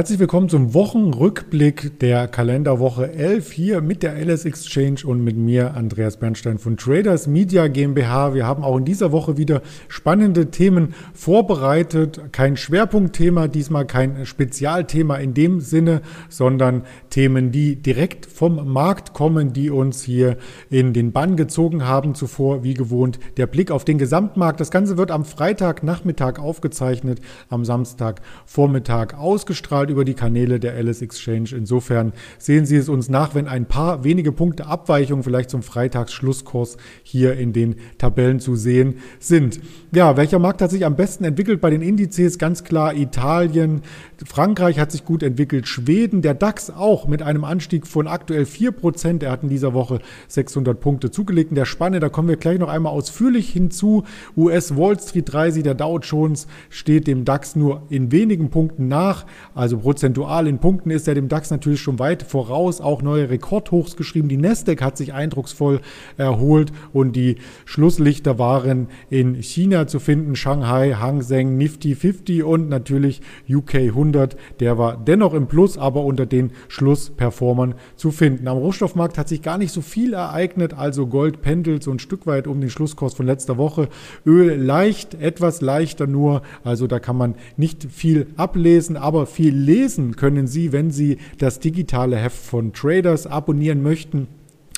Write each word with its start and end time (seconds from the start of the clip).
Herzlich 0.00 0.18
willkommen 0.18 0.48
zum 0.48 0.72
Wochenrückblick 0.72 2.00
der 2.00 2.26
Kalenderwoche 2.26 3.12
11 3.12 3.52
hier 3.52 3.80
mit 3.82 4.02
der 4.02 4.14
LS 4.16 4.46
Exchange 4.46 5.00
und 5.04 5.22
mit 5.22 5.36
mir, 5.36 5.74
Andreas 5.74 6.16
Bernstein 6.16 6.56
von 6.58 6.78
Traders 6.78 7.26
Media 7.26 7.68
GmbH. 7.68 8.32
Wir 8.32 8.46
haben 8.46 8.64
auch 8.64 8.78
in 8.78 8.86
dieser 8.86 9.12
Woche 9.12 9.36
wieder 9.36 9.60
spannende 9.88 10.50
Themen 10.50 10.94
vorbereitet. 11.12 12.18
Kein 12.32 12.56
Schwerpunktthema, 12.56 13.46
diesmal 13.48 13.86
kein 13.86 14.24
Spezialthema 14.24 15.16
in 15.16 15.34
dem 15.34 15.60
Sinne, 15.60 16.00
sondern 16.30 16.84
Themen, 17.10 17.52
die 17.52 17.76
direkt 17.76 18.24
vom 18.24 18.72
Markt 18.72 19.12
kommen, 19.12 19.52
die 19.52 19.68
uns 19.68 20.02
hier 20.02 20.38
in 20.70 20.94
den 20.94 21.12
Bann 21.12 21.36
gezogen 21.36 21.86
haben. 21.86 22.14
Zuvor, 22.14 22.64
wie 22.64 22.72
gewohnt, 22.72 23.20
der 23.36 23.46
Blick 23.46 23.70
auf 23.70 23.84
den 23.84 23.98
Gesamtmarkt. 23.98 24.60
Das 24.60 24.70
Ganze 24.70 24.96
wird 24.96 25.10
am 25.10 25.26
Freitagnachmittag 25.26 26.38
aufgezeichnet, 26.38 27.20
am 27.50 27.66
Samstagvormittag 27.66 29.12
ausgestrahlt 29.18 29.89
über 29.90 30.04
die 30.04 30.14
Kanäle 30.14 30.60
der 30.60 30.74
Alice 30.74 31.02
Exchange. 31.02 31.50
Insofern 31.56 32.12
sehen 32.38 32.64
Sie 32.64 32.76
es 32.76 32.88
uns 32.88 33.08
nach, 33.08 33.34
wenn 33.34 33.48
ein 33.48 33.66
paar 33.66 34.04
wenige 34.04 34.32
Punkte 34.32 34.66
Abweichung 34.66 35.22
vielleicht 35.22 35.50
zum 35.50 35.62
Freitagsschlusskurs 35.62 36.76
hier 37.02 37.34
in 37.34 37.52
den 37.52 37.76
Tabellen 37.98 38.40
zu 38.40 38.56
sehen 38.56 38.94
sind. 39.18 39.60
Ja, 39.92 40.16
welcher 40.16 40.38
Markt 40.38 40.62
hat 40.62 40.70
sich 40.70 40.86
am 40.86 40.96
besten 40.96 41.24
entwickelt 41.24 41.60
bei 41.60 41.70
den 41.70 41.82
Indizes? 41.82 42.38
Ganz 42.38 42.64
klar 42.64 42.94
Italien. 42.94 43.82
Frankreich 44.24 44.78
hat 44.78 44.92
sich 44.92 45.04
gut 45.04 45.22
entwickelt. 45.22 45.66
Schweden, 45.68 46.22
der 46.22 46.34
DAX 46.34 46.70
auch 46.70 47.08
mit 47.08 47.22
einem 47.22 47.44
Anstieg 47.44 47.86
von 47.86 48.06
aktuell 48.06 48.44
4%. 48.44 49.22
Er 49.24 49.32
hat 49.32 49.42
in 49.42 49.48
dieser 49.48 49.74
Woche 49.74 50.00
600 50.28 50.80
Punkte 50.80 51.10
zugelegt. 51.10 51.50
In 51.50 51.56
der 51.56 51.64
Spanne, 51.64 52.00
da 52.00 52.08
kommen 52.08 52.28
wir 52.28 52.36
gleich 52.36 52.58
noch 52.58 52.68
einmal 52.68 52.92
ausführlich 52.92 53.50
hinzu. 53.50 54.04
US 54.36 54.76
Wall 54.76 54.98
Street 54.98 55.32
30, 55.32 55.62
der 55.62 55.74
Dow 55.74 55.98
Jones 55.98 56.46
steht 56.68 57.06
dem 57.06 57.24
DAX 57.24 57.56
nur 57.56 57.82
in 57.90 58.12
wenigen 58.12 58.50
Punkten 58.50 58.88
nach. 58.88 59.26
Also 59.54 59.69
also 59.70 59.82
prozentual 59.82 60.48
in 60.48 60.58
Punkten 60.58 60.90
ist 60.90 61.06
er 61.06 61.14
dem 61.14 61.28
DAX 61.28 61.52
natürlich 61.52 61.80
schon 61.80 62.00
weit 62.00 62.24
voraus, 62.24 62.80
auch 62.80 63.02
neue 63.02 63.30
Rekordhochs 63.30 63.94
geschrieben. 63.94 64.28
Die 64.28 64.36
Nasdaq 64.36 64.82
hat 64.82 64.96
sich 64.96 65.12
eindrucksvoll 65.12 65.80
erholt 66.16 66.72
und 66.92 67.14
die 67.14 67.36
Schlusslichter 67.66 68.36
waren 68.40 68.88
in 69.10 69.36
China 69.36 69.86
zu 69.86 70.00
finden. 70.00 70.34
Shanghai, 70.34 70.94
Hang 70.94 71.22
Seng, 71.22 71.56
Nifty 71.56 71.94
50 71.94 72.42
und 72.42 72.68
natürlich 72.68 73.20
UK 73.48 73.76
100. 73.76 74.36
Der 74.58 74.76
war 74.76 74.96
dennoch 74.96 75.34
im 75.34 75.46
Plus, 75.46 75.78
aber 75.78 76.04
unter 76.04 76.26
den 76.26 76.50
Schlussperformern 76.66 77.76
zu 77.94 78.10
finden. 78.10 78.48
Am 78.48 78.58
Rohstoffmarkt 78.58 79.18
hat 79.18 79.28
sich 79.28 79.40
gar 79.40 79.56
nicht 79.56 79.70
so 79.70 79.82
viel 79.82 80.14
ereignet, 80.14 80.74
also 80.74 81.06
Gold 81.06 81.42
pendelt 81.42 81.84
so 81.84 81.92
ein 81.92 82.00
Stück 82.00 82.26
weit 82.26 82.48
um 82.48 82.60
den 82.60 82.70
Schlusskurs 82.70 83.14
von 83.14 83.26
letzter 83.26 83.56
Woche. 83.56 83.88
Öl 84.26 84.60
leicht, 84.60 85.14
etwas 85.14 85.60
leichter 85.60 86.08
nur, 86.08 86.42
also 86.64 86.88
da 86.88 86.98
kann 86.98 87.16
man 87.16 87.36
nicht 87.56 87.86
viel 87.88 88.26
ablesen, 88.36 88.96
aber 88.96 89.26
viel 89.26 89.59
lesen 89.60 90.16
können 90.16 90.46
Sie, 90.46 90.72
wenn 90.72 90.90
Sie 90.90 91.18
das 91.38 91.60
digitale 91.60 92.16
Heft 92.16 92.38
von 92.38 92.72
Traders 92.72 93.26
abonnieren 93.26 93.82
möchten. 93.82 94.28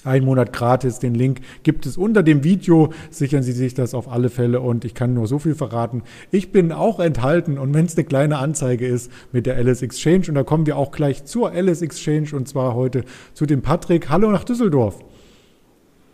Ein 0.04 0.24
Monat 0.24 0.52
gratis. 0.52 0.98
Den 0.98 1.14
Link 1.14 1.40
gibt 1.62 1.86
es 1.86 1.96
unter 1.96 2.24
dem 2.24 2.42
Video. 2.42 2.92
Sichern 3.10 3.44
Sie 3.44 3.52
sich 3.52 3.74
das 3.74 3.94
auf 3.94 4.08
alle 4.08 4.30
Fälle. 4.30 4.60
Und 4.60 4.84
ich 4.84 4.94
kann 4.94 5.14
nur 5.14 5.28
so 5.28 5.38
viel 5.38 5.54
verraten. 5.54 6.02
Ich 6.32 6.50
bin 6.50 6.72
auch 6.72 6.98
enthalten. 6.98 7.56
Und 7.56 7.72
wenn 7.72 7.86
es 7.86 7.96
eine 7.96 8.04
kleine 8.04 8.38
Anzeige 8.38 8.86
ist 8.86 9.12
mit 9.30 9.46
der 9.46 9.56
Alice 9.56 9.82
Exchange. 9.82 10.24
Und 10.28 10.34
da 10.34 10.42
kommen 10.42 10.66
wir 10.66 10.76
auch 10.76 10.90
gleich 10.90 11.24
zur 11.24 11.52
Alice 11.52 11.82
Exchange. 11.82 12.30
Und 12.32 12.48
zwar 12.48 12.74
heute 12.74 13.04
zu 13.32 13.46
dem 13.46 13.62
Patrick. 13.62 14.08
Hallo 14.08 14.30
nach 14.32 14.42
Düsseldorf. 14.42 14.98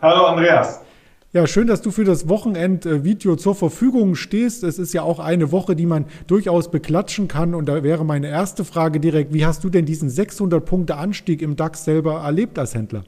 Hallo 0.02 0.26
Andreas. 0.26 0.82
Ja, 1.34 1.46
schön, 1.46 1.66
dass 1.66 1.82
du 1.82 1.90
für 1.90 2.04
das 2.04 2.30
Wochenend-Video 2.30 3.36
zur 3.36 3.54
Verfügung 3.54 4.14
stehst. 4.14 4.64
Es 4.64 4.78
ist 4.78 4.94
ja 4.94 5.02
auch 5.02 5.18
eine 5.18 5.52
Woche, 5.52 5.76
die 5.76 5.84
man 5.84 6.06
durchaus 6.26 6.70
beklatschen 6.70 7.28
kann. 7.28 7.54
Und 7.54 7.68
da 7.68 7.82
wäre 7.82 8.02
meine 8.02 8.28
erste 8.28 8.64
Frage 8.64 8.98
direkt, 8.98 9.34
wie 9.34 9.44
hast 9.44 9.62
du 9.62 9.68
denn 9.68 9.84
diesen 9.84 10.08
600-Punkte-Anstieg 10.08 11.42
im 11.42 11.54
DAX 11.54 11.84
selber 11.84 12.22
erlebt 12.22 12.58
als 12.58 12.74
Händler? 12.74 13.04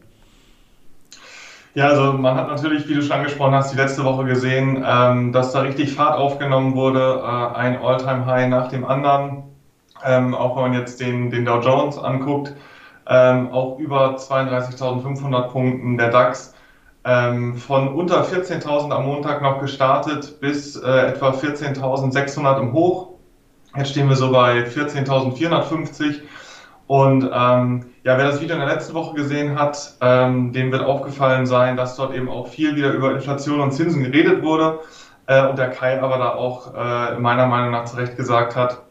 Ja, 1.72 1.88
also 1.88 2.12
man 2.12 2.34
hat 2.34 2.48
natürlich, 2.48 2.86
wie 2.90 2.94
du 2.94 3.00
schon 3.00 3.12
angesprochen 3.12 3.54
hast, 3.54 3.72
die 3.72 3.78
letzte 3.78 4.04
Woche 4.04 4.26
gesehen, 4.26 4.84
ähm, 4.86 5.32
dass 5.32 5.52
da 5.52 5.62
richtig 5.62 5.94
Fahrt 5.94 6.18
aufgenommen 6.18 6.74
wurde, 6.74 7.22
äh, 7.22 7.56
ein 7.56 7.78
All-Time-High 7.78 8.50
nach 8.50 8.68
dem 8.68 8.84
anderen. 8.84 9.44
Ähm, 10.04 10.34
auch 10.34 10.56
wenn 10.56 10.64
man 10.64 10.74
jetzt 10.74 11.00
den, 11.00 11.30
den 11.30 11.46
Dow 11.46 11.60
Jones 11.60 11.96
anguckt, 11.96 12.52
ähm, 13.08 13.48
auch 13.50 13.78
über 13.78 14.16
32.500 14.16 15.48
Punkten 15.48 15.96
der 15.96 16.10
DAX 16.10 16.52
ähm, 17.04 17.56
von 17.56 17.88
unter 17.88 18.24
14.000 18.24 18.90
am 18.90 19.06
Montag 19.06 19.42
noch 19.42 19.60
gestartet 19.60 20.40
bis 20.40 20.76
äh, 20.76 21.06
etwa 21.08 21.30
14.600 21.30 22.60
im 22.60 22.72
Hoch. 22.72 23.10
Jetzt 23.76 23.90
stehen 23.90 24.08
wir 24.08 24.16
so 24.16 24.32
bei 24.32 24.64
14.450. 24.64 26.20
Und 26.86 27.22
ähm, 27.32 27.86
ja, 28.02 28.18
wer 28.18 28.24
das 28.24 28.40
Video 28.40 28.56
in 28.56 28.60
der 28.60 28.68
letzten 28.68 28.94
Woche 28.94 29.14
gesehen 29.14 29.58
hat, 29.58 29.94
ähm, 30.00 30.52
dem 30.52 30.72
wird 30.72 30.82
aufgefallen 30.82 31.46
sein, 31.46 31.76
dass 31.76 31.94
dort 31.94 32.14
eben 32.14 32.28
auch 32.28 32.48
viel 32.48 32.74
wieder 32.74 32.92
über 32.92 33.12
Inflation 33.12 33.60
und 33.60 33.70
Zinsen 33.70 34.02
geredet 34.02 34.42
wurde. 34.42 34.80
Äh, 35.26 35.46
und 35.46 35.56
der 35.56 35.70
Kai 35.70 36.02
aber 36.02 36.18
da 36.18 36.34
auch 36.34 36.74
äh, 36.74 37.18
meiner 37.18 37.46
Meinung 37.46 37.70
nach 37.70 37.84
zu 37.84 37.96
Recht 37.96 38.16
gesagt 38.16 38.56
hat, 38.56 38.82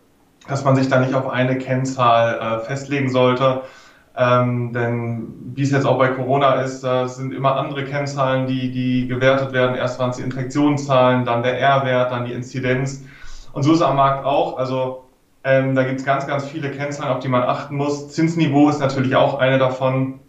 dass 0.48 0.64
man 0.64 0.78
sich 0.78 0.88
da 0.88 1.00
nicht 1.00 1.14
auf 1.14 1.28
eine 1.30 1.58
Kennzahl 1.58 2.40
äh, 2.40 2.66
festlegen 2.66 3.10
sollte, 3.10 3.64
ähm, 4.20 4.74
denn 4.74 5.54
wie 5.56 5.62
es 5.62 5.72
jetzt 5.72 5.86
auch 5.86 5.98
bei 5.98 6.10
Corona 6.10 6.56
ist, 6.56 6.84
äh, 6.84 7.08
sind 7.08 7.34
immer 7.34 7.56
andere 7.56 7.86
Kennzahlen, 7.86 8.48
die, 8.48 8.70
die 8.70 9.08
gewertet 9.08 9.54
werden. 9.54 9.78
Erst 9.78 9.98
waren 9.98 10.10
es 10.10 10.18
die 10.18 10.24
Infektionszahlen, 10.24 11.24
dann 11.24 11.42
der 11.42 11.58
R-Wert, 11.58 12.12
dann 12.12 12.26
die 12.26 12.34
Inzidenz. 12.34 13.06
Und 13.54 13.64
so 13.64 13.72
ist 13.72 13.78
es 13.78 13.82
am 13.82 13.96
Markt 13.96 14.26
auch. 14.26 14.58
Also 14.58 15.06
ähm, 15.46 15.74
da 15.74 15.84
gibt 15.84 16.02
es 16.02 16.06
ganz, 16.06 16.28
ganz 16.28 16.46
viele 16.46 16.70
Kennzahlen, 16.70 17.14
auf 17.14 17.20
die 17.20 17.30
man 17.30 17.44
achten 17.44 17.78
muss. 17.78 18.10
Zinsniveau 18.10 18.68
ist 18.68 18.82
natürlich 18.82 19.16
auch 19.16 19.40
eine 19.40 19.58
davon. 19.58 20.20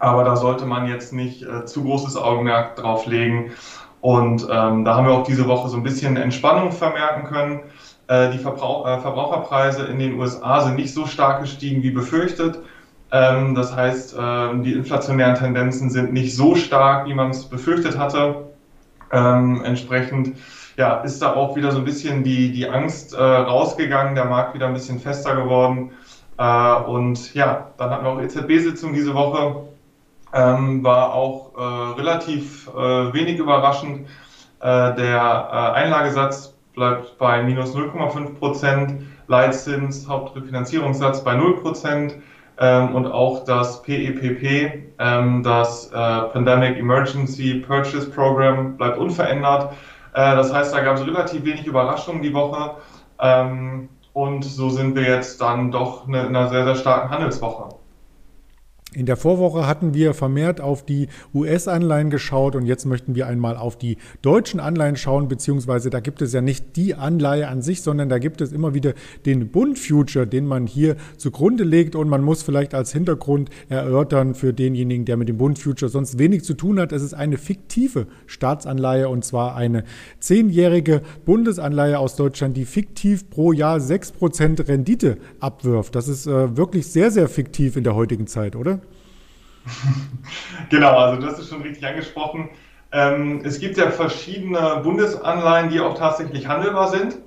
Aber 0.00 0.24
da 0.24 0.34
sollte 0.34 0.66
man 0.66 0.88
jetzt 0.88 1.12
nicht 1.12 1.42
äh, 1.42 1.64
zu 1.64 1.84
großes 1.84 2.16
Augenmerk 2.16 2.74
drauf 2.74 3.06
legen. 3.06 3.52
Und 4.00 4.48
ähm, 4.50 4.84
da 4.84 4.96
haben 4.96 5.06
wir 5.06 5.12
auch 5.12 5.26
diese 5.26 5.46
Woche 5.46 5.68
so 5.68 5.76
ein 5.76 5.84
bisschen 5.84 6.16
Entspannung 6.16 6.72
vermerken 6.72 7.22
können. 7.22 7.60
Äh, 8.08 8.32
die 8.32 8.38
Verbrauch 8.38 8.84
äh, 8.84 8.98
Verbraucherpreise 8.98 9.86
in 9.86 10.00
den 10.00 10.18
USA 10.18 10.60
sind 10.60 10.74
nicht 10.74 10.92
so 10.92 11.06
stark 11.06 11.40
gestiegen 11.40 11.84
wie 11.84 11.90
befürchtet. 11.90 12.58
Ähm, 13.10 13.54
das 13.54 13.74
heißt, 13.74 14.16
ähm, 14.18 14.62
die 14.62 14.74
inflationären 14.74 15.34
Tendenzen 15.34 15.90
sind 15.90 16.12
nicht 16.12 16.36
so 16.36 16.54
stark, 16.54 17.06
wie 17.06 17.14
man 17.14 17.30
es 17.30 17.44
befürchtet 17.46 17.96
hatte. 17.98 18.48
Ähm, 19.10 19.62
entsprechend 19.64 20.36
ja, 20.76 21.00
ist 21.00 21.22
da 21.22 21.34
auch 21.34 21.56
wieder 21.56 21.72
so 21.72 21.78
ein 21.78 21.84
bisschen 21.84 22.22
die, 22.22 22.52
die 22.52 22.68
Angst 22.68 23.14
äh, 23.14 23.20
rausgegangen, 23.20 24.14
der 24.14 24.26
Markt 24.26 24.54
wieder 24.54 24.66
ein 24.66 24.74
bisschen 24.74 25.00
fester 25.00 25.34
geworden. 25.34 25.90
Äh, 26.36 26.74
und 26.82 27.34
ja, 27.34 27.68
dann 27.78 27.90
hatten 27.90 28.04
wir 28.04 28.10
auch 28.10 28.20
EZB-Sitzung 28.20 28.92
diese 28.92 29.14
Woche. 29.14 29.64
War 30.30 31.14
auch 31.14 31.54
äh, 31.56 32.00
relativ 32.00 32.66
wenig 32.66 33.38
überraschend. 33.38 34.06
Der 34.60 35.72
Einlagesatz 35.72 36.54
bleibt 36.74 37.16
bei 37.16 37.42
minus 37.42 37.74
0,5 37.74 38.34
Prozent, 38.34 39.02
Leitzins, 39.26 40.06
Hauptrefinanzierungssatz 40.06 41.24
bei 41.24 41.34
0 41.34 41.62
Prozent 41.62 42.16
ähm, 42.60 42.94
und 42.94 43.06
auch 43.06 43.44
das 43.44 43.82
PEPP, 43.82 44.84
ähm, 44.98 45.42
das 45.42 45.90
äh, 45.92 45.92
Pandemic 45.92 46.76
Emergency 46.78 47.54
Purchase 47.66 48.10
Program, 48.10 48.76
bleibt 48.76 48.98
unverändert. 48.98 49.72
Äh, 50.14 50.34
das 50.34 50.52
heißt, 50.52 50.74
da 50.74 50.80
gab 50.80 50.96
es 50.96 51.06
relativ 51.06 51.44
wenig 51.44 51.66
Überraschungen 51.66 52.22
die 52.22 52.34
Woche. 52.34 52.76
Ähm, 53.20 53.88
und 54.12 54.44
so 54.44 54.68
sind 54.70 54.96
wir 54.96 55.04
jetzt 55.04 55.40
dann 55.40 55.70
doch 55.70 56.08
in 56.08 56.14
einer 56.16 56.48
sehr, 56.48 56.64
sehr 56.64 56.74
starken 56.74 57.10
Handelswoche. 57.10 57.76
In 58.94 59.04
der 59.04 59.18
Vorwoche 59.18 59.66
hatten 59.66 59.92
wir 59.92 60.14
vermehrt 60.14 60.62
auf 60.62 60.82
die 60.82 61.08
US-Anleihen 61.34 62.08
geschaut 62.08 62.56
und 62.56 62.64
jetzt 62.64 62.86
möchten 62.86 63.14
wir 63.14 63.26
einmal 63.26 63.58
auf 63.58 63.76
die 63.76 63.98
deutschen 64.22 64.60
Anleihen 64.60 64.96
schauen, 64.96 65.28
beziehungsweise 65.28 65.90
da 65.90 66.00
gibt 66.00 66.22
es 66.22 66.32
ja 66.32 66.40
nicht 66.40 66.74
die 66.74 66.94
Anleihe 66.94 67.48
an 67.48 67.60
sich, 67.60 67.82
sondern 67.82 68.08
da 68.08 68.18
gibt 68.18 68.40
es 68.40 68.50
immer 68.50 68.72
wieder 68.72 68.94
den 69.26 69.48
Bund-Future, 69.48 70.26
den 70.26 70.46
man 70.46 70.66
hier 70.66 70.96
zugrunde 71.18 71.64
legt 71.64 71.96
und 71.96 72.08
man 72.08 72.22
muss 72.22 72.42
vielleicht 72.42 72.72
als 72.72 72.90
Hintergrund 72.90 73.50
erörtern 73.68 74.34
für 74.34 74.54
denjenigen, 74.54 75.04
der 75.04 75.18
mit 75.18 75.28
dem 75.28 75.36
Bund-Future 75.36 75.90
sonst 75.90 76.18
wenig 76.18 76.44
zu 76.44 76.54
tun 76.54 76.80
hat. 76.80 76.92
Es 76.92 77.02
ist 77.02 77.12
eine 77.12 77.36
fiktive 77.36 78.06
Staatsanleihe 78.26 79.10
und 79.10 79.22
zwar 79.22 79.54
eine 79.54 79.84
zehnjährige 80.18 81.02
Bundesanleihe 81.26 81.98
aus 81.98 82.16
Deutschland, 82.16 82.56
die 82.56 82.64
fiktiv 82.64 83.28
pro 83.28 83.52
Jahr 83.52 83.76
6% 83.80 84.66
Rendite 84.66 85.18
abwirft. 85.40 85.94
Das 85.94 86.08
ist 86.08 86.26
äh, 86.26 86.56
wirklich 86.56 86.86
sehr, 86.86 87.10
sehr 87.10 87.28
fiktiv 87.28 87.76
in 87.76 87.84
der 87.84 87.94
heutigen 87.94 88.26
Zeit, 88.26 88.56
oder? 88.56 88.78
genau, 90.70 90.96
also 90.96 91.20
das 91.20 91.38
ist 91.38 91.48
schon 91.50 91.62
richtig 91.62 91.86
angesprochen. 91.86 92.50
Ähm, 92.90 93.42
es 93.44 93.60
gibt 93.60 93.76
ja 93.76 93.90
verschiedene 93.90 94.80
Bundesanleihen, 94.82 95.70
die 95.70 95.80
auch 95.80 95.96
tatsächlich 95.98 96.48
handelbar 96.48 96.88
sind. 96.88 97.18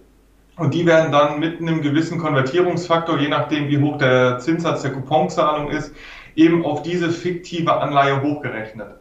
Und 0.58 0.74
die 0.74 0.86
werden 0.86 1.12
dann 1.12 1.40
mit 1.40 1.60
einem 1.60 1.82
gewissen 1.82 2.20
Konvertierungsfaktor, 2.20 3.20
je 3.20 3.30
nachdem 3.30 3.70
wie 3.70 3.80
hoch 3.80 3.98
der 3.98 4.38
Zinssatz 4.40 4.82
der 4.82 4.92
Couponzahlung 4.92 5.72
ist, 5.72 5.94
eben 6.36 6.66
auf 6.66 6.82
diese 6.82 7.10
fiktive 7.10 7.80
Anleihe 7.82 8.22
hochgerechnet. 8.22 8.96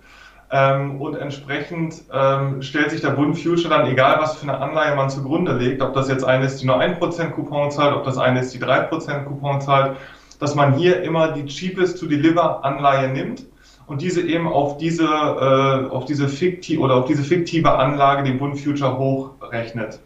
Ähm, 0.52 1.00
und 1.00 1.16
entsprechend 1.16 2.02
ähm, 2.12 2.62
stellt 2.62 2.90
sich 2.90 3.00
der 3.00 3.10
Bund 3.10 3.38
Future 3.38 3.68
dann, 3.68 3.86
egal 3.86 4.20
was 4.20 4.36
für 4.36 4.44
eine 4.44 4.58
Anleihe 4.58 4.96
man 4.96 5.10
zugrunde 5.10 5.52
legt, 5.52 5.80
ob 5.80 5.94
das 5.94 6.08
jetzt 6.08 6.24
eine 6.24 6.46
ist, 6.46 6.60
die 6.60 6.66
nur 6.66 6.80
1% 6.80 7.30
Coupon 7.30 7.70
zahlt, 7.70 7.94
ob 7.94 8.04
das 8.04 8.18
eine 8.18 8.40
ist, 8.40 8.52
die 8.52 8.58
3% 8.58 9.24
Coupon 9.24 9.60
zahlt, 9.60 9.96
dass 10.40 10.54
man 10.54 10.74
hier 10.74 11.02
immer 11.02 11.32
die 11.32 11.46
cheapest 11.46 12.00
to 12.00 12.06
deliver 12.06 12.64
Anleihe 12.64 13.08
nimmt 13.08 13.46
und 13.86 14.02
diese 14.02 14.22
eben 14.22 14.48
auf 14.48 14.78
diese, 14.78 15.04
äh, 15.04 15.90
auf 15.90 16.06
diese 16.06 16.28
fiktive 16.28 16.80
oder 16.80 16.96
auf 16.96 17.04
diese 17.04 17.22
fiktive 17.22 17.72
Anlage 17.72 18.24
den 18.24 18.38
Bund 18.38 18.58
Future 18.58 18.98
hochrechnet. 18.98 20.00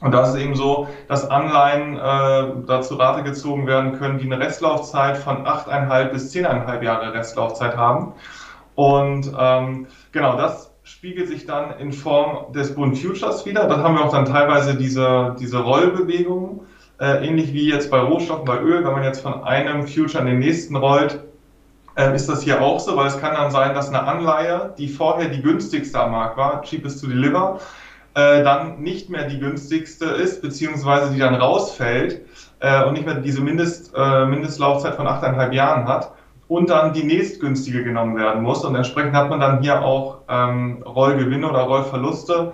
Und 0.00 0.12
das 0.12 0.30
ist 0.30 0.40
eben 0.40 0.54
so, 0.54 0.88
dass 1.08 1.28
Anleihen 1.28 1.96
äh, 1.96 2.66
dazu 2.66 2.96
Rate 2.96 3.22
gezogen 3.22 3.66
werden 3.66 3.98
können, 3.98 4.18
die 4.18 4.26
eine 4.26 4.38
Restlaufzeit 4.38 5.16
von 5.16 5.46
8,5 5.46 6.04
bis 6.10 6.34
10,5 6.34 6.82
Jahre 6.82 7.14
Restlaufzeit 7.14 7.76
haben. 7.76 8.12
Und 8.74 9.32
ähm, 9.38 9.86
genau, 10.12 10.36
das 10.36 10.72
spiegelt 10.82 11.28
sich 11.28 11.46
dann 11.46 11.78
in 11.78 11.92
Form 11.92 12.52
des 12.52 12.74
Bund 12.74 12.96
Futures 12.96 13.44
wieder. 13.46 13.66
Dann 13.66 13.82
haben 13.82 13.94
wir 13.94 14.04
auch 14.04 14.12
dann 14.12 14.26
teilweise 14.26 14.76
diese, 14.76 15.34
diese 15.40 15.58
Rollbewegungen, 15.58 16.60
äh, 17.00 17.26
ähnlich 17.26 17.52
wie 17.52 17.70
jetzt 17.70 17.90
bei 17.90 17.98
Rohstoffen, 17.98 18.44
bei 18.44 18.58
Öl. 18.58 18.84
Wenn 18.84 18.92
man 18.92 19.04
jetzt 19.04 19.20
von 19.20 19.44
einem 19.44 19.86
Future 19.86 20.22
in 20.22 20.26
den 20.26 20.38
nächsten 20.38 20.76
rollt, 20.76 21.20
äh, 21.96 22.14
ist 22.14 22.28
das 22.28 22.42
hier 22.42 22.62
auch 22.62 22.80
so, 22.80 22.96
weil 22.96 23.06
es 23.06 23.18
kann 23.18 23.34
dann 23.34 23.50
sein, 23.50 23.74
dass 23.74 23.88
eine 23.88 24.02
Anleihe, 24.02 24.74
die 24.78 24.88
vorher 24.88 25.28
die 25.28 25.42
günstigste 25.42 25.98
am 26.00 26.12
Markt 26.12 26.36
war, 26.36 26.62
cheapest 26.62 27.00
to 27.00 27.06
deliver, 27.06 27.58
äh, 28.14 28.42
dann 28.42 28.80
nicht 28.80 29.10
mehr 29.10 29.28
die 29.28 29.38
günstigste 29.38 30.06
ist, 30.06 30.42
beziehungsweise 30.42 31.12
die 31.12 31.18
dann 31.18 31.34
rausfällt 31.34 32.22
äh, 32.60 32.84
und 32.84 32.94
nicht 32.94 33.06
mehr 33.06 33.16
diese 33.16 33.40
Mindest, 33.40 33.92
äh, 33.94 34.26
Mindestlaufzeit 34.26 34.94
von 34.94 35.06
8,5 35.06 35.52
Jahren 35.52 35.86
hat 35.86 36.12
und 36.48 36.70
dann 36.70 36.92
die 36.92 37.04
nächstgünstige 37.04 37.82
genommen 37.82 38.16
werden 38.16 38.42
muss. 38.42 38.64
Und 38.64 38.74
entsprechend 38.74 39.14
hat 39.14 39.30
man 39.30 39.40
dann 39.40 39.60
hier 39.60 39.82
auch 39.82 40.20
ähm, 40.28 40.82
Rollgewinne 40.82 41.48
oder 41.48 41.60
Rollverluste. 41.60 42.52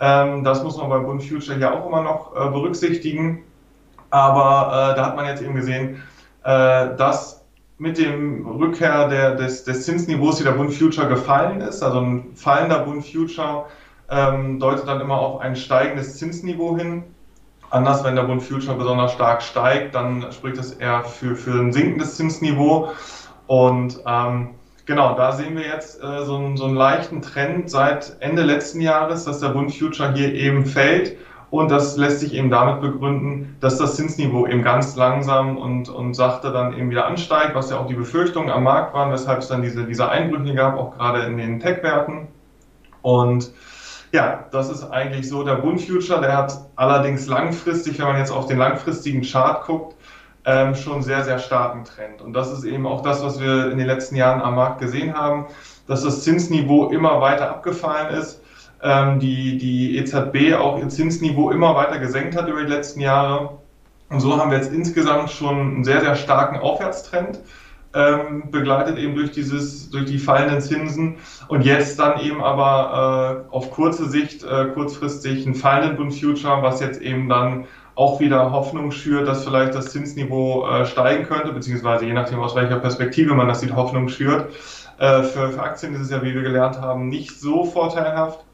Ähm, 0.00 0.44
das 0.44 0.62
muss 0.64 0.76
man 0.76 0.88
beim 0.88 1.04
Bund 1.04 1.22
Future 1.22 1.56
hier 1.56 1.72
auch 1.72 1.86
immer 1.86 2.02
noch 2.02 2.34
äh, 2.34 2.50
berücksichtigen. 2.50 3.44
Aber 4.14 4.92
äh, 4.92 4.94
da 4.94 5.06
hat 5.06 5.16
man 5.16 5.26
jetzt 5.26 5.42
eben 5.42 5.56
gesehen, 5.56 6.00
äh, 6.44 6.94
dass 6.96 7.44
mit 7.78 7.98
dem 7.98 8.46
Rückkehr 8.46 9.08
der, 9.08 9.34
des, 9.34 9.64
des 9.64 9.84
Zinsniveaus, 9.84 10.36
die 10.36 10.44
der 10.44 10.52
Bund 10.52 10.72
Future 10.72 11.08
gefallen 11.08 11.60
ist, 11.60 11.82
also 11.82 11.98
ein 11.98 12.30
fallender 12.36 12.78
Bund 12.78 13.04
Future, 13.04 13.66
ähm, 14.08 14.60
deutet 14.60 14.86
dann 14.86 15.00
immer 15.00 15.18
auf 15.18 15.40
ein 15.40 15.56
steigendes 15.56 16.16
Zinsniveau 16.16 16.76
hin. 16.76 17.02
Anders, 17.70 18.04
wenn 18.04 18.14
der 18.14 18.22
Bund 18.22 18.40
Future 18.40 18.76
besonders 18.76 19.12
stark 19.14 19.42
steigt, 19.42 19.96
dann 19.96 20.30
spricht 20.30 20.58
das 20.58 20.70
eher 20.70 21.02
für, 21.02 21.34
für 21.34 21.58
ein 21.58 21.72
sinkendes 21.72 22.16
Zinsniveau. 22.16 22.92
Und 23.48 23.98
ähm, 24.06 24.50
genau, 24.86 25.16
da 25.16 25.32
sehen 25.32 25.56
wir 25.56 25.66
jetzt 25.66 26.00
äh, 26.00 26.24
so, 26.24 26.36
einen, 26.36 26.56
so 26.56 26.66
einen 26.66 26.76
leichten 26.76 27.20
Trend 27.20 27.68
seit 27.68 28.16
Ende 28.20 28.42
letzten 28.42 28.80
Jahres, 28.80 29.24
dass 29.24 29.40
der 29.40 29.48
Bund 29.48 29.74
Future 29.74 30.12
hier 30.12 30.32
eben 30.32 30.66
fällt. 30.66 31.16
Und 31.54 31.70
das 31.70 31.96
lässt 31.96 32.18
sich 32.18 32.34
eben 32.34 32.50
damit 32.50 32.80
begründen, 32.80 33.56
dass 33.60 33.78
das 33.78 33.94
Zinsniveau 33.94 34.44
eben 34.48 34.62
ganz 34.64 34.96
langsam 34.96 35.56
und, 35.56 35.88
und 35.88 36.14
sachte 36.14 36.50
dann 36.50 36.76
eben 36.76 36.90
wieder 36.90 37.06
ansteigt, 37.06 37.54
was 37.54 37.70
ja 37.70 37.78
auch 37.78 37.86
die 37.86 37.94
Befürchtungen 37.94 38.50
am 38.50 38.64
Markt 38.64 38.92
waren, 38.92 39.12
weshalb 39.12 39.38
es 39.38 39.46
dann 39.46 39.62
diese, 39.62 39.84
diese 39.84 40.08
Einbrüche 40.08 40.56
gab, 40.56 40.76
auch 40.76 40.96
gerade 40.96 41.20
in 41.20 41.36
den 41.36 41.60
Tech-Werten. 41.60 42.26
Und 43.02 43.52
ja, 44.10 44.46
das 44.50 44.68
ist 44.68 44.82
eigentlich 44.90 45.28
so 45.28 45.44
der 45.44 45.54
Bund 45.54 45.80
Future. 45.80 46.20
Der 46.20 46.36
hat 46.36 46.58
allerdings 46.74 47.28
langfristig, 47.28 48.00
wenn 48.00 48.06
man 48.08 48.18
jetzt 48.18 48.32
auf 48.32 48.46
den 48.46 48.58
langfristigen 48.58 49.22
Chart 49.22 49.64
guckt, 49.64 49.94
ähm, 50.46 50.74
schon 50.74 51.04
sehr, 51.04 51.22
sehr 51.22 51.38
starken 51.38 51.84
Trend. 51.84 52.20
Und 52.20 52.32
das 52.32 52.50
ist 52.50 52.64
eben 52.64 52.84
auch 52.84 53.02
das, 53.02 53.22
was 53.22 53.40
wir 53.40 53.70
in 53.70 53.78
den 53.78 53.86
letzten 53.86 54.16
Jahren 54.16 54.42
am 54.42 54.56
Markt 54.56 54.80
gesehen 54.80 55.14
haben, 55.14 55.46
dass 55.86 56.02
das 56.02 56.24
Zinsniveau 56.24 56.88
immer 56.88 57.20
weiter 57.20 57.48
abgefallen 57.48 58.12
ist, 58.12 58.40
ähm, 58.84 59.18
die, 59.18 59.58
die 59.58 59.96
EZB 59.96 60.54
auch 60.54 60.78
ihr 60.78 60.88
Zinsniveau 60.88 61.50
immer 61.50 61.74
weiter 61.74 61.98
gesenkt 61.98 62.36
hat 62.36 62.48
über 62.48 62.62
die 62.62 62.70
letzten 62.70 63.00
Jahre. 63.00 63.58
Und 64.10 64.20
so 64.20 64.36
haben 64.36 64.50
wir 64.50 64.58
jetzt 64.58 64.72
insgesamt 64.72 65.30
schon 65.30 65.58
einen 65.58 65.84
sehr, 65.84 66.02
sehr 66.02 66.14
starken 66.14 66.58
Aufwärtstrend 66.58 67.40
ähm, 67.94 68.50
begleitet 68.50 68.98
eben 68.98 69.14
durch 69.14 69.30
dieses, 69.30 69.88
durch 69.90 70.04
die 70.04 70.18
fallenden 70.18 70.60
Zinsen 70.60 71.16
und 71.48 71.64
jetzt 71.64 71.98
dann 71.98 72.20
eben 72.20 72.42
aber 72.42 73.46
äh, 73.50 73.54
auf 73.54 73.70
kurze 73.70 74.08
Sicht, 74.08 74.44
äh, 74.44 74.66
kurzfristig 74.74 75.46
einen 75.46 75.54
fallenden 75.54 75.96
Bund 75.96 76.14
Future, 76.14 76.62
was 76.62 76.80
jetzt 76.80 77.00
eben 77.00 77.28
dann 77.28 77.64
auch 77.94 78.20
wieder 78.20 78.50
Hoffnung 78.50 78.90
schürt, 78.90 79.28
dass 79.28 79.44
vielleicht 79.44 79.74
das 79.74 79.92
Zinsniveau 79.92 80.68
äh, 80.68 80.84
steigen 80.84 81.24
könnte, 81.24 81.52
beziehungsweise 81.52 82.04
je 82.04 82.12
nachdem 82.12 82.40
aus 82.40 82.56
welcher 82.56 82.80
Perspektive 82.80 83.34
man 83.34 83.48
das 83.48 83.60
sieht, 83.60 83.74
Hoffnung 83.74 84.08
schürt. 84.08 84.52
Äh, 84.98 85.22
für, 85.22 85.52
für 85.52 85.62
Aktien 85.62 85.94
ist 85.94 86.00
es 86.02 86.10
ja, 86.10 86.20
wie 86.22 86.34
wir 86.34 86.42
gelernt 86.42 86.80
haben, 86.80 87.08
nicht 87.08 87.40
so 87.40 87.64
vorteilhaft 87.64 88.44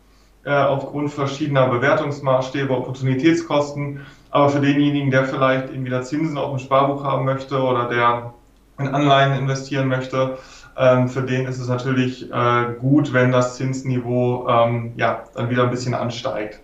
äh, 0.44 0.52
aufgrund 0.52 1.10
verschiedener 1.10 1.68
Bewertungsmaßstäbe, 1.68 2.72
Opportunitätskosten. 2.72 4.00
Aber 4.30 4.48
für 4.48 4.60
denjenigen, 4.60 5.10
der 5.10 5.24
vielleicht 5.24 5.72
eben 5.72 5.84
wieder 5.84 6.02
Zinsen 6.02 6.38
auf 6.38 6.50
dem 6.50 6.58
Sparbuch 6.58 7.04
haben 7.04 7.24
möchte 7.24 7.60
oder 7.60 7.88
der 7.88 8.32
in 8.78 8.88
Anleihen 8.88 9.38
investieren 9.38 9.88
möchte, 9.88 10.38
ähm, 10.76 11.08
für 11.08 11.22
den 11.22 11.46
ist 11.46 11.58
es 11.58 11.68
natürlich 11.68 12.30
äh, 12.32 12.74
gut, 12.78 13.12
wenn 13.12 13.32
das 13.32 13.56
Zinsniveau 13.56 14.48
ähm, 14.48 14.92
ja, 14.96 15.24
dann 15.34 15.50
wieder 15.50 15.64
ein 15.64 15.70
bisschen 15.70 15.94
ansteigt. 15.94 16.60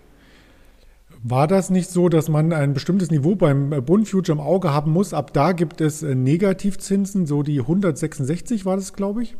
War 1.23 1.47
das 1.47 1.69
nicht 1.69 1.89
so, 1.89 2.09
dass 2.09 2.29
man 2.29 2.53
ein 2.53 2.73
bestimmtes 2.73 3.11
Niveau 3.11 3.35
beim 3.35 3.69
Bund 3.85 4.07
Future 4.07 4.37
im 4.37 4.43
Auge 4.43 4.73
haben 4.73 4.91
muss? 4.91 5.13
Ab 5.13 5.33
da 5.33 5.51
gibt 5.51 5.81
es 5.81 6.03
äh, 6.03 6.15
Negativzinsen, 6.15 7.25
so 7.25 7.43
die 7.43 7.59
166 7.59 8.65
war 8.65 8.77
das, 8.77 8.93
glaube 8.93 9.23
ich? 9.23 9.35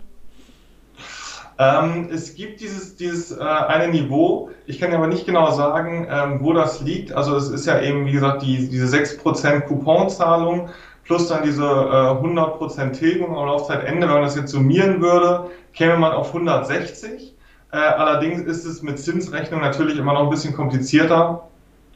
Ähm, 1.59 2.09
es 2.11 2.35
gibt 2.35 2.61
dieses, 2.61 2.95
dieses 2.97 3.31
äh, 3.31 3.43
eine 3.43 3.87
Niveau, 3.91 4.51
ich 4.67 4.79
kann 4.79 4.93
aber 4.93 5.07
nicht 5.07 5.25
genau 5.25 5.51
sagen, 5.51 6.07
ähm, 6.09 6.39
wo 6.41 6.53
das 6.53 6.81
liegt. 6.81 7.13
Also 7.13 7.35
es 7.35 7.49
ist 7.49 7.65
ja 7.65 7.81
eben, 7.81 8.05
wie 8.05 8.11
gesagt, 8.11 8.43
die, 8.43 8.69
diese 8.69 8.85
6% 8.95 9.61
Couponzahlung 9.61 10.69
plus 11.07 11.29
dann 11.29 11.43
diese 11.43 11.63
äh, 11.63 11.65
100% 11.65 12.91
Tilgung 12.91 13.35
am 13.35 13.47
Laufzeitende, 13.47 14.07
wenn 14.07 14.15
man 14.15 14.23
das 14.23 14.35
jetzt 14.35 14.51
summieren 14.51 15.01
würde, 15.01 15.49
käme 15.73 15.97
man 15.97 16.11
auf 16.11 16.27
160. 16.27 17.33
Äh, 17.71 17.77
allerdings 17.77 18.41
ist 18.41 18.65
es 18.65 18.83
mit 18.83 18.99
Zinsrechnung 18.99 19.61
natürlich 19.61 19.97
immer 19.97 20.13
noch 20.13 20.23
ein 20.23 20.29
bisschen 20.29 20.53
komplizierter, 20.53 21.47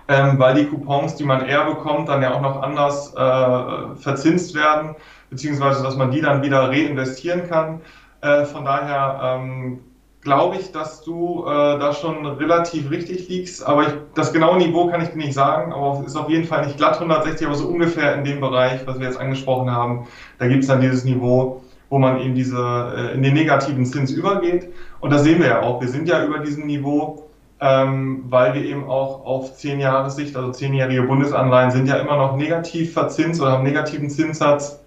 ähm, 0.08 0.40
weil 0.40 0.56
die 0.56 0.66
Coupons, 0.66 1.16
die 1.16 1.24
man 1.24 1.46
eher 1.46 1.66
bekommt, 1.66 2.10
dann 2.10 2.22
ja 2.22 2.34
auch 2.34 2.42
noch 2.42 2.62
anders 2.62 3.14
äh, 3.14 3.96
verzinst 3.98 4.56
werden, 4.56 4.96
beziehungsweise 5.30 5.84
dass 5.84 5.98
man 5.98 6.12
die 6.12 6.22
dann 6.22 6.42
wieder 6.42 6.70
reinvestieren 6.70 7.48
kann. 7.50 7.82
Äh, 8.22 8.46
von 8.46 8.66
daher 8.66 9.40
ähm, 9.42 9.80
glaube 10.22 10.58
ich, 10.58 10.72
dass 10.72 11.02
du 11.02 11.44
äh, 11.46 11.50
da 11.50 11.94
schon 11.94 12.26
relativ 12.26 12.92
richtig 12.92 13.28
liegst. 13.28 13.66
Aber 13.66 13.88
ich, 13.88 13.94
das 14.14 14.32
genaue 14.32 14.58
Niveau 14.58 14.88
kann 14.88 15.02
ich 15.02 15.10
dir 15.10 15.18
nicht 15.18 15.34
sagen, 15.34 15.74
aber 15.74 16.00
es 16.02 16.08
ist 16.08 16.16
auf 16.16 16.30
jeden 16.30 16.46
Fall 16.46 16.66
nicht 16.66 16.78
glatt 16.78 16.96
160, 16.96 17.48
aber 17.48 17.56
so 17.56 17.68
ungefähr 17.68 18.16
in 18.16 18.24
dem 18.24 18.40
Bereich, 18.40 18.86
was 18.86 19.00
wir 19.00 19.08
jetzt 19.08 19.20
angesprochen 19.20 19.72
haben. 19.72 20.08
Da 20.38 20.48
gibt 20.48 20.62
es 20.62 20.68
dann 20.68 20.82
dieses 20.82 21.04
Niveau, 21.04 21.62
wo 21.90 21.98
man 21.98 22.20
eben 22.22 22.36
diese 22.36 22.94
äh, 22.96 23.16
in 23.16 23.24
den 23.24 23.34
negativen 23.34 23.86
Zins 23.86 24.12
übergeht. 24.12 24.72
Und 25.00 25.12
das 25.12 25.24
sehen 25.24 25.40
wir 25.40 25.48
ja 25.48 25.62
auch. 25.62 25.82
Wir 25.82 25.90
sind 25.90 26.08
ja 26.08 26.24
über 26.24 26.40
diesem 26.40 26.68
Niveau, 26.68 27.30
ähm, 27.60 28.26
weil 28.30 28.54
wir 28.54 28.64
eben 28.64 28.88
auch 28.88 29.26
auf 29.26 29.56
zehn 29.56 29.80
Jahre 29.80 30.12
Sicht, 30.12 30.36
also 30.36 30.52
zehnjährige 30.52 31.04
Bundesanleihen 31.04 31.72
sind 31.72 31.88
ja 31.88 31.96
immer 31.96 32.18
noch 32.18 32.36
negativ 32.36 32.94
verzinst 32.94 33.42
oder 33.42 33.54
haben 33.54 33.64
negativen 33.64 34.10
Zinssatz. 34.10 34.80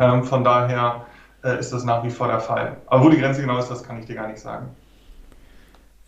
Ähm, 0.00 0.24
von 0.24 0.42
daher 0.42 1.04
ist 1.42 1.72
das 1.72 1.84
nach 1.84 2.04
wie 2.04 2.10
vor 2.10 2.28
der 2.28 2.40
Fall. 2.40 2.76
Aber 2.86 3.04
wo 3.04 3.08
die 3.08 3.18
Grenze 3.18 3.40
genau 3.40 3.58
ist, 3.58 3.70
das 3.70 3.82
kann 3.82 3.98
ich 3.98 4.06
dir 4.06 4.14
gar 4.14 4.28
nicht 4.28 4.40
sagen. 4.40 4.74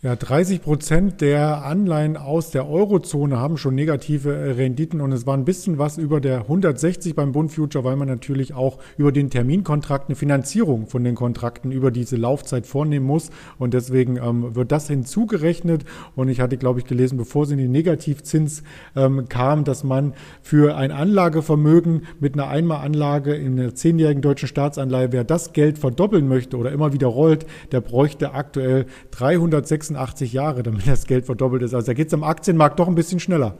Ja, 0.05 0.15
30 0.15 0.61
Prozent 0.61 1.21
der 1.21 1.65
Anleihen 1.65 2.15
aus 2.15 2.51
der 2.51 2.69
Eurozone 2.69 3.39
haben 3.39 3.57
schon 3.57 3.73
negative 3.73 4.35
äh, 4.35 4.51
Renditen 4.51 5.01
und 5.01 5.11
es 5.11 5.25
war 5.25 5.35
ein 5.35 5.45
bisschen 5.45 5.79
was 5.79 5.97
über 5.97 6.21
der 6.21 6.41
160 6.41 7.15
beim 7.15 7.31
Bund 7.31 7.51
Future, 7.51 7.83
weil 7.83 7.95
man 7.95 8.07
natürlich 8.07 8.53
auch 8.53 8.77
über 8.97 9.11
den 9.11 9.31
Terminkontrakt 9.31 10.07
eine 10.07 10.15
Finanzierung 10.15 10.85
von 10.85 11.03
den 11.03 11.15
Kontrakten 11.15 11.71
über 11.71 11.89
diese 11.89 12.17
Laufzeit 12.17 12.67
vornehmen 12.67 13.07
muss 13.07 13.31
und 13.57 13.73
deswegen 13.73 14.17
ähm, 14.17 14.53
wird 14.55 14.71
das 14.71 14.87
hinzugerechnet 14.87 15.85
und 16.15 16.29
ich 16.29 16.39
hatte, 16.39 16.57
glaube 16.57 16.81
ich, 16.81 16.85
gelesen, 16.85 17.17
bevor 17.17 17.47
sie 17.47 17.53
in 17.53 17.59
den 17.61 17.71
Negativzins 17.71 18.61
ähm, 18.95 19.27
kam, 19.27 19.63
dass 19.63 19.83
man 19.83 20.13
für 20.43 20.77
ein 20.77 20.91
Anlagevermögen 20.91 22.03
mit 22.19 22.35
einer 22.35 22.47
Einmalanlage 22.47 23.33
in 23.33 23.59
einer 23.59 23.73
zehnjährigen 23.73 24.21
deutschen 24.21 24.49
Staatsanleihe, 24.49 25.11
wer 25.11 25.23
das 25.23 25.51
Geld 25.53 25.79
verdoppeln 25.79 26.27
möchte 26.27 26.57
oder 26.57 26.71
immer 26.71 26.93
wieder 26.93 27.07
rollt, 27.07 27.47
der 27.71 27.81
bräuchte 27.81 28.35
aktuell 28.35 28.85
386 29.09 29.94
86 29.95 30.33
Jahre, 30.33 30.63
damit 30.63 30.87
das 30.87 31.05
Geld 31.05 31.25
verdoppelt 31.25 31.63
ist. 31.63 31.73
Also 31.73 31.87
da 31.87 31.93
geht 31.93 32.07
es 32.07 32.13
am 32.13 32.23
Aktienmarkt 32.23 32.79
doch 32.79 32.87
ein 32.87 32.95
bisschen 32.95 33.19
schneller. 33.19 33.53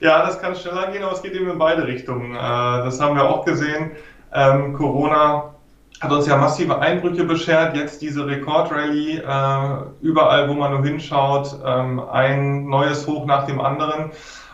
Ja, 0.00 0.24
das 0.24 0.40
kann 0.40 0.56
schneller 0.56 0.90
gehen, 0.90 1.02
aber 1.02 1.12
es 1.12 1.22
geht 1.22 1.34
eben 1.34 1.50
in 1.50 1.58
beide 1.58 1.86
Richtungen. 1.86 2.34
Äh, 2.34 2.38
das 2.38 3.00
haben 3.00 3.16
wir 3.16 3.28
auch 3.28 3.44
gesehen. 3.44 3.90
Ähm, 4.32 4.72
Corona 4.72 5.54
hat 6.00 6.10
uns 6.10 6.26
ja 6.26 6.38
massive 6.38 6.78
Einbrüche 6.78 7.24
beschert. 7.24 7.76
Jetzt 7.76 8.00
diese 8.00 8.26
Rekordrallye, 8.26 9.18
äh, 9.18 9.82
überall, 10.00 10.48
wo 10.48 10.54
man 10.54 10.72
nur 10.72 10.82
hinschaut, 10.82 11.54
ähm, 11.64 12.00
ein 12.00 12.66
neues 12.66 13.06
Hoch 13.06 13.26
nach 13.26 13.44
dem 13.44 13.60
anderen. 13.60 14.10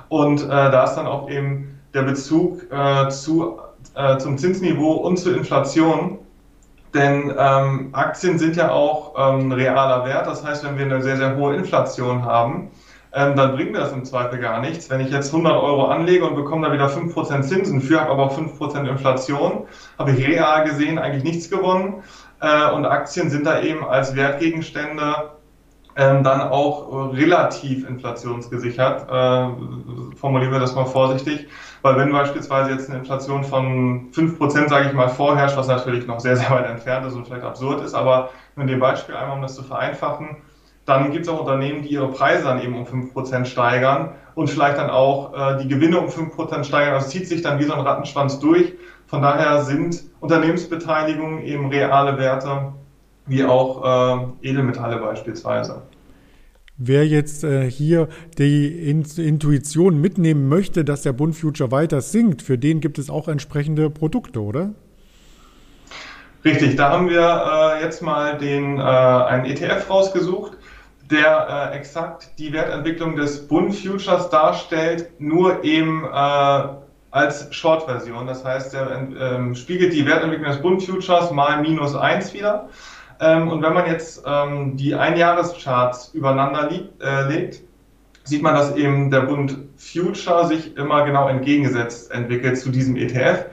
Und 0.08 0.42
äh, 0.42 0.48
da 0.48 0.84
ist 0.84 0.94
dann 0.94 1.06
auch 1.06 1.30
eben 1.30 1.78
der 1.94 2.02
Bezug 2.02 2.60
zu, 3.08 3.58
zum 4.18 4.36
Zinsniveau 4.36 4.92
und 4.96 5.16
zur 5.16 5.34
Inflation 5.34 6.18
Denn 6.96 7.32
ähm, 7.38 7.90
Aktien 7.92 8.38
sind 8.38 8.56
ja 8.56 8.70
auch 8.70 9.14
ähm, 9.18 9.52
realer 9.52 10.06
Wert. 10.06 10.26
Das 10.26 10.42
heißt, 10.42 10.64
wenn 10.64 10.78
wir 10.78 10.86
eine 10.86 11.02
sehr, 11.02 11.18
sehr 11.18 11.36
hohe 11.36 11.54
Inflation 11.54 12.24
haben, 12.24 12.70
ähm, 13.12 13.36
dann 13.36 13.54
bringt 13.54 13.72
mir 13.72 13.80
das 13.80 13.92
im 13.92 14.04
Zweifel 14.04 14.38
gar 14.38 14.60
nichts. 14.60 14.88
Wenn 14.88 15.00
ich 15.00 15.10
jetzt 15.10 15.28
100 15.28 15.54
Euro 15.54 15.86
anlege 15.86 16.26
und 16.26 16.34
bekomme 16.34 16.66
da 16.66 16.72
wieder 16.72 16.88
5% 16.88 17.42
Zinsen 17.42 17.82
für, 17.82 18.00
habe 18.00 18.12
aber 18.12 18.24
auch 18.24 18.38
5% 18.38 18.88
Inflation, 18.88 19.66
habe 19.98 20.12
ich 20.12 20.26
real 20.26 20.64
gesehen 20.64 20.98
eigentlich 20.98 21.24
nichts 21.24 21.50
gewonnen. 21.50 22.02
Äh, 22.40 22.70
und 22.70 22.86
Aktien 22.86 23.28
sind 23.28 23.44
da 23.44 23.60
eben 23.60 23.84
als 23.84 24.16
Wertgegenstände 24.16 25.35
ähm, 25.96 26.22
dann 26.22 26.40
auch 26.42 27.12
relativ 27.12 27.88
inflationsgesichert. 27.88 29.08
Äh, 29.08 30.16
formulieren 30.16 30.52
wir 30.52 30.60
das 30.60 30.74
mal 30.74 30.84
vorsichtig. 30.84 31.48
Weil 31.82 31.96
wenn 31.96 32.12
beispielsweise 32.12 32.70
jetzt 32.70 32.90
eine 32.90 32.98
Inflation 32.98 33.44
von 33.44 34.10
5%, 34.12 34.68
sage 34.68 34.88
ich 34.88 34.92
mal, 34.92 35.08
vorherrscht, 35.08 35.56
was 35.56 35.68
natürlich 35.68 36.06
noch 36.06 36.20
sehr, 36.20 36.36
sehr 36.36 36.50
weit 36.50 36.66
entfernt 36.66 37.06
ist 37.06 37.14
und 37.14 37.26
vielleicht 37.26 37.44
absurd 37.44 37.82
ist, 37.82 37.94
aber 37.94 38.30
in 38.56 38.66
dem 38.66 38.80
Beispiel 38.80 39.14
einmal, 39.14 39.36
um 39.36 39.42
das 39.42 39.54
zu 39.54 39.62
vereinfachen, 39.62 40.36
dann 40.84 41.10
gibt 41.10 41.26
es 41.26 41.32
auch 41.32 41.40
Unternehmen, 41.40 41.82
die 41.82 41.88
ihre 41.88 42.08
Preise 42.08 42.44
dann 42.44 42.62
eben 42.62 42.76
um 42.76 42.84
5% 42.84 43.44
steigern 43.44 44.14
und 44.34 44.48
vielleicht 44.48 44.78
dann 44.78 44.90
auch 44.90 45.34
äh, 45.34 45.62
die 45.62 45.68
Gewinne 45.68 45.98
um 45.98 46.06
5% 46.06 46.64
steigern. 46.64 46.94
Das 46.94 47.08
zieht 47.08 47.26
sich 47.26 47.42
dann 47.42 47.58
wie 47.58 47.64
so 47.64 47.74
ein 47.74 47.80
Rattenschwanz 47.80 48.38
durch. 48.38 48.74
Von 49.06 49.22
daher 49.22 49.62
sind 49.62 50.04
Unternehmensbeteiligungen 50.20 51.42
eben 51.42 51.68
reale 51.68 52.18
Werte, 52.18 52.72
wie 53.26 53.44
auch 53.44 54.32
äh, 54.42 54.48
Edelmetalle 54.48 54.96
beispielsweise. 54.98 55.82
Wer 56.78 57.06
jetzt 57.06 57.42
äh, 57.42 57.70
hier 57.70 58.08
die 58.36 58.90
Intuition 58.90 59.98
mitnehmen 59.98 60.48
möchte, 60.48 60.84
dass 60.84 61.02
der 61.02 61.12
Bund 61.12 61.34
Future 61.34 61.70
weiter 61.70 62.02
sinkt, 62.02 62.42
für 62.42 62.58
den 62.58 62.80
gibt 62.80 62.98
es 62.98 63.08
auch 63.08 63.28
entsprechende 63.28 63.88
Produkte, 63.88 64.42
oder? 64.42 64.70
Richtig, 66.44 66.76
da 66.76 66.90
haben 66.90 67.08
wir 67.08 67.78
äh, 67.80 67.82
jetzt 67.82 68.02
mal 68.02 68.36
den, 68.36 68.78
äh, 68.78 68.82
einen 68.82 69.46
ETF 69.46 69.88
rausgesucht, 69.88 70.52
der 71.10 71.72
äh, 71.72 71.76
exakt 71.76 72.38
die 72.38 72.52
Wertentwicklung 72.52 73.16
des 73.16 73.48
Bund 73.48 73.74
Futures 73.74 74.28
darstellt, 74.28 75.08
nur 75.18 75.64
eben 75.64 76.04
äh, 76.04 76.68
als 77.10 77.54
Short-Version. 77.54 78.26
Das 78.26 78.44
heißt, 78.44 78.74
er 78.74 79.08
ähm, 79.18 79.54
spiegelt 79.54 79.94
die 79.94 80.04
Wertentwicklung 80.04 80.50
des 80.50 80.60
Bund 80.60 80.82
Futures 80.82 81.30
mal 81.30 81.62
minus 81.62 81.94
1 81.94 82.34
wieder. 82.34 82.68
Ähm, 83.20 83.48
und 83.48 83.62
wenn 83.62 83.72
man 83.72 83.86
jetzt 83.86 84.22
ähm, 84.26 84.76
die 84.76 84.94
Einjahrescharts 84.94 86.10
übereinander 86.14 86.70
liegt, 86.70 87.02
äh, 87.02 87.28
legt, 87.28 87.62
sieht 88.24 88.42
man, 88.42 88.54
dass 88.54 88.74
eben 88.76 89.10
der 89.10 89.20
Bund 89.20 89.56
Future 89.76 90.46
sich 90.46 90.76
immer 90.76 91.04
genau 91.04 91.28
entgegengesetzt 91.28 92.10
entwickelt 92.10 92.58
zu 92.58 92.70
diesem 92.70 92.96
ETF. 92.96 93.46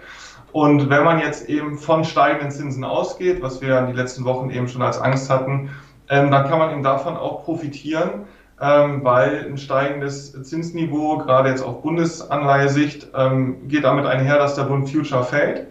Und 0.51 0.89
wenn 0.89 1.03
man 1.03 1.19
jetzt 1.19 1.49
eben 1.49 1.77
von 1.77 2.03
steigenden 2.03 2.51
Zinsen 2.51 2.83
ausgeht, 2.83 3.41
was 3.41 3.61
wir 3.61 3.77
in 3.79 3.87
den 3.87 3.95
letzten 3.95 4.23
Wochen 4.25 4.49
eben 4.49 4.67
schon 4.67 4.81
als 4.81 4.99
Angst 4.99 5.29
hatten, 5.29 5.69
ähm, 6.09 6.29
dann 6.31 6.47
kann 6.47 6.59
man 6.59 6.71
eben 6.71 6.83
davon 6.83 7.15
auch 7.17 7.43
profitieren, 7.43 8.25
ähm, 8.61 9.03
weil 9.03 9.45
ein 9.47 9.57
steigendes 9.57 10.31
Zinsniveau, 10.43 11.17
gerade 11.19 11.49
jetzt 11.49 11.63
auf 11.63 11.81
Bundesanleihesicht, 11.81 13.09
ähm, 13.15 13.67
geht 13.67 13.83
damit 13.83 14.05
einher, 14.05 14.37
dass 14.37 14.55
der 14.55 14.63
Bund 14.63 14.89
Future 14.89 15.23
fällt. 15.23 15.67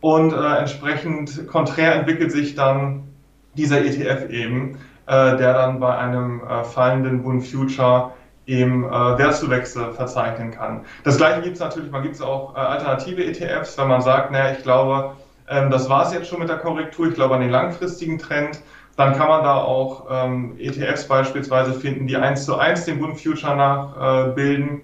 Und 0.00 0.32
äh, 0.32 0.56
entsprechend 0.56 1.46
konträr 1.46 1.94
entwickelt 1.94 2.32
sich 2.32 2.54
dann 2.54 3.13
dieser 3.56 3.84
ETF 3.84 4.30
eben, 4.30 4.78
äh, 5.06 5.36
der 5.36 5.52
dann 5.52 5.80
bei 5.80 5.96
einem 5.96 6.42
äh, 6.42 6.64
fallenden 6.64 7.22
Bund 7.22 7.46
Future 7.46 8.12
eben 8.46 8.84
äh, 8.84 9.18
Wertzuwächse 9.18 9.92
verzeichnen 9.92 10.50
kann. 10.50 10.84
Das 11.02 11.16
gleiche 11.16 11.42
gibt 11.42 11.54
es 11.54 11.60
natürlich, 11.60 11.90
man 11.90 12.02
gibt 12.02 12.14
es 12.14 12.20
auch 12.20 12.54
äh, 12.54 12.58
alternative 12.58 13.24
ETFs, 13.24 13.78
wenn 13.78 13.88
man 13.88 14.02
sagt, 14.02 14.30
naja, 14.30 14.52
ich 14.52 14.62
glaube, 14.62 15.12
ähm, 15.48 15.70
das 15.70 15.88
war 15.88 16.06
es 16.06 16.12
jetzt 16.12 16.28
schon 16.28 16.40
mit 16.40 16.48
der 16.48 16.58
Korrektur, 16.58 17.08
ich 17.08 17.14
glaube 17.14 17.34
an 17.34 17.40
den 17.40 17.50
langfristigen 17.50 18.18
Trend, 18.18 18.60
dann 18.96 19.14
kann 19.14 19.28
man 19.28 19.42
da 19.42 19.56
auch 19.56 20.06
ähm, 20.10 20.56
ETFs 20.58 21.08
beispielsweise 21.08 21.74
finden, 21.74 22.06
die 22.06 22.16
eins 22.16 22.44
zu 22.44 22.56
eins 22.56 22.84
den 22.84 23.00
Bund 23.00 23.20
Future 23.20 23.56
nachbilden. 23.56 24.82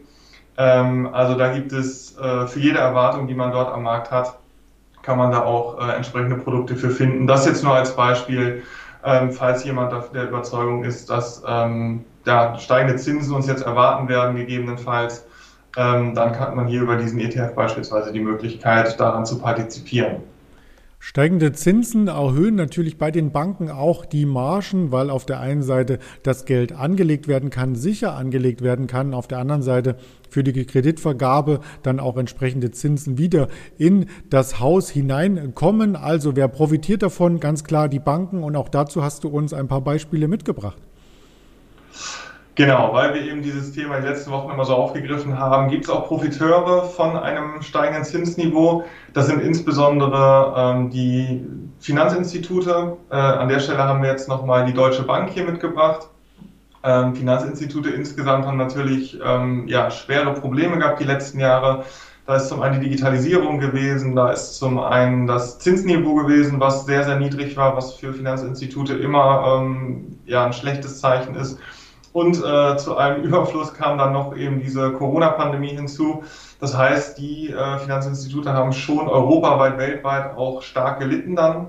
Äh, 0.57 0.81
ähm, 0.81 1.09
also 1.13 1.37
da 1.37 1.53
gibt 1.53 1.73
es 1.73 2.19
äh, 2.19 2.47
für 2.47 2.59
jede 2.59 2.79
Erwartung, 2.79 3.29
die 3.29 3.35
man 3.35 3.53
dort 3.53 3.73
am 3.73 3.85
Markt 3.85 4.11
hat, 4.11 4.40
kann 5.03 5.19
man 5.19 5.31
da 5.31 5.45
auch 5.45 5.79
äh, 5.79 5.93
entsprechende 5.93 6.37
Produkte 6.37 6.77
für 6.77 6.91
finden. 6.91 7.27
Das 7.27 7.47
jetzt 7.47 7.65
nur 7.65 7.75
als 7.75 7.95
Beispiel, 7.97 8.63
ähm, 9.05 9.33
falls 9.33 9.65
jemand 9.65 9.93
der 10.15 10.29
Überzeugung 10.29 10.85
ist, 10.85 11.09
dass 11.09 11.43
ähm, 11.47 12.05
ja, 12.27 12.59
steigende 12.59 12.97
Zinsen 12.97 13.35
uns 13.35 13.47
jetzt 13.47 13.63
erwarten 13.63 14.09
werden, 14.09 14.37
gegebenenfalls, 14.37 15.27
ähm, 15.77 16.15
dann 16.15 16.39
hat 16.39 16.55
man 16.55 16.67
hier 16.67 16.83
über 16.83 16.97
diesen 16.97 17.19
ETF 17.19 17.55
beispielsweise 17.55 18.13
die 18.13 18.21
Möglichkeit, 18.21 18.99
daran 19.01 19.25
zu 19.25 19.39
partizipieren. 19.39 20.23
Steigende 21.03 21.53
Zinsen 21.53 22.09
erhöhen 22.09 22.57
natürlich 22.57 22.99
bei 22.99 23.11
den 23.11 23.33
Banken 23.33 23.71
auch 23.71 24.05
die 24.05 24.27
Margen, 24.27 24.93
weil 24.93 25.09
auf 25.09 25.25
der 25.25 25.41
einen 25.41 25.63
Seite 25.63 25.99
das 26.23 26.45
Geld 26.45 26.73
angelegt 26.73 27.27
werden 27.27 27.49
kann, 27.49 27.75
sicher 27.75 28.15
angelegt 28.15 28.61
werden 28.61 28.87
kann, 28.87 29.15
auf 29.15 29.27
der 29.27 29.39
anderen 29.39 29.63
Seite 29.63 29.97
für 30.29 30.45
die 30.45 30.67
Kreditvergabe 30.67 31.61
dann 31.83 32.01
auch 32.01 32.19
entsprechende 32.19 32.71
Zinsen 32.71 33.17
wieder 33.17 33.49
in 33.79 34.11
das 34.29 34.61
Haus 34.61 34.91
hineinkommen. 34.91 35.97
Also 35.97 36.37
wer 36.37 36.49
profitiert 36.49 37.03
davon? 37.03 37.41
Ganz 37.41 37.65
klar 37.65 37.89
die 37.89 37.99
Banken 37.99 38.43
und 38.43 38.55
auch 38.55 38.69
dazu 38.69 39.03
hast 39.03 39.25
du 39.25 39.29
uns 39.29 39.55
ein 39.55 39.69
paar 39.69 39.81
Beispiele 39.81 40.29
mitgebracht. 40.29 40.90
Genau, 42.61 42.93
weil 42.93 43.15
wir 43.15 43.23
eben 43.23 43.41
dieses 43.41 43.73
Thema 43.73 43.97
in 43.97 44.03
den 44.03 44.13
letzten 44.13 44.33
Wochen 44.33 44.51
immer 44.51 44.67
so 44.67 44.75
aufgegriffen 44.75 45.39
haben, 45.39 45.71
gibt 45.71 45.85
es 45.85 45.91
auch 45.91 46.09
Profiteure 46.09 46.85
von 46.85 47.17
einem 47.17 47.63
steigenden 47.63 48.05
Zinsniveau. 48.05 48.85
Das 49.15 49.29
sind 49.29 49.41
insbesondere 49.41 50.55
ähm, 50.59 50.91
die 50.91 51.43
Finanzinstitute. 51.79 52.99
Äh, 53.11 53.15
an 53.15 53.49
der 53.49 53.61
Stelle 53.61 53.79
haben 53.79 54.03
wir 54.03 54.11
jetzt 54.11 54.29
nochmal 54.29 54.67
die 54.67 54.75
Deutsche 54.75 55.05
Bank 55.05 55.31
hier 55.31 55.45
mitgebracht. 55.45 56.09
Ähm, 56.85 57.15
Finanzinstitute 57.15 57.89
insgesamt 57.89 58.45
haben 58.45 58.59
natürlich 58.59 59.19
ähm, 59.25 59.67
ja, 59.67 59.91
schwere 59.91 60.35
Probleme 60.35 60.77
gehabt 60.77 61.01
die 61.01 61.05
letzten 61.05 61.41
Jahre. 61.41 61.87
Da 62.27 62.37
ist 62.37 62.49
zum 62.49 62.61
einen 62.61 62.79
die 62.79 62.91
Digitalisierung 62.91 63.59
gewesen, 63.59 64.15
da 64.15 64.33
ist 64.33 64.59
zum 64.59 64.79
einen 64.79 65.27
das 65.27 65.61
Zinsniveau 65.61 66.15
gewesen, 66.15 66.61
was 66.61 66.85
sehr, 66.85 67.05
sehr 67.05 67.19
niedrig 67.19 67.57
war, 67.57 67.75
was 67.75 67.95
für 67.95 68.13
Finanzinstitute 68.13 68.93
immer 68.99 69.63
ähm, 69.63 70.19
ja, 70.27 70.45
ein 70.45 70.53
schlechtes 70.53 71.01
Zeichen 71.01 71.35
ist. 71.37 71.59
Und 72.13 72.43
äh, 72.45 72.77
zu 72.77 72.97
einem 72.97 73.23
Überfluss 73.23 73.73
kam 73.75 73.99
dann 73.99 74.13
noch 74.13 74.37
eben 74.37 74.61
diese 74.61 74.93
Corona-Pandemie 74.93 75.75
hinzu. 75.75 76.25
Das 76.61 76.77
heißt, 76.77 77.19
die 77.19 77.51
äh, 77.51 77.79
Finanzinstitute 77.79 78.53
haben 78.53 78.73
schon 78.73 79.09
europaweit, 79.09 79.79
weltweit 79.79 80.37
auch 80.37 80.63
stark 80.63 80.99
gelitten 80.99 81.37
dann. 81.37 81.69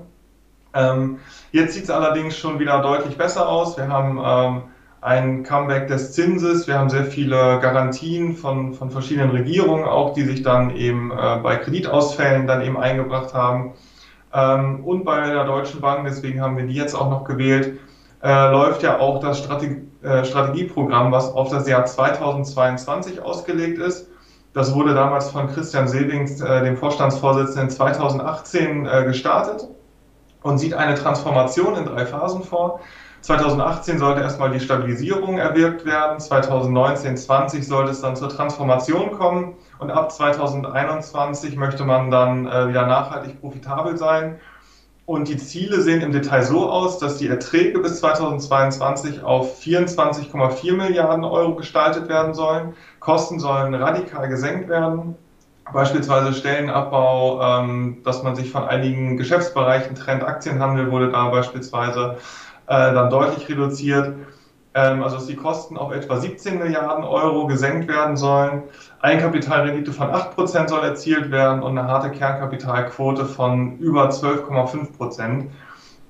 Ähm, 0.74 1.18
jetzt 1.52 1.74
sieht 1.74 1.84
es 1.84 1.90
allerdings 1.90 2.36
schon 2.36 2.58
wieder 2.58 2.80
deutlich 2.80 3.16
besser 3.16 3.48
aus. 3.48 3.76
Wir 3.76 3.88
haben 3.88 4.20
ähm, 4.24 4.62
ein 5.00 5.42
Comeback 5.42 5.88
des 5.88 6.12
Zinses. 6.12 6.66
Wir 6.66 6.78
haben 6.78 6.88
sehr 6.88 7.04
viele 7.04 7.58
Garantien 7.60 8.36
von, 8.36 8.74
von 8.74 8.90
verschiedenen 8.90 9.30
Regierungen 9.30 9.84
auch, 9.84 10.14
die 10.14 10.22
sich 10.22 10.42
dann 10.42 10.74
eben 10.74 11.10
äh, 11.10 11.38
bei 11.42 11.56
Kreditausfällen 11.56 12.46
dann 12.46 12.62
eben 12.62 12.78
eingebracht 12.78 13.34
haben. 13.34 13.74
Ähm, 14.32 14.84
und 14.84 15.04
bei 15.04 15.28
der 15.30 15.44
Deutschen 15.44 15.80
Bank, 15.80 16.04
deswegen 16.06 16.40
haben 16.40 16.56
wir 16.56 16.66
die 16.66 16.74
jetzt 16.74 16.94
auch 16.94 17.10
noch 17.10 17.24
gewählt, 17.24 17.78
äh, 18.22 18.50
läuft 18.50 18.82
ja 18.82 18.98
auch 18.98 19.20
das 19.20 19.38
Strategie, 19.38 19.82
äh, 20.02 20.24
Strategieprogramm, 20.24 21.12
was 21.12 21.32
auf 21.32 21.50
das 21.50 21.68
Jahr 21.68 21.84
2022 21.84 23.22
ausgelegt 23.22 23.78
ist. 23.78 24.08
Das 24.52 24.74
wurde 24.74 24.94
damals 24.94 25.30
von 25.30 25.48
Christian 25.48 25.88
Sebings, 25.88 26.40
äh, 26.40 26.64
dem 26.64 26.76
Vorstandsvorsitzenden, 26.76 27.70
2018 27.70 28.86
äh, 28.86 29.04
gestartet 29.04 29.68
und 30.42 30.58
sieht 30.58 30.74
eine 30.74 30.94
Transformation 30.94 31.76
in 31.76 31.86
drei 31.86 32.04
Phasen 32.04 32.42
vor. 32.42 32.80
2018 33.22 33.98
sollte 33.98 34.20
erstmal 34.20 34.50
die 34.50 34.58
Stabilisierung 34.58 35.38
erwirkt 35.38 35.84
werden, 35.86 36.18
2019, 36.18 37.16
20 37.16 37.66
sollte 37.66 37.92
es 37.92 38.00
dann 38.00 38.16
zur 38.16 38.28
Transformation 38.28 39.12
kommen 39.12 39.54
und 39.78 39.92
ab 39.92 40.10
2021 40.10 41.56
möchte 41.56 41.84
man 41.84 42.10
dann 42.10 42.46
äh, 42.46 42.68
wieder 42.68 42.86
nachhaltig 42.86 43.40
profitabel 43.40 43.96
sein 43.96 44.40
und 45.06 45.28
die 45.28 45.36
Ziele 45.36 45.80
sehen 45.80 46.00
im 46.00 46.12
Detail 46.12 46.42
so 46.42 46.70
aus, 46.70 46.98
dass 46.98 47.18
die 47.18 47.28
Erträge 47.28 47.80
bis 47.80 47.98
2022 48.00 49.22
auf 49.22 49.60
24,4 49.60 50.74
Milliarden 50.74 51.24
Euro 51.24 51.56
gestaltet 51.56 52.08
werden 52.08 52.34
sollen. 52.34 52.74
Kosten 53.00 53.40
sollen 53.40 53.74
radikal 53.74 54.28
gesenkt 54.28 54.68
werden. 54.68 55.16
Beispielsweise 55.72 56.32
Stellenabbau, 56.32 57.40
ähm, 57.42 57.98
dass 58.04 58.22
man 58.22 58.36
sich 58.36 58.50
von 58.50 58.64
einigen 58.64 59.16
Geschäftsbereichen 59.16 59.96
trennt. 59.96 60.22
Aktienhandel 60.22 60.90
wurde 60.90 61.10
da 61.10 61.28
beispielsweise 61.28 62.18
äh, 62.66 62.92
dann 62.92 63.10
deutlich 63.10 63.48
reduziert. 63.48 64.14
Ähm, 64.74 65.02
also 65.02 65.16
dass 65.16 65.26
die 65.26 65.36
Kosten 65.36 65.76
auf 65.76 65.92
etwa 65.92 66.16
17 66.16 66.58
Milliarden 66.58 67.04
Euro 67.04 67.46
gesenkt 67.46 67.88
werden 67.88 68.16
sollen. 68.16 68.62
Eigenkapitalrendite 69.00 69.92
von 69.92 70.08
8% 70.08 70.68
soll 70.68 70.82
erzielt 70.84 71.30
werden 71.30 71.62
und 71.62 71.76
eine 71.76 71.88
harte 71.88 72.10
Kernkapitalquote 72.10 73.26
von 73.26 73.78
über 73.78 74.08
12,5%. 74.08 75.44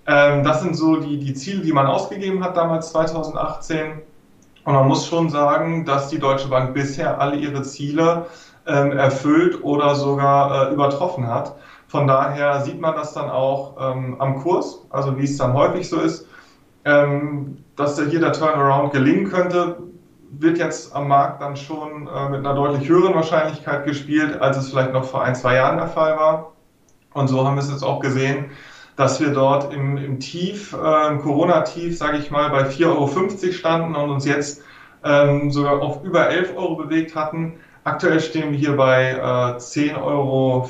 Ähm, 0.06 0.44
das 0.44 0.62
sind 0.62 0.76
so 0.76 0.96
die, 0.96 1.18
die 1.18 1.34
Ziele, 1.34 1.62
die 1.62 1.72
man 1.72 1.86
ausgegeben 1.86 2.42
hat 2.44 2.56
damals 2.56 2.90
2018. 2.90 4.00
Und 4.64 4.74
man 4.74 4.86
muss 4.86 5.06
schon 5.06 5.28
sagen, 5.28 5.84
dass 5.84 6.08
die 6.08 6.18
Deutsche 6.18 6.48
Bank 6.48 6.72
bisher 6.72 7.20
alle 7.20 7.36
ihre 7.36 7.62
Ziele 7.62 8.26
ähm, 8.66 8.92
erfüllt 8.92 9.64
oder 9.64 9.96
sogar 9.96 10.70
äh, 10.70 10.72
übertroffen 10.72 11.26
hat. 11.26 11.56
Von 11.88 12.06
daher 12.06 12.60
sieht 12.60 12.80
man 12.80 12.94
das 12.94 13.12
dann 13.12 13.28
auch 13.28 13.74
ähm, 13.80 14.16
am 14.20 14.40
Kurs, 14.40 14.86
also 14.90 15.18
wie 15.18 15.24
es 15.24 15.36
dann 15.36 15.52
häufig 15.52 15.88
so 15.88 16.00
ist. 16.00 16.26
Ähm, 16.84 17.61
dass 17.76 18.00
hier 18.00 18.20
der 18.20 18.32
Turnaround 18.32 18.92
gelingen 18.92 19.30
könnte, 19.30 19.78
wird 20.38 20.58
jetzt 20.58 20.94
am 20.94 21.08
Markt 21.08 21.42
dann 21.42 21.56
schon 21.56 22.08
äh, 22.08 22.28
mit 22.30 22.40
einer 22.40 22.54
deutlich 22.54 22.88
höheren 22.88 23.14
Wahrscheinlichkeit 23.14 23.84
gespielt, 23.84 24.40
als 24.40 24.56
es 24.56 24.70
vielleicht 24.70 24.92
noch 24.92 25.04
vor 25.04 25.22
ein, 25.22 25.34
zwei 25.34 25.56
Jahren 25.56 25.76
der 25.76 25.88
Fall 25.88 26.16
war. 26.16 26.52
Und 27.12 27.28
so 27.28 27.46
haben 27.46 27.56
wir 27.56 27.62
es 27.62 27.70
jetzt 27.70 27.82
auch 27.82 28.00
gesehen, 28.00 28.46
dass 28.96 29.20
wir 29.20 29.32
dort 29.32 29.72
im, 29.72 29.96
im 29.98 30.20
Tief, 30.20 30.72
äh, 30.74 31.08
im 31.08 31.20
Corona-Tief, 31.20 31.96
sage 31.96 32.18
ich 32.18 32.30
mal, 32.30 32.50
bei 32.50 32.68
4,50 32.68 32.86
Euro 32.86 33.52
standen 33.52 33.94
und 33.94 34.10
uns 34.10 34.24
jetzt 34.24 34.62
ähm, 35.04 35.50
sogar 35.50 35.82
auf 35.82 36.02
über 36.04 36.30
11 36.30 36.56
Euro 36.56 36.76
bewegt 36.76 37.14
hatten. 37.14 37.54
Aktuell 37.84 38.20
stehen 38.20 38.52
wir 38.52 38.58
hier 38.58 38.76
bei 38.76 39.10
äh, 39.10 39.16
10,64 39.58 40.02
Euro 40.02 40.68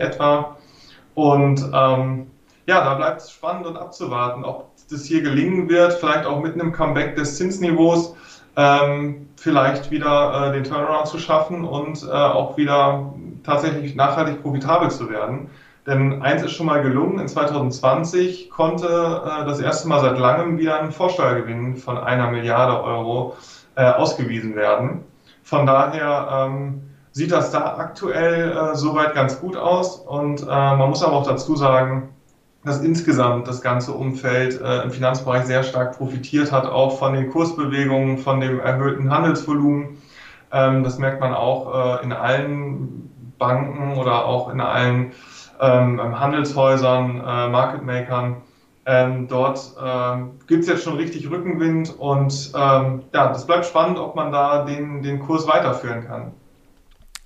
etwa. 0.00 0.56
Und 1.14 1.60
ähm, 1.72 2.30
ja, 2.66 2.84
da 2.84 2.94
bleibt 2.94 3.20
es 3.20 3.30
spannend 3.30 3.66
und 3.66 3.76
abzuwarten, 3.76 4.44
ob 4.44 4.69
das 4.90 5.04
hier 5.04 5.22
gelingen 5.22 5.68
wird, 5.68 5.94
vielleicht 5.94 6.26
auch 6.26 6.40
mit 6.40 6.54
einem 6.54 6.72
Comeback 6.72 7.16
des 7.16 7.36
Zinsniveaus, 7.36 8.14
ähm, 8.56 9.28
vielleicht 9.36 9.90
wieder 9.90 10.48
äh, 10.48 10.52
den 10.52 10.64
Turnaround 10.64 11.06
zu 11.06 11.18
schaffen 11.18 11.64
und 11.64 12.02
äh, 12.02 12.10
auch 12.10 12.56
wieder 12.56 13.14
tatsächlich 13.44 13.94
nachhaltig 13.94 14.42
profitabel 14.42 14.90
zu 14.90 15.08
werden. 15.08 15.48
Denn 15.86 16.22
eins 16.22 16.42
ist 16.42 16.52
schon 16.52 16.66
mal 16.66 16.82
gelungen, 16.82 17.18
in 17.18 17.28
2020 17.28 18.50
konnte 18.50 18.86
äh, 18.86 19.46
das 19.46 19.60
erste 19.60 19.88
Mal 19.88 20.00
seit 20.00 20.18
langem 20.18 20.58
wieder 20.58 20.80
ein 20.80 20.92
Vorsteuergewinn 20.92 21.76
von 21.76 21.96
einer 21.96 22.30
Milliarde 22.30 22.82
Euro 22.82 23.36
äh, 23.76 23.84
ausgewiesen 23.84 24.56
werden. 24.56 25.04
Von 25.42 25.66
daher 25.66 26.48
ähm, 26.48 26.82
sieht 27.12 27.32
das 27.32 27.50
da 27.50 27.76
aktuell 27.78 28.52
äh, 28.52 28.74
soweit 28.76 29.14
ganz 29.14 29.40
gut 29.40 29.56
aus. 29.56 29.96
Und 29.96 30.42
äh, 30.42 30.46
man 30.46 30.90
muss 30.90 31.02
aber 31.02 31.14
auch 31.14 31.26
dazu 31.26 31.56
sagen, 31.56 32.10
dass 32.64 32.82
insgesamt 32.82 33.48
das 33.48 33.62
ganze 33.62 33.92
Umfeld 33.92 34.60
äh, 34.60 34.82
im 34.82 34.90
Finanzbereich 34.90 35.44
sehr 35.44 35.62
stark 35.62 35.96
profitiert 35.96 36.52
hat, 36.52 36.66
auch 36.66 36.98
von 36.98 37.14
den 37.14 37.30
Kursbewegungen, 37.30 38.18
von 38.18 38.40
dem 38.40 38.60
erhöhten 38.60 39.10
Handelsvolumen. 39.10 39.98
Ähm, 40.52 40.84
das 40.84 40.98
merkt 40.98 41.20
man 41.20 41.32
auch 41.32 42.00
äh, 42.00 42.04
in 42.04 42.12
allen 42.12 43.34
Banken 43.38 43.96
oder 43.96 44.26
auch 44.26 44.52
in 44.52 44.60
allen 44.60 45.12
ähm, 45.58 46.20
Handelshäusern, 46.20 47.16
äh, 47.18 47.48
Market 47.48 47.82
Makern. 47.82 48.42
Ähm, 48.86 49.28
dort 49.28 49.74
äh, 49.80 50.16
gibt 50.46 50.62
es 50.62 50.68
jetzt 50.68 50.84
schon 50.84 50.96
richtig 50.96 51.30
Rückenwind 51.30 51.98
und 51.98 52.52
ähm, 52.54 53.04
ja, 53.12 53.28
das 53.28 53.46
bleibt 53.46 53.66
spannend, 53.66 53.98
ob 53.98 54.16
man 54.16 54.32
da 54.32 54.64
den, 54.64 55.02
den 55.02 55.20
Kurs 55.20 55.46
weiterführen 55.46 56.06
kann. 56.06 56.32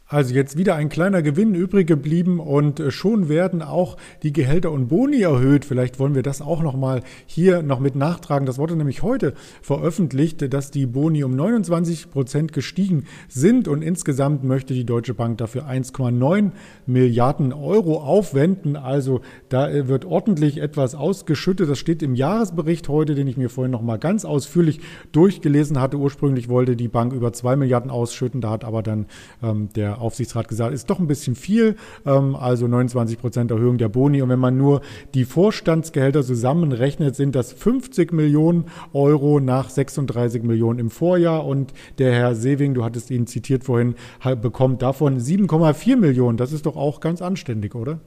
Also 0.06 0.34
jetzt 0.34 0.58
wieder 0.58 0.75
ein 0.75 0.90
kleiner 0.90 1.23
Gewinn 1.23 1.54
übrig 1.54 1.87
geblieben 1.87 2.38
und 2.38 2.78
äh, 2.78 2.90
schon 2.90 3.30
werden 3.30 3.62
auch 3.62 3.96
die 4.23 4.34
Gehälter 4.34 4.70
und 4.70 4.88
Boni 4.88 5.23
erhöht. 5.23 5.64
Vielleicht 5.64 5.99
wollen 5.99 6.14
wir 6.14 6.23
das 6.23 6.42
auch 6.42 6.62
noch 6.62 6.76
mal 6.76 7.02
hier 7.25 7.62
noch 7.62 7.80
mit 7.80 7.96
nachtragen. 7.96 8.44
Das 8.44 8.58
wurde 8.58 8.76
nämlich 8.76 9.02
heute 9.02 9.32
veröffentlicht, 9.62 10.52
dass 10.52 10.70
die 10.70 10.84
Boni 10.84 11.25
um 11.25 11.34
29 11.34 12.11
Prozent 12.11 12.52
gestiegen 12.52 13.04
sind 13.28 13.66
und 13.66 13.80
insgesamt 13.80 14.44
möchte 14.44 14.75
die 14.75 14.84
Deutsche 14.84 15.14
Bank 15.14 15.38
dafür 15.38 15.66
1,9 15.66 16.50
Milliarden 16.84 17.54
Euro 17.54 17.96
aufwenden. 17.96 18.76
Also 18.76 19.23
da 19.49 19.70
äh, 19.70 19.88
wird 19.88 20.04
ordentlich 20.04 20.58
etwas 20.58 20.94
ausgeschüttet. 20.94 21.70
Das 21.70 21.78
steht 21.78 22.02
im 22.02 22.14
Jahresbericht 22.14 22.90
heute, 22.90 23.14
den 23.14 23.26
ich 23.26 23.38
mir 23.38 23.49
vorhin 23.49 23.70
noch 23.70 23.80
mal 23.80 23.99
ganz 23.99 24.26
ausführlich 24.26 24.80
durchgelesen 25.12 25.80
hatte. 25.80 25.96
Ursprünglich 25.96 26.50
wollte 26.50 26.76
die 26.76 26.88
Bank 26.88 27.14
über 27.14 27.32
2 27.32 27.56
Milliarden 27.56 27.90
ausschütten. 27.90 28.42
Da 28.42 28.50
hat 28.50 28.64
aber 28.64 28.82
dann 28.82 29.06
ähm, 29.42 29.70
der 29.75 29.94
Aufsichtsrat 30.01 30.49
gesagt, 30.49 30.75
ist 30.75 30.91
doch 30.91 30.99
ein 30.99 31.07
bisschen 31.07 31.35
viel, 31.35 31.76
ähm, 32.07 32.37
also 32.37 32.67
29 32.67 33.19
Prozent 33.19 33.50
Erhöhung 33.50 33.78
der 33.78 33.89
Boni. 33.89 34.23
Und 34.23 34.28
wenn 34.28 34.39
man 34.39 34.57
nur 34.57 34.80
die 35.15 35.25
Vorstandsgehälter 35.25 36.23
zusammenrechnet, 36.23 37.17
sind 37.17 37.35
das 37.35 37.52
50 37.52 38.13
Millionen 38.13 38.67
Euro 38.93 39.41
nach 39.41 39.71
36 39.71 40.43
Millionen 40.43 40.78
im 40.78 40.91
Vorjahr. 40.91 41.47
Und 41.47 41.73
der 41.99 42.13
Herr 42.13 42.35
Sewing, 42.35 42.75
du 42.75 42.85
hattest 42.85 43.11
ihn 43.11 43.26
zitiert 43.26 43.65
vorhin, 43.65 43.95
bekommt 44.41 44.83
davon 44.83 45.19
7,4 45.19 45.97
Millionen. 45.97 46.37
Das 46.37 46.52
ist 46.52 46.67
doch 46.67 46.76
auch 46.76 47.00
ganz 47.00 47.23
anständig, 47.23 47.75
oder? 47.75 48.00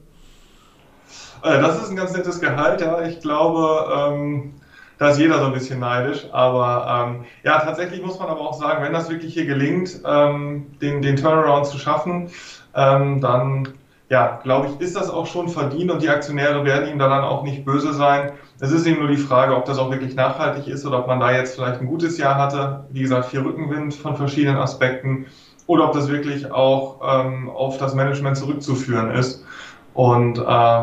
Äh, 1.42 1.60
das 1.60 1.82
ist 1.82 1.90
ein 1.90 1.96
ganz 1.96 2.16
nettes 2.16 2.40
Gehalt, 2.40 2.80
ja. 2.80 3.06
Ich 3.06 3.20
glaube, 3.20 3.86
ähm, 3.96 4.54
da 4.98 5.08
ist 5.08 5.18
jeder 5.18 5.38
so 5.38 5.46
ein 5.46 5.52
bisschen 5.52 5.80
neidisch. 5.80 6.26
Aber 6.32 7.08
ähm, 7.08 7.24
ja, 7.44 7.58
tatsächlich 7.60 8.02
muss 8.02 8.18
man 8.18 8.28
aber 8.28 8.40
auch 8.40 8.54
sagen, 8.54 8.82
wenn 8.82 8.92
das 8.92 9.08
wirklich 9.08 9.32
hier 9.32 9.46
gelingt, 9.46 10.00
ähm, 10.04 10.66
den, 10.80 11.02
den 11.02 11.16
Turnaround 11.16 11.66
zu 11.66 11.78
schaffen, 11.78 12.30
ähm, 12.74 13.20
dann 13.20 13.68
ja, 14.10 14.40
glaube 14.42 14.68
ich, 14.68 14.80
ist 14.80 14.96
das 14.96 15.10
auch 15.10 15.26
schon 15.26 15.48
verdient 15.48 15.90
und 15.90 16.02
die 16.02 16.08
Aktionäre 16.08 16.64
werden 16.64 16.88
ihm 16.88 16.98
da 16.98 17.08
dann 17.08 17.24
auch 17.24 17.42
nicht 17.42 17.64
böse 17.64 17.92
sein. 17.92 18.32
Es 18.58 18.72
ist 18.72 18.86
eben 18.86 19.00
nur 19.00 19.08
die 19.08 19.18
Frage, 19.18 19.54
ob 19.54 19.66
das 19.66 19.78
auch 19.78 19.90
wirklich 19.90 20.14
nachhaltig 20.14 20.66
ist 20.66 20.86
oder 20.86 21.00
ob 21.00 21.06
man 21.06 21.20
da 21.20 21.30
jetzt 21.30 21.54
vielleicht 21.54 21.80
ein 21.80 21.86
gutes 21.86 22.16
Jahr 22.16 22.36
hatte. 22.36 22.86
Wie 22.90 23.02
gesagt, 23.02 23.26
viel 23.26 23.40
Rückenwind 23.40 23.94
von 23.94 24.16
verschiedenen 24.16 24.56
Aspekten 24.56 25.26
oder 25.66 25.84
ob 25.84 25.92
das 25.92 26.08
wirklich 26.08 26.50
auch 26.50 27.00
ähm, 27.06 27.50
auf 27.50 27.76
das 27.76 27.94
Management 27.94 28.38
zurückzuführen 28.38 29.10
ist. 29.10 29.44
Und 29.92 30.38
äh, 30.38 30.82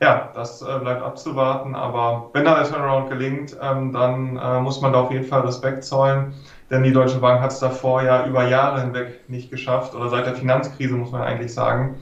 ja, 0.00 0.30
das 0.34 0.62
äh, 0.62 0.78
bleibt 0.78 1.02
abzuwarten, 1.02 1.74
aber 1.74 2.30
wenn 2.32 2.44
da 2.44 2.54
der 2.54 2.70
Turnaround 2.70 3.10
gelingt, 3.10 3.56
ähm, 3.60 3.92
dann 3.92 4.36
äh, 4.36 4.60
muss 4.60 4.80
man 4.80 4.92
da 4.92 5.00
auf 5.00 5.10
jeden 5.10 5.24
Fall 5.24 5.40
Respekt 5.40 5.84
zollen, 5.84 6.34
denn 6.70 6.84
die 6.84 6.92
Deutsche 6.92 7.18
Bank 7.18 7.40
hat 7.40 7.50
es 7.50 7.58
davor 7.58 8.02
ja 8.02 8.26
über 8.26 8.46
Jahre 8.48 8.80
hinweg 8.80 9.28
nicht 9.28 9.50
geschafft, 9.50 9.94
oder 9.94 10.08
seit 10.08 10.26
der 10.26 10.34
Finanzkrise 10.34 10.94
muss 10.94 11.10
man 11.10 11.22
eigentlich 11.22 11.52
sagen, 11.52 11.96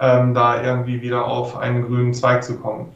ähm, 0.00 0.32
da 0.32 0.62
irgendwie 0.62 1.02
wieder 1.02 1.26
auf 1.26 1.56
einen 1.56 1.82
grünen 1.82 2.14
Zweig 2.14 2.42
zu 2.42 2.58
kommen. 2.58 2.92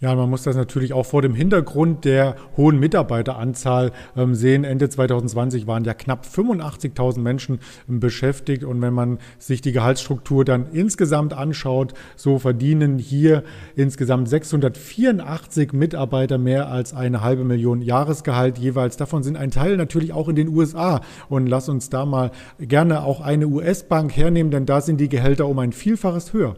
Ja, 0.00 0.14
man 0.14 0.30
muss 0.30 0.44
das 0.44 0.54
natürlich 0.54 0.92
auch 0.92 1.06
vor 1.06 1.22
dem 1.22 1.34
Hintergrund 1.34 2.04
der 2.04 2.36
hohen 2.56 2.78
Mitarbeiteranzahl 2.78 3.90
ähm, 4.16 4.36
sehen. 4.36 4.62
Ende 4.62 4.88
2020 4.88 5.66
waren 5.66 5.82
ja 5.82 5.92
knapp 5.92 6.24
85.000 6.24 7.18
Menschen 7.18 7.58
ähm, 7.88 7.98
beschäftigt. 7.98 8.62
Und 8.62 8.80
wenn 8.80 8.94
man 8.94 9.18
sich 9.40 9.60
die 9.60 9.72
Gehaltsstruktur 9.72 10.44
dann 10.44 10.70
insgesamt 10.70 11.32
anschaut, 11.32 11.94
so 12.14 12.38
verdienen 12.38 13.00
hier 13.00 13.42
insgesamt 13.74 14.28
684 14.28 15.72
Mitarbeiter 15.72 16.38
mehr 16.38 16.68
als 16.68 16.94
eine 16.94 17.22
halbe 17.22 17.42
Million 17.42 17.82
Jahresgehalt 17.82 18.56
jeweils. 18.56 18.98
Davon 18.98 19.24
sind 19.24 19.36
ein 19.36 19.50
Teil 19.50 19.76
natürlich 19.76 20.12
auch 20.12 20.28
in 20.28 20.36
den 20.36 20.46
USA. 20.46 21.00
Und 21.28 21.48
lass 21.48 21.68
uns 21.68 21.90
da 21.90 22.06
mal 22.06 22.30
gerne 22.60 23.02
auch 23.02 23.20
eine 23.20 23.48
US-Bank 23.48 24.16
hernehmen, 24.16 24.52
denn 24.52 24.64
da 24.64 24.80
sind 24.80 25.00
die 25.00 25.08
Gehälter 25.08 25.48
um 25.48 25.58
ein 25.58 25.72
Vielfaches 25.72 26.32
höher. 26.32 26.54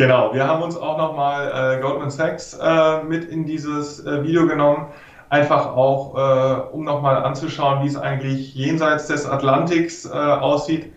Genau, 0.00 0.32
wir 0.32 0.48
haben 0.48 0.62
uns 0.62 0.78
auch 0.78 0.96
nochmal 0.96 1.76
äh, 1.76 1.82
Goldman 1.82 2.08
Sachs 2.08 2.54
äh, 2.58 3.02
mit 3.02 3.26
in 3.26 3.44
dieses 3.44 4.02
äh, 4.06 4.22
Video 4.22 4.46
genommen, 4.46 4.86
einfach 5.28 5.76
auch, 5.76 6.16
äh, 6.16 6.60
um 6.72 6.84
nochmal 6.84 7.22
anzuschauen, 7.22 7.82
wie 7.82 7.88
es 7.88 7.98
eigentlich 7.98 8.54
jenseits 8.54 9.08
des 9.08 9.28
Atlantiks 9.28 10.06
äh, 10.06 10.08
aussieht. 10.08 10.90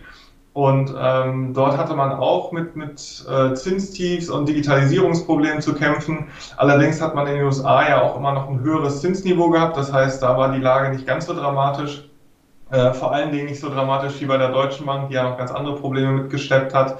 Und 0.53 0.95
ähm, 0.97 1.53
dort 1.53 1.77
hatte 1.77 1.95
man 1.95 2.13
auch 2.13 2.53
mit, 2.53 2.77
mit 2.77 3.25
äh, 3.29 3.53
Zinstiefs 3.55 4.29
und 4.29 4.47
Digitalisierungsproblemen 4.47 5.59
zu 5.59 5.73
kämpfen. 5.73 6.29
Allerdings 6.55 7.01
hat 7.01 7.13
man 7.13 7.27
in 7.27 7.35
den 7.35 7.43
USA 7.43 7.85
ja 7.85 8.01
auch 8.03 8.15
immer 8.15 8.31
noch 8.31 8.47
ein 8.47 8.61
höheres 8.61 9.01
Zinsniveau 9.01 9.49
gehabt. 9.49 9.75
Das 9.75 9.91
heißt, 9.91 10.23
da 10.23 10.37
war 10.37 10.53
die 10.53 10.61
Lage 10.61 10.95
nicht 10.95 11.05
ganz 11.05 11.25
so 11.25 11.33
dramatisch. 11.33 12.07
Vor 12.69 13.11
allen 13.11 13.33
Dingen 13.33 13.47
nicht 13.47 13.59
so 13.59 13.69
dramatisch 13.69 14.21
wie 14.21 14.25
bei 14.25 14.37
der 14.37 14.49
Deutschen 14.49 14.85
Bank, 14.85 15.09
die 15.09 15.15
ja 15.15 15.23
noch 15.23 15.37
ganz 15.37 15.51
andere 15.51 15.75
Probleme 15.75 16.13
mitgesteppt 16.13 16.73
hat. 16.73 16.99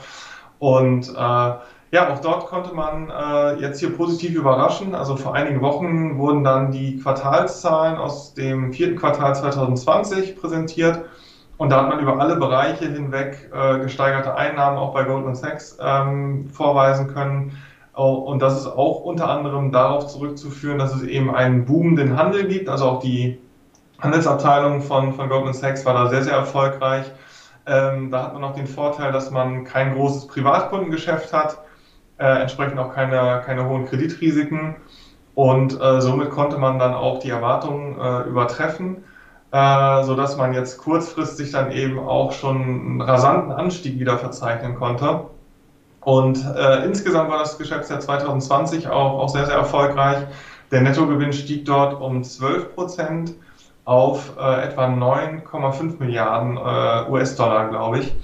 Und 0.60 1.10
äh, 1.10 1.52
ja, 1.94 2.12
auch 2.12 2.22
dort 2.22 2.48
konnte 2.48 2.74
man 2.74 3.12
äh, 3.12 3.62
jetzt 3.62 3.80
hier 3.80 3.96
positiv 3.96 4.34
überraschen. 4.34 4.96
Also 4.96 5.16
vor 5.16 5.36
einigen 5.36 5.62
Wochen 5.62 6.18
wurden 6.18 6.44
dann 6.44 6.72
die 6.72 6.98
Quartalszahlen 6.98 7.98
aus 7.98 8.34
dem 8.34 8.74
vierten 8.74 8.96
Quartal 8.96 9.36
2020 9.36 10.36
präsentiert. 10.36 11.06
Und 11.58 11.70
da 11.70 11.84
hat 11.84 11.90
man 11.90 12.00
über 12.00 12.20
alle 12.20 12.36
Bereiche 12.38 12.86
hinweg 12.86 13.52
äh, 13.54 13.78
gesteigerte 13.78 14.34
Einnahmen 14.34 14.80
auch 14.80 14.92
bei 14.92 15.04
Goldman 15.04 15.36
Sachs 15.36 15.78
ähm, 15.80 16.50
vorweisen 16.50 17.14
können. 17.14 17.62
Und 17.94 18.42
das 18.42 18.58
ist 18.58 18.66
auch 18.66 19.02
unter 19.02 19.30
anderem 19.30 19.72
darauf 19.72 20.08
zurückzuführen, 20.08 20.80
dass 20.80 20.96
es 20.96 21.04
eben 21.04 21.30
einen 21.30 21.64
boomenden 21.64 22.18
Handel 22.18 22.48
gibt. 22.48 22.70
Also 22.70 22.86
auch 22.86 23.02
die 23.02 23.40
Handelsabteilung 24.00 24.82
von, 24.82 25.14
von 25.14 25.30
Goldman 25.30 25.54
Sachs 25.54 25.86
war 25.86 25.94
da 25.94 26.10
sehr, 26.10 26.24
sehr 26.24 26.34
erfolgreich. 26.34 27.06
Ähm, 27.68 28.10
da 28.10 28.24
hat 28.24 28.34
man 28.34 28.44
auch 28.44 28.56
den 28.56 28.66
Vorteil, 28.66 29.12
dass 29.12 29.30
man 29.30 29.64
kein 29.64 29.94
großes 29.94 30.26
Privatkundengeschäft 30.26 31.32
hat 31.32 31.60
äh, 32.24 32.42
entsprechend 32.42 32.80
auch 32.80 32.94
keine, 32.94 33.42
keine 33.46 33.68
hohen 33.68 33.86
Kreditrisiken. 33.86 34.76
Und 35.36 35.80
äh, 35.80 36.00
somit 36.00 36.30
konnte 36.30 36.58
man 36.58 36.80
dann 36.80 36.94
auch 36.94 37.20
die 37.20 37.30
Erwartungen 37.30 38.00
äh, 38.00 38.22
übertreffen, 38.30 39.04
äh, 39.52 40.04
sodass 40.04 40.38
man 40.38 40.54
jetzt 40.54 40.78
kurzfristig 40.78 41.52
dann 41.52 41.72
eben 41.72 42.00
auch 42.00 42.32
schon 42.32 42.62
einen 42.62 43.02
rasanten 43.02 43.52
Anstieg 43.52 44.00
wieder 44.00 44.18
verzeichnen 44.18 44.76
konnte. 44.76 45.26
Und 46.02 46.46
äh, 46.56 46.86
insgesamt 46.86 47.30
war 47.30 47.40
das 47.40 47.58
Geschäftsjahr 47.58 48.00
2020 48.00 48.88
auch, 48.88 49.20
auch 49.20 49.30
sehr, 49.30 49.46
sehr 49.46 49.56
erfolgreich. 49.56 50.18
Der 50.72 50.82
Nettogewinn 50.82 51.34
stieg 51.34 51.66
dort 51.66 52.00
um 52.00 52.24
12 52.24 52.76
Prozent 52.76 53.34
auf 53.86 54.34
äh, 54.38 54.64
etwa 54.64 54.86
9,5 54.86 56.00
Milliarden 56.00 56.58
äh, 56.58 57.12
US-Dollar, 57.12 57.70
glaube 57.70 58.00
ich. 58.00 58.16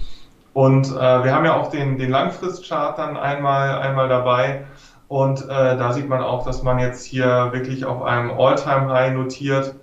Und 0.60 0.88
äh, 0.88 1.24
wir 1.24 1.34
haben 1.34 1.46
ja 1.46 1.56
auch 1.56 1.70
den, 1.72 1.98
den 1.98 2.10
Langfristchart 2.12 2.98
dann 2.98 3.16
einmal, 3.16 3.80
einmal 3.80 4.10
dabei. 4.10 4.66
Und 5.08 5.46
äh, 5.46 5.48
da 5.48 5.94
sieht 5.94 6.10
man 6.10 6.22
auch, 6.22 6.44
dass 6.44 6.64
man 6.64 6.80
jetzt 6.80 7.06
hier 7.06 7.54
wirklich 7.54 7.86
auf 7.86 8.02
einem 8.02 8.30
All-Time-High 8.32 9.14
notiert 9.14 9.76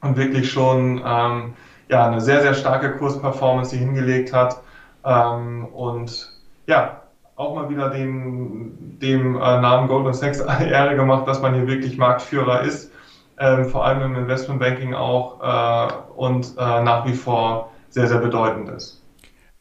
und 0.00 0.16
wirklich 0.16 0.50
schon 0.50 1.00
ähm, 1.06 1.54
ja, 1.88 2.04
eine 2.04 2.20
sehr, 2.20 2.40
sehr 2.40 2.54
starke 2.54 2.96
Kursperformance 2.96 3.70
hier 3.70 3.86
hingelegt 3.86 4.32
hat. 4.32 4.60
Ähm, 5.04 5.66
und 5.66 6.32
ja, 6.66 7.02
auch 7.36 7.54
mal 7.54 7.70
wieder 7.70 7.88
dem, 7.88 8.98
dem 8.98 9.36
äh, 9.36 9.38
Namen 9.38 9.86
Goldman 9.86 10.14
Sachs 10.14 10.40
Ehre 10.60 10.96
gemacht, 10.96 11.28
dass 11.28 11.40
man 11.40 11.54
hier 11.54 11.68
wirklich 11.68 11.96
Marktführer 11.96 12.62
ist, 12.62 12.90
ähm, 13.38 13.66
vor 13.66 13.84
allem 13.84 14.02
im 14.02 14.16
Investmentbanking 14.16 14.94
auch 14.94 15.40
äh, 15.40 15.92
und 16.16 16.54
äh, 16.58 16.82
nach 16.82 17.06
wie 17.06 17.14
vor 17.14 17.70
sehr, 17.90 18.08
sehr 18.08 18.18
bedeutend 18.18 18.68
ist. 18.70 18.97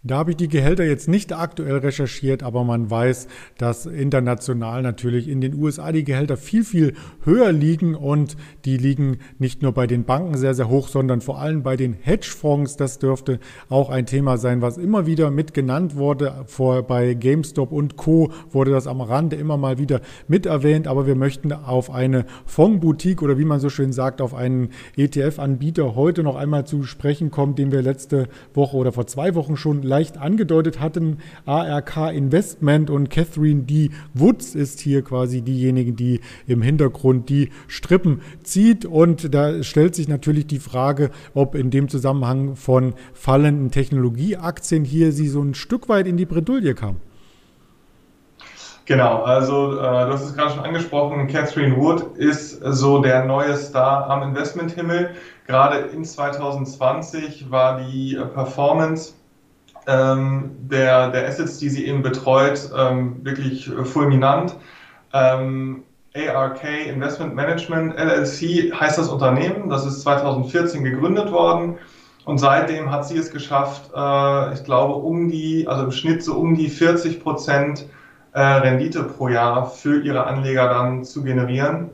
Da 0.07 0.19
habe 0.19 0.31
ich 0.31 0.37
die 0.37 0.47
Gehälter 0.47 0.85
jetzt 0.85 1.09
nicht 1.09 1.33
aktuell 1.33 1.79
recherchiert, 1.79 2.41
aber 2.41 2.63
man 2.63 2.89
weiß, 2.89 3.27
dass 3.57 3.85
international 3.85 4.81
natürlich 4.81 5.27
in 5.27 5.41
den 5.41 5.53
USA 5.55 5.91
die 5.91 6.05
Gehälter 6.05 6.37
viel, 6.37 6.63
viel 6.63 6.93
höher 7.25 7.51
liegen 7.51 7.93
und 7.93 8.37
die 8.63 8.77
liegen 8.77 9.17
nicht 9.37 9.61
nur 9.61 9.73
bei 9.73 9.85
den 9.85 10.05
Banken 10.05 10.37
sehr, 10.37 10.53
sehr 10.53 10.69
hoch, 10.69 10.87
sondern 10.87 11.19
vor 11.19 11.39
allem 11.39 11.61
bei 11.61 11.75
den 11.75 11.93
Hedgefonds. 11.93 12.77
Das 12.77 12.99
dürfte 12.99 13.39
auch 13.67 13.89
ein 13.89 14.05
Thema 14.05 14.37
sein, 14.37 14.61
was 14.61 14.77
immer 14.77 15.05
wieder 15.05 15.29
mit 15.29 15.53
genannt 15.53 15.97
wurde. 15.97 16.45
Vor, 16.45 16.83
bei 16.83 17.13
GameStop 17.13 17.73
und 17.73 17.97
Co. 17.97 18.31
wurde 18.49 18.71
das 18.71 18.87
am 18.87 19.01
Rande 19.01 19.35
immer 19.35 19.57
mal 19.57 19.77
wieder 19.77 19.99
mit 20.29 20.45
erwähnt, 20.45 20.87
aber 20.87 21.05
wir 21.05 21.15
möchten 21.15 21.51
auf 21.51 21.91
eine 21.91 22.25
Fondsboutique 22.45 23.21
oder 23.21 23.37
wie 23.37 23.45
man 23.45 23.59
so 23.59 23.69
schön 23.69 23.91
sagt, 23.91 24.21
auf 24.21 24.33
einen 24.33 24.69
ETF-Anbieter 24.95 25.95
heute 25.95 26.23
noch 26.23 26.37
einmal 26.37 26.65
zu 26.65 26.83
sprechen 26.83 27.29
kommen, 27.29 27.55
den 27.55 27.73
wir 27.73 27.81
letzte 27.81 28.29
Woche 28.53 28.77
oder 28.77 28.93
vor 28.93 29.05
zwei 29.05 29.35
Wochen 29.35 29.57
schon 29.57 29.83
leicht 29.97 30.19
angedeutet 30.19 30.79
hatten, 30.79 31.17
ARK 31.47 32.13
Investment 32.13 32.91
und 32.91 33.09
Catherine 33.09 33.63
D. 33.63 33.89
Woods 34.13 34.53
ist 34.53 34.79
hier 34.79 35.01
quasi 35.01 35.41
diejenige, 35.41 35.91
die 35.93 36.21
im 36.45 36.61
Hintergrund 36.61 37.29
die 37.29 37.49
Strippen 37.67 38.21
zieht. 38.43 38.85
Und 38.85 39.33
da 39.33 39.63
stellt 39.63 39.95
sich 39.95 40.07
natürlich 40.07 40.45
die 40.45 40.59
Frage, 40.59 41.09
ob 41.33 41.55
in 41.55 41.71
dem 41.71 41.89
Zusammenhang 41.89 42.55
von 42.55 42.93
fallenden 43.13 43.71
Technologieaktien 43.71 44.83
hier 44.85 45.11
sie 45.11 45.29
so 45.29 45.41
ein 45.41 45.55
Stück 45.55 45.89
weit 45.89 46.05
in 46.05 46.15
die 46.15 46.25
Bredouille 46.25 46.75
kam. 46.75 46.97
Genau, 48.85 49.23
also 49.23 49.79
äh, 49.79 50.05
du 50.05 50.13
hast 50.13 50.23
es 50.23 50.35
gerade 50.35 50.51
schon 50.51 50.63
angesprochen, 50.63 51.27
Catherine 51.27 51.75
Wood 51.75 52.15
ist 52.17 52.61
so 52.63 52.99
der 53.01 53.25
neue 53.25 53.57
Star 53.57 54.09
am 54.09 54.21
Investmenthimmel. 54.21 55.09
Gerade 55.47 55.79
in 55.87 56.05
2020 56.05 57.49
war 57.49 57.81
die 57.81 58.17
Performance 58.33 59.13
ähm, 59.87 60.51
der, 60.59 61.09
der 61.11 61.27
Assets, 61.27 61.57
die 61.57 61.69
sie 61.69 61.87
eben 61.87 62.03
betreut, 62.03 62.69
ähm, 62.77 63.23
wirklich 63.23 63.71
fulminant. 63.85 64.55
Ähm, 65.13 65.83
ARK 66.15 66.63
Investment 66.87 67.35
Management 67.35 67.95
LLC 67.97 68.73
heißt 68.73 68.97
das 68.97 69.09
Unternehmen. 69.09 69.69
Das 69.69 69.85
ist 69.85 70.01
2014 70.01 70.83
gegründet 70.83 71.31
worden. 71.31 71.77
Und 72.25 72.39
seitdem 72.39 72.91
hat 72.91 73.07
sie 73.07 73.17
es 73.17 73.31
geschafft, 73.31 73.89
äh, 73.95 74.53
ich 74.53 74.63
glaube, 74.65 74.95
um 74.95 75.29
die, 75.29 75.65
also 75.67 75.85
im 75.85 75.91
Schnitt 75.91 76.23
so 76.23 76.35
um 76.35 76.55
die 76.55 76.67
40 76.67 77.23
Prozent 77.23 77.85
äh, 78.33 78.41
Rendite 78.41 79.03
pro 79.03 79.29
Jahr 79.29 79.69
für 79.69 80.01
ihre 80.01 80.25
Anleger 80.27 80.67
dann 80.67 81.05
zu 81.05 81.23
generieren. 81.23 81.89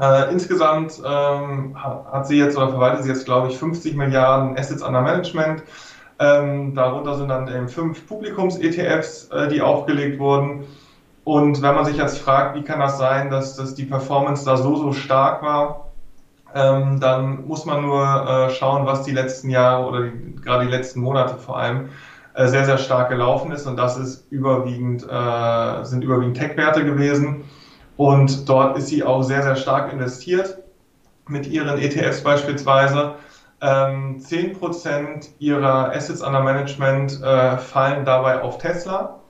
Äh, 0.00 0.32
insgesamt 0.32 1.00
ähm, 1.04 1.76
hat 1.80 2.26
sie 2.26 2.36
jetzt 2.38 2.56
oder 2.56 2.70
verwaltet 2.70 3.04
sie 3.04 3.10
jetzt, 3.10 3.24
glaube 3.24 3.48
ich, 3.48 3.58
50 3.58 3.94
Milliarden 3.94 4.58
Assets 4.58 4.82
under 4.82 5.02
Management. 5.02 5.62
Ähm, 6.20 6.74
darunter 6.74 7.16
sind 7.16 7.28
dann 7.28 7.48
eben 7.48 7.68
fünf 7.68 8.06
Publikums-ETFs, 8.06 9.30
äh, 9.30 9.48
die 9.48 9.62
aufgelegt 9.62 10.20
wurden. 10.20 10.66
Und 11.24 11.62
wenn 11.62 11.74
man 11.74 11.86
sich 11.86 11.96
jetzt 11.96 12.18
fragt, 12.18 12.56
wie 12.56 12.62
kann 12.62 12.78
das 12.78 12.98
sein, 12.98 13.30
dass, 13.30 13.56
dass 13.56 13.74
die 13.74 13.86
Performance 13.86 14.44
da 14.44 14.58
so, 14.58 14.76
so 14.76 14.92
stark 14.92 15.42
war, 15.42 15.90
ähm, 16.54 17.00
dann 17.00 17.46
muss 17.46 17.64
man 17.64 17.82
nur 17.82 18.04
äh, 18.04 18.50
schauen, 18.50 18.84
was 18.84 19.04
die 19.04 19.12
letzten 19.12 19.48
Jahre 19.48 19.86
oder 19.86 20.02
die, 20.02 20.36
gerade 20.36 20.66
die 20.66 20.70
letzten 20.70 21.00
Monate 21.00 21.36
vor 21.36 21.58
allem 21.58 21.88
äh, 22.34 22.48
sehr, 22.48 22.66
sehr 22.66 22.78
stark 22.78 23.08
gelaufen 23.08 23.50
ist. 23.52 23.66
Und 23.66 23.76
das 23.76 23.96
ist 23.96 24.30
überwiegend, 24.30 25.02
äh, 25.08 25.84
sind 25.84 26.04
überwiegend 26.04 26.36
Tech-Werte 26.36 26.84
gewesen. 26.84 27.44
Und 27.96 28.46
dort 28.48 28.76
ist 28.76 28.88
sie 28.88 29.04
auch 29.04 29.22
sehr, 29.22 29.42
sehr 29.42 29.56
stark 29.56 29.92
investiert 29.92 30.58
mit 31.28 31.46
ihren 31.46 31.78
ETFs 31.78 32.22
beispielsweise. 32.22 33.14
Ähm, 33.62 34.18
10% 34.18 35.28
ihrer 35.38 35.92
Assets 35.92 36.22
under 36.22 36.40
Management 36.40 37.22
äh, 37.22 37.58
fallen 37.58 38.04
dabei 38.04 38.40
auf 38.40 38.58
Tesla, 38.58 39.20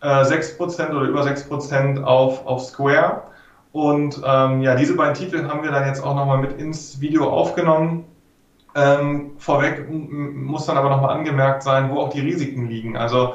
äh, 0.00 0.06
6% 0.06 0.90
oder 0.90 1.06
über 1.06 1.22
6% 1.22 2.02
auf, 2.02 2.44
auf 2.46 2.62
Square. 2.62 3.22
Und 3.72 4.20
ähm, 4.24 4.62
ja, 4.62 4.74
diese 4.74 4.96
beiden 4.96 5.14
Titel 5.14 5.46
haben 5.48 5.62
wir 5.62 5.70
dann 5.70 5.86
jetzt 5.86 6.02
auch 6.02 6.16
nochmal 6.16 6.38
mit 6.38 6.58
ins 6.58 7.00
Video 7.00 7.28
aufgenommen. 7.30 8.06
Ähm, 8.74 9.32
vorweg 9.38 9.88
muss 9.88 10.66
dann 10.66 10.76
aber 10.76 10.90
nochmal 10.90 11.16
angemerkt 11.16 11.62
sein, 11.62 11.90
wo 11.90 12.00
auch 12.00 12.10
die 12.10 12.20
Risiken 12.20 12.68
liegen. 12.68 12.96
Also 12.96 13.34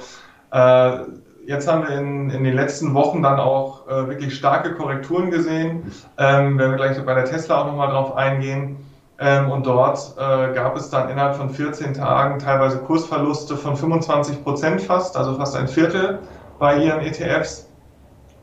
äh, 0.52 1.00
jetzt 1.46 1.68
haben 1.68 1.88
wir 1.88 1.98
in, 1.98 2.30
in 2.30 2.44
den 2.44 2.56
letzten 2.56 2.94
Wochen 2.94 3.22
dann 3.22 3.40
auch 3.40 3.88
äh, 3.88 4.08
wirklich 4.08 4.36
starke 4.36 4.74
Korrekturen 4.76 5.32
gesehen. 5.32 5.92
Ähm, 6.18 6.58
werden 6.58 6.72
wir 6.72 6.78
gleich 6.78 7.04
bei 7.06 7.14
der 7.14 7.26
Tesla 7.26 7.62
auch 7.62 7.68
nochmal 7.68 7.90
drauf 7.90 8.16
eingehen. 8.16 8.78
Ähm, 9.22 9.52
und 9.52 9.68
dort 9.68 10.16
äh, 10.18 10.52
gab 10.54 10.76
es 10.76 10.90
dann 10.90 11.10
innerhalb 11.10 11.36
von 11.36 11.52
14 11.52 11.94
Tagen 11.94 12.40
teilweise 12.40 12.80
Kursverluste 12.80 13.56
von 13.56 13.76
25 13.76 14.44
Prozent 14.44 14.82
fast, 14.82 15.16
also 15.16 15.36
fast 15.36 15.56
ein 15.56 15.68
Viertel 15.68 16.18
bei 16.58 16.84
ihren 16.84 17.02
ETFs 17.02 17.70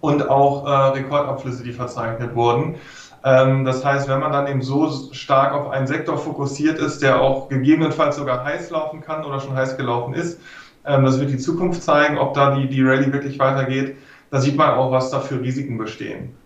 und 0.00 0.30
auch 0.30 0.64
äh, 0.64 0.98
Rekordabflüsse, 0.98 1.64
die 1.64 1.72
verzeichnet 1.72 2.36
wurden. 2.36 2.76
Ähm, 3.24 3.64
das 3.64 3.84
heißt, 3.84 4.08
wenn 4.08 4.20
man 4.20 4.30
dann 4.30 4.46
eben 4.46 4.62
so 4.62 4.88
stark 5.10 5.52
auf 5.52 5.68
einen 5.68 5.88
Sektor 5.88 6.16
fokussiert 6.16 6.78
ist, 6.78 7.02
der 7.02 7.20
auch 7.20 7.48
gegebenenfalls 7.48 8.14
sogar 8.14 8.44
heiß 8.44 8.70
laufen 8.70 9.00
kann 9.00 9.24
oder 9.24 9.40
schon 9.40 9.56
heiß 9.56 9.76
gelaufen 9.76 10.14
ist, 10.14 10.40
ähm, 10.84 11.04
das 11.04 11.18
wird 11.18 11.32
die 11.32 11.38
Zukunft 11.38 11.82
zeigen, 11.82 12.18
ob 12.18 12.34
da 12.34 12.54
die, 12.54 12.68
die 12.68 12.84
Rallye 12.84 13.12
wirklich 13.12 13.40
weitergeht. 13.40 13.96
Da 14.30 14.40
sieht 14.40 14.56
man 14.56 14.70
auch, 14.70 14.92
was 14.92 15.10
da 15.10 15.18
für 15.18 15.40
Risiken 15.40 15.76
bestehen. 15.76 16.37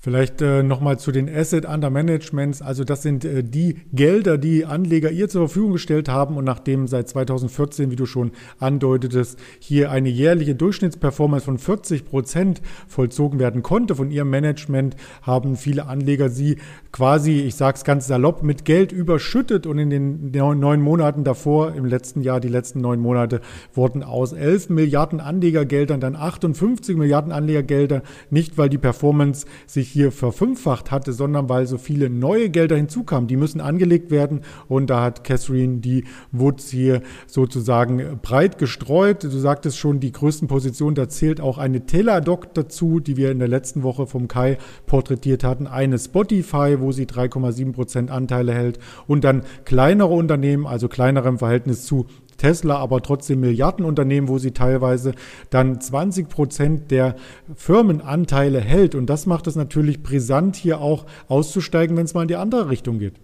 Vielleicht 0.00 0.40
äh, 0.42 0.62
nochmal 0.62 0.96
zu 1.00 1.10
den 1.10 1.28
Asset 1.28 1.66
Under 1.66 1.90
Managements. 1.90 2.62
Also 2.62 2.84
das 2.84 3.02
sind 3.02 3.24
äh, 3.24 3.42
die 3.42 3.78
Gelder, 3.92 4.38
die 4.38 4.64
Anleger 4.64 5.10
ihr 5.10 5.28
zur 5.28 5.48
Verfügung 5.48 5.72
gestellt 5.72 6.08
haben 6.08 6.36
und 6.36 6.44
nachdem 6.44 6.86
seit 6.86 7.08
2014, 7.08 7.90
wie 7.90 7.96
du 7.96 8.06
schon 8.06 8.30
andeutetest, 8.60 9.40
hier 9.58 9.90
eine 9.90 10.08
jährliche 10.08 10.54
Durchschnittsperformance 10.54 11.44
von 11.44 11.58
40 11.58 12.04
Prozent 12.04 12.62
vollzogen 12.86 13.40
werden 13.40 13.64
konnte 13.64 13.96
von 13.96 14.12
ihrem 14.12 14.30
Management, 14.30 14.94
haben 15.22 15.56
viele 15.56 15.86
Anleger 15.86 16.28
sie 16.28 16.58
quasi, 16.92 17.40
ich 17.40 17.56
sage 17.56 17.78
es 17.78 17.82
ganz 17.82 18.06
salopp, 18.06 18.44
mit 18.44 18.64
Geld 18.64 18.92
überschüttet 18.92 19.66
und 19.66 19.78
in 19.78 19.90
den 19.90 20.30
neun 20.30 20.80
Monaten 20.80 21.24
davor, 21.24 21.74
im 21.74 21.84
letzten 21.84 22.22
Jahr, 22.22 22.38
die 22.38 22.46
letzten 22.46 22.80
neun 22.80 23.00
Monate, 23.00 23.40
wurden 23.74 24.04
aus 24.04 24.32
11 24.32 24.68
Milliarden 24.70 25.18
Anlegergeldern 25.18 25.98
dann 25.98 26.14
58 26.14 26.96
Milliarden 26.96 27.32
Anlegergelder, 27.32 28.02
nicht 28.30 28.58
weil 28.58 28.68
die 28.68 28.78
Performance 28.78 29.44
sich 29.66 29.87
sich 29.88 29.92
hier 29.92 30.12
verfünffacht 30.12 30.90
hatte, 30.90 31.12
sondern 31.12 31.48
weil 31.48 31.66
so 31.66 31.78
viele 31.78 32.10
neue 32.10 32.50
Gelder 32.50 32.76
hinzukamen. 32.76 33.26
Die 33.26 33.36
müssen 33.36 33.60
angelegt 33.60 34.10
werden 34.10 34.42
und 34.68 34.90
da 34.90 35.02
hat 35.02 35.24
Catherine 35.24 35.78
die 35.78 36.04
Woods 36.32 36.70
hier 36.70 37.02
sozusagen 37.26 38.18
breit 38.22 38.58
gestreut. 38.58 39.24
Du 39.24 39.30
sagtest 39.30 39.78
schon, 39.78 40.00
die 40.00 40.12
größten 40.12 40.48
Positionen, 40.48 40.94
da 40.94 41.08
zählt 41.08 41.40
auch 41.40 41.58
eine 41.58 41.86
Teladoc 41.86 42.54
dazu, 42.54 43.00
die 43.00 43.16
wir 43.16 43.30
in 43.30 43.38
der 43.38 43.48
letzten 43.48 43.82
Woche 43.82 44.06
vom 44.06 44.28
Kai 44.28 44.58
porträtiert 44.86 45.44
hatten, 45.44 45.66
eine 45.66 45.98
Spotify, 45.98 46.76
wo 46.78 46.92
sie 46.92 47.06
3,7 47.06 47.72
Prozent 47.72 48.10
Anteile 48.10 48.52
hält 48.52 48.78
und 49.06 49.24
dann 49.24 49.42
kleinere 49.64 50.12
Unternehmen, 50.12 50.66
also 50.66 50.88
kleinere 50.88 51.28
im 51.28 51.38
Verhältnis 51.38 51.84
zu 51.84 52.06
Tesla 52.38 52.76
aber 52.76 53.02
trotzdem 53.02 53.40
Milliardenunternehmen, 53.40 54.28
wo 54.28 54.38
sie 54.38 54.52
teilweise 54.52 55.12
dann 55.50 55.80
20 55.80 56.28
Prozent 56.28 56.90
der 56.90 57.16
Firmenanteile 57.54 58.60
hält. 58.60 58.94
Und 58.94 59.06
das 59.06 59.26
macht 59.26 59.46
es 59.46 59.56
natürlich 59.56 60.02
brisant, 60.02 60.56
hier 60.56 60.80
auch 60.80 61.04
auszusteigen, 61.28 61.96
wenn 61.96 62.06
es 62.06 62.14
mal 62.14 62.22
in 62.22 62.28
die 62.28 62.36
andere 62.36 62.70
Richtung 62.70 62.98
geht. 62.98 63.14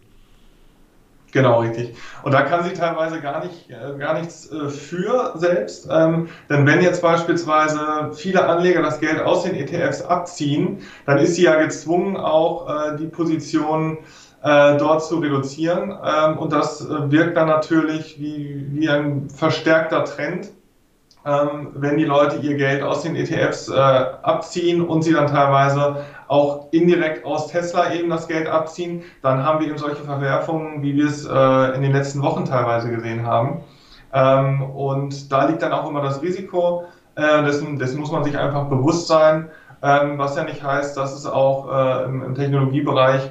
Genau, 1.35 1.63
richtig. 1.63 1.97
Und 2.23 2.31
da 2.31 2.43
kann 2.43 2.63
sie 2.63 2.75
teilweise 2.75 3.21
gar, 3.21 3.45
nicht, 3.45 3.69
äh, 3.69 3.99
gar 3.99 4.21
nichts 4.21 4.53
äh, 4.53 4.69
für 4.69 5.33
selbst. 5.35 5.89
Ähm, 5.91 6.29
denn 6.49 6.65
wenn 6.65 6.81
jetzt 6.81 7.03
beispielsweise 7.03 8.13
viele 8.15 8.47
Anleger 8.47 8.83
das 8.83 9.01
Geld 9.01 9.21
aus 9.21 9.43
den 9.43 9.57
ETFs 9.57 10.01
abziehen, 10.01 10.79
dann 11.07 11.19
ist 11.19 11.35
sie 11.35 11.43
ja 11.43 11.57
gezwungen, 11.61 12.17
auch 12.17 12.69
äh, 12.69 12.97
die 12.99 13.09
Position 13.09 13.99
äh, 13.99 14.01
dort 14.45 15.05
zu 15.05 15.19
reduzieren. 15.19 15.91
Ähm, 16.05 16.39
und 16.39 16.53
das 16.53 16.81
äh, 16.81 17.11
wirkt 17.11 17.37
dann 17.37 17.49
natürlich 17.49 18.21
wie, 18.21 18.67
wie 18.71 18.89
ein 18.89 19.31
verstärkter 19.31 20.05
Trend, 20.05 20.51
ähm, 21.27 21.69
wenn 21.75 21.97
die 21.97 22.05
Leute 22.05 22.37
ihr 22.37 22.57
Geld 22.57 22.83
aus 22.83 23.03
den 23.03 23.17
ETFs 23.17 23.69
äh, 23.69 23.73
abziehen 23.73 24.87
und 24.87 25.03
sie 25.03 25.15
dann 25.15 25.27
teilweise 25.27 26.05
auch 26.29 26.67
indirekt 26.73 27.25
aus 27.25 27.49
Tesla 27.49 27.93
eben 27.95 28.11
das 28.11 28.29
Geld 28.29 28.47
abziehen, 28.47 29.03
dann 29.23 29.43
haben 29.43 29.61
wir 29.61 29.69
eben 29.69 29.79
solche 29.79 30.03
Verwerfungen, 30.05 30.83
wie 30.83 30.95
wir 30.95 31.07
es 31.07 31.25
äh, 31.25 31.77
in 31.77 31.83
den 31.83 31.93
letzten 31.93 32.23
Wochen 32.23 32.45
teilweise 32.45 32.91
gesehen 32.91 33.27
haben. 33.27 33.63
Ähm, 34.13 34.63
und 34.63 35.33
da 35.33 35.47
liegt 35.47 35.63
dann 35.63 35.73
auch 35.73 35.89
immer 35.89 36.03
das 36.03 36.23
Risiko. 36.23 36.85
Äh, 37.17 37.45
dessen, 37.45 37.79
dessen 37.79 38.01
muss 38.01 38.11
man 38.13 38.25
sich 38.25 38.37
einfach 38.37 38.69
bewusst 38.69 39.07
sein, 39.07 39.49
ähm, 39.83 40.19
was 40.19 40.37
ja 40.37 40.45
nicht 40.45 40.63
heißt, 40.63 40.97
dass 40.97 41.15
es 41.15 41.27
auch 41.27 41.71
äh, 41.73 42.05
im, 42.05 42.23
im, 42.23 42.35
Technologiebereich 42.35 43.31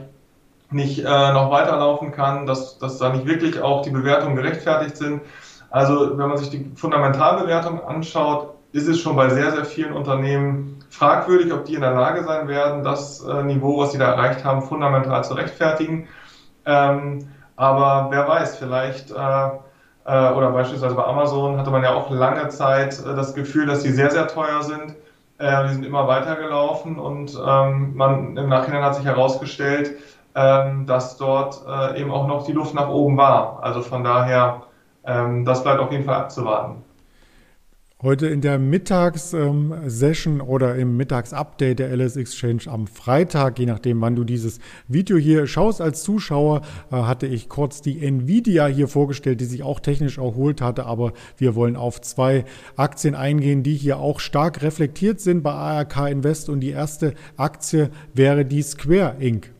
nicht 0.74 1.00
äh, 1.00 1.34
noch 1.34 1.52
weiterlaufen 1.52 2.12
kann, 2.12 2.46
dass, 2.46 2.78
dass 2.78 2.98
da 2.98 3.10
nicht 3.10 3.26
wirklich 3.26 3.62
auch 3.62 3.82
die 3.82 3.92
Bewertungen 3.92 4.36
gerechtfertigt 4.36 4.98
sind. 4.98 5.22
Also 5.70 6.18
wenn 6.18 6.30
man 6.30 6.38
sich 6.38 6.50
die 6.50 6.72
Fundamentalbewertung 6.76 7.84
anschaut, 7.84 8.54
ist 8.74 8.88
es 8.88 9.00
schon 9.00 9.16
bei 9.16 9.30
sehr, 9.30 9.52
sehr 9.52 9.66
vielen 9.66 9.94
Unternehmen 9.94 10.84
fragwürdig, 10.90 11.52
ob 11.54 11.66
die 11.66 11.76
in 11.76 11.82
der 11.82 11.94
Lage 11.94 12.24
sein 12.24 12.48
werden, 12.48 12.84
das 12.84 13.24
äh, 13.24 13.44
Niveau, 13.44 13.80
was 13.80 13.92
sie 13.92 13.98
da 13.98 14.12
erreicht 14.12 14.44
haben, 14.44 14.62
fundamental 14.62 15.24
zu 15.24 15.34
rechtfertigen. 15.34 16.08
Ähm, 16.66 17.28
aber 17.56 18.08
wer 18.12 18.28
weiß, 18.28 18.58
vielleicht, 18.58 19.12
äh, 19.12 19.48
äh, 20.06 20.34
oder 20.34 20.52
beispielsweise 20.52 20.96
bei 20.96 21.04
Amazon 21.04 21.58
hatte 21.58 21.72
man 21.72 21.84
ja 21.84 21.94
auch 21.94 22.10
lange 22.10 22.50
Zeit 22.50 23.00
äh, 23.00 23.16
das 23.16 23.34
Gefühl, 23.34 23.66
dass 23.66 23.84
die 23.84 23.92
sehr, 23.92 24.12
sehr 24.12 24.28
teuer 24.28 24.64
sind. 24.64 24.96
Äh, 25.38 25.68
die 25.68 25.74
sind 25.74 25.86
immer 25.86 26.08
weitergelaufen 26.08 27.00
und 27.00 27.36
ähm, 27.36 27.96
man 27.96 28.38
im 28.38 28.50
Nachhinein 28.50 28.84
hat 28.84 28.96
sich 28.96 29.06
herausgestellt, 29.06 29.96
ähm, 30.36 30.86
dass 30.86 31.18
dort 31.18 31.62
äh, 31.68 32.02
eben 32.02 32.12
auch 32.12 32.28
noch 32.28 32.46
die 32.46 32.54
Luft 32.54 32.74
nach 32.74 32.90
oben 32.90 33.18
war. 33.18 33.62
Also 33.62 33.82
von 33.82 34.04
daher, 34.04 34.64
ähm, 35.06 35.46
das 35.46 35.64
bleibt 35.64 35.80
auf 35.80 35.92
jeden 35.92 36.06
Fall 36.06 36.16
abzuwarten. 36.16 36.84
Heute 38.04 38.28
in 38.28 38.42
der 38.42 38.60
Mittagssession 38.60 40.34
ähm, 40.36 40.42
oder 40.42 40.76
im 40.76 40.98
Mittagsupdate 40.98 41.80
der 41.80 41.96
LS 41.96 42.18
Exchange 42.18 42.64
am 42.66 42.86
Freitag, 42.86 43.60
je 43.60 43.66
nachdem, 43.66 44.02
wann 44.02 44.18
du 44.18 44.26
dieses 44.26 44.60
Video 44.90 45.16
hier 45.16 45.48
schaust 45.48 45.80
als 45.80 46.04
Zuschauer, 46.04 46.64
äh, 46.92 46.98
hatte 46.98 47.28
ich 47.28 47.48
kurz 47.48 47.80
die 47.80 48.06
Nvidia 48.06 48.66
hier 48.66 48.90
vorgestellt, 48.90 49.40
die 49.40 49.46
sich 49.46 49.64
auch 49.64 49.80
technisch 49.80 50.18
erholt 50.18 50.62
hatte, 50.62 50.86
aber 50.86 51.14
wir 51.38 51.56
wollen 51.56 51.78
auf 51.78 52.02
zwei 52.02 52.44
Aktien 52.76 53.16
eingehen, 53.16 53.64
die 53.64 53.76
hier 53.76 54.00
auch 54.00 54.20
stark 54.20 54.64
reflektiert 54.64 55.22
sind 55.22 55.42
bei 55.42 55.54
ARK 55.54 56.10
Invest 56.10 56.50
und 56.50 56.60
die 56.60 56.72
erste 56.72 57.14
Aktie 57.38 57.90
wäre 58.14 58.44
die 58.44 58.64
Square 58.64 59.16
Inc. 59.20 59.53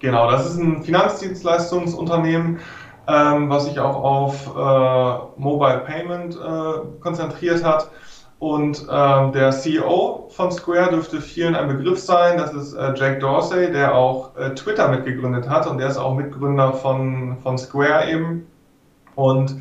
Genau, 0.00 0.30
das 0.30 0.46
ist 0.46 0.58
ein 0.58 0.82
Finanzdienstleistungsunternehmen, 0.82 2.60
ähm, 3.08 3.50
was 3.50 3.64
sich 3.64 3.80
auch 3.80 3.96
auf 3.96 4.46
äh, 4.46 5.40
Mobile 5.40 5.80
Payment 5.80 6.36
äh, 6.36 7.00
konzentriert 7.00 7.64
hat. 7.64 7.90
Und 8.38 8.86
ähm, 8.88 9.32
der 9.32 9.50
CEO 9.50 10.28
von 10.30 10.52
Square 10.52 10.90
dürfte 10.90 11.20
vielen 11.20 11.56
ein 11.56 11.66
Begriff 11.66 11.98
sein. 11.98 12.38
Das 12.38 12.54
ist 12.54 12.74
äh, 12.74 12.94
Jack 12.94 13.18
Dorsey, 13.18 13.72
der 13.72 13.96
auch 13.96 14.36
äh, 14.36 14.54
Twitter 14.54 14.88
mitgegründet 14.88 15.48
hat 15.48 15.66
und 15.66 15.78
der 15.78 15.88
ist 15.88 15.96
auch 15.96 16.14
Mitgründer 16.14 16.72
von, 16.72 17.38
von 17.42 17.58
Square 17.58 18.08
eben. 18.08 18.46
Und 19.16 19.56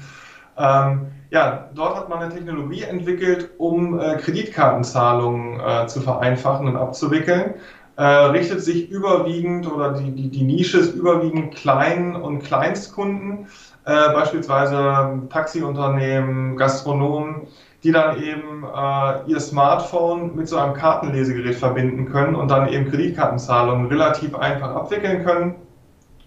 ähm, 0.59 1.07
ja, 1.31 1.69
dort 1.73 1.95
hat 1.95 2.09
man 2.09 2.19
eine 2.19 2.31
Technologie 2.31 2.83
entwickelt, 2.83 3.49
um 3.57 3.99
äh, 3.99 4.17
Kreditkartenzahlungen 4.17 5.59
äh, 5.59 5.87
zu 5.87 5.99
vereinfachen 6.01 6.67
und 6.67 6.77
abzuwickeln 6.77 7.55
äh, 7.97 8.03
richtet 8.03 8.61
sich 8.61 8.89
überwiegend 8.89 9.71
oder 9.71 9.93
die, 9.93 10.11
die, 10.11 10.29
die 10.29 10.43
Nische 10.43 10.77
ist 10.77 10.93
überwiegend 10.93 11.55
Klein- 11.55 12.15
und 12.15 12.43
Kleinstkunden, 12.43 13.47
äh, 13.85 14.13
beispielsweise 14.13 15.23
Taxiunternehmen, 15.29 16.57
Gastronomen, 16.57 17.47
die 17.83 17.91
dann 17.91 18.21
eben 18.21 18.63
äh, 18.63 19.31
ihr 19.31 19.39
Smartphone 19.39 20.35
mit 20.35 20.47
so 20.47 20.57
einem 20.57 20.75
Kartenlesegerät 20.75 21.55
verbinden 21.55 22.05
können 22.11 22.35
und 22.35 22.49
dann 22.49 22.69
eben 22.69 22.89
Kreditkartenzahlungen 22.89 23.87
relativ 23.87 24.35
einfach 24.35 24.75
abwickeln 24.75 25.25
können. 25.25 25.55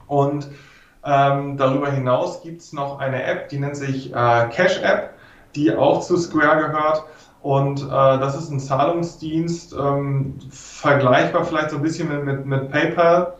Und 0.08 0.48
ähm, 1.04 1.56
darüber 1.56 1.90
hinaus 1.90 2.42
gibt 2.42 2.62
es 2.62 2.72
noch 2.72 2.98
eine 2.98 3.22
App, 3.22 3.48
die 3.48 3.60
nennt 3.60 3.76
sich 3.76 4.12
äh, 4.12 4.48
Cash 4.50 4.82
App, 4.82 5.14
die 5.54 5.74
auch 5.74 6.00
zu 6.00 6.16
Square 6.16 6.66
gehört 6.66 7.04
und 7.42 7.82
äh, 7.82 7.88
das 7.88 8.36
ist 8.36 8.50
ein 8.50 8.60
Zahlungsdienst, 8.60 9.74
ähm, 9.78 10.34
vergleichbar 10.50 11.44
vielleicht 11.44 11.70
so 11.70 11.76
ein 11.76 11.82
bisschen 11.82 12.08
mit, 12.08 12.24
mit, 12.24 12.46
mit 12.46 12.70
PayPal, 12.70 13.34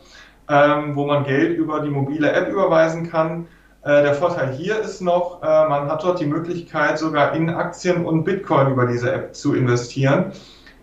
ähm, 0.48 0.96
wo 0.96 1.06
man 1.06 1.24
Geld 1.24 1.56
über 1.56 1.80
die 1.80 1.90
mobile 1.90 2.32
App 2.32 2.48
überweisen 2.48 3.10
kann. 3.10 3.46
Äh, 3.82 4.02
der 4.02 4.14
Vorteil 4.14 4.52
hier 4.52 4.80
ist 4.80 5.00
noch, 5.00 5.42
äh, 5.42 5.68
man 5.68 5.90
hat 5.90 6.02
dort 6.02 6.20
die 6.20 6.26
Möglichkeit, 6.26 6.98
sogar 6.98 7.34
in 7.34 7.50
Aktien 7.50 8.04
und 8.04 8.24
Bitcoin 8.24 8.72
über 8.72 8.86
diese 8.86 9.12
App 9.12 9.34
zu 9.34 9.54
investieren. 9.54 10.32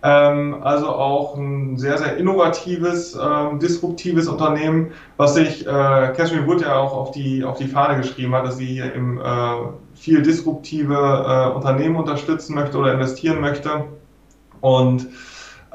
Ähm, 0.04 0.62
also 0.62 0.90
auch 0.90 1.36
ein 1.36 1.78
sehr, 1.78 1.98
sehr 1.98 2.18
innovatives, 2.18 3.18
ähm, 3.20 3.60
disruptives 3.60 4.28
Unternehmen, 4.28 4.92
was 5.18 5.34
sich 5.34 5.66
äh, 5.66 5.70
Catherine 5.70 6.46
Wood 6.46 6.62
ja 6.62 6.76
auch 6.76 6.94
auf 6.94 7.12
die, 7.12 7.44
auf 7.44 7.58
die 7.58 7.68
Fahne 7.68 7.98
geschrieben 7.98 8.36
hat, 8.36 8.46
dass 8.46 8.58
sie 8.58 8.66
hier 8.66 8.94
im 8.94 9.20
äh, 9.20 9.24
viel 9.98 10.22
disruptive 10.22 10.94
äh, 10.94 11.56
Unternehmen 11.56 11.96
unterstützen 11.96 12.56
möchte 12.56 12.78
oder 12.78 12.94
investieren 12.94 13.42
möchte. 13.42 13.86
Und 14.62 15.08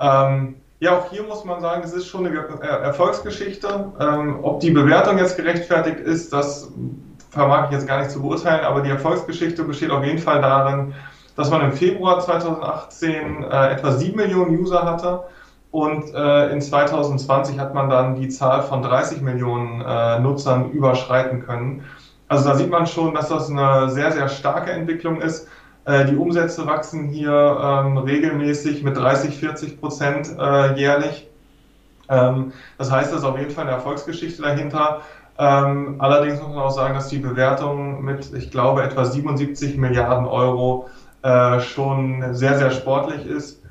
ähm, 0.01 0.57
ja, 0.81 0.99
auch 0.99 1.11
hier 1.11 1.23
muss 1.23 1.45
man 1.45 1.61
sagen, 1.61 1.83
es 1.85 1.93
ist 1.93 2.09
schon 2.09 2.27
eine 2.27 2.37
Erfolgsgeschichte. 2.37 3.93
Ähm, 4.01 4.39
ob 4.43 4.61
die 4.61 4.71
Bewertung 4.71 5.19
jetzt 5.19 5.37
gerechtfertigt 5.37 6.01
ist, 6.01 6.33
das 6.33 6.73
vermag 7.31 7.67
ich 7.67 7.73
jetzt 7.73 7.87
gar 7.87 7.99
nicht 7.99 8.11
zu 8.11 8.21
beurteilen, 8.21 8.65
aber 8.65 8.83
die 8.83 8.91
Erfolgsgeschichte 8.91 9.65
besteht 9.65 9.91
auf 9.91 10.05
jeden 10.05 10.19
Fall 10.19 10.41
darin, 10.41 10.93
dass 11.37 11.51
man 11.51 11.63
im 11.63 11.73
Februar 11.73 12.21
2018 12.21 13.45
äh, 13.45 13.71
etwa 13.71 13.93
7 13.93 14.17
Millionen 14.17 14.59
User 14.59 14.85
hatte 14.85 15.25
und 15.71 16.15
äh, 16.15 16.51
in 16.51 16.61
2020 16.61 17.59
hat 17.59 17.73
man 17.73 17.89
dann 17.89 18.15
die 18.15 18.29
Zahl 18.29 18.63
von 18.63 18.83
30 18.83 19.23
Millionen 19.23 19.81
äh, 19.81 20.21
Nutzern 20.21 20.71
überschreiten 20.71 21.41
können. 21.41 21.85
Also 22.33 22.49
da 22.49 22.55
sieht 22.57 22.71
man 22.71 22.87
schon, 22.87 23.15
dass 23.15 23.29
das 23.29 23.51
eine 23.51 23.91
sehr, 23.91 24.11
sehr 24.11 24.27
starke 24.29 24.71
Entwicklung 24.73 25.21
ist. 25.21 25.47
Äh, 25.85 26.07
die 26.07 26.17
Umsätze 26.17 26.67
wachsen 26.67 27.09
hier 27.09 27.31
ähm, 27.31 27.99
regelmäßig 27.99 28.83
mit 28.83 28.97
30, 28.97 29.37
40 29.37 29.79
Prozent 29.79 30.31
äh, 30.39 30.75
jährlich. 30.75 31.29
Ähm, 32.09 32.53
das 32.79 32.91
heißt, 32.91 33.13
das 33.13 33.19
ist 33.19 33.25
auf 33.27 33.39
jeden 33.39 33.51
Fall 33.51 33.65
eine 33.65 33.73
Erfolgsgeschichte 33.73 34.41
dahinter. 34.41 35.03
Ähm, 35.39 35.97
allerdings 35.99 36.41
muss 36.41 36.55
man 36.55 36.59
auch 36.65 36.71
sagen, 36.71 36.95
dass 36.95 37.09
die 37.09 37.19
Bewertung 37.19 38.03
mit, 38.03 38.33
ich 38.33 38.51
glaube, 38.51 38.83
etwa 38.83 39.05
77 39.05 39.77
Milliarden 39.77 40.27
Euro 40.27 40.89
äh, 41.23 41.61
schon 41.61 42.35
sehr, 42.35 42.57
sehr 42.57 42.71
sportlich 42.71 43.27
ist. 43.27 43.62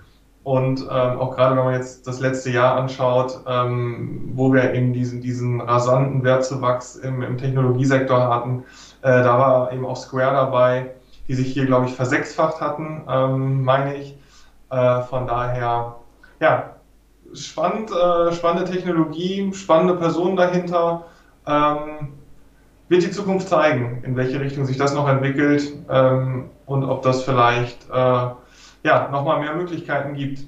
Und 0.44 0.82
ähm, 0.82 1.20
auch 1.20 1.36
gerade 1.36 1.56
wenn 1.56 1.66
man 1.66 1.74
jetzt 1.76 2.08
das 2.08 2.20
letzte 2.20 2.50
Jahr 2.50 2.76
anschaut, 2.76 3.42
ähm, 3.48 4.32
wo 4.34 4.52
wir 4.52 4.74
eben 4.74 4.92
diesen, 4.92 5.22
diesen 5.22 5.62
rasanten 5.62 6.24
Wertzuwachs 6.24 6.96
im, 6.96 7.22
im 7.22 7.38
Technologiesektor 7.38 8.28
hatten, 8.28 8.64
äh, 9.04 9.22
da 9.22 9.38
war 9.38 9.72
eben 9.72 9.86
auch 9.86 9.98
Square 9.98 10.34
dabei, 10.34 10.92
die 11.28 11.36
sich 11.36 11.54
hier, 11.54 11.68
glaube 11.68 11.86
ich, 11.86 11.94
versechsfacht 11.94 12.60
hatten, 12.60 13.04
ähm, 13.08 13.64
meine 13.64 13.96
ich. 13.96 14.18
Äh, 14.72 15.02
von 15.02 15.28
daher, 15.28 15.98
ja, 16.40 16.76
spannend, 17.34 17.92
äh, 17.92 18.32
spannende 18.34 18.72
Technologie, 18.72 19.52
spannende 19.54 19.96
Personen 19.96 20.38
dahinter. 20.38 21.06
Ähm, 21.46 22.14
wird 22.92 23.04
die 23.04 23.12
Zukunft 23.12 23.48
zeigen, 23.48 24.04
in 24.04 24.18
welche 24.18 24.42
Richtung 24.42 24.66
sich 24.66 24.76
das 24.76 24.94
noch 24.94 25.08
entwickelt 25.08 25.72
ähm, 25.90 26.50
und 26.66 26.84
ob 26.84 27.04
das 27.04 27.24
vielleicht 27.24 27.90
äh, 27.90 28.28
ja, 28.84 29.08
nochmal 29.10 29.40
mehr 29.40 29.56
Möglichkeiten 29.56 30.14
gibt. 30.16 30.46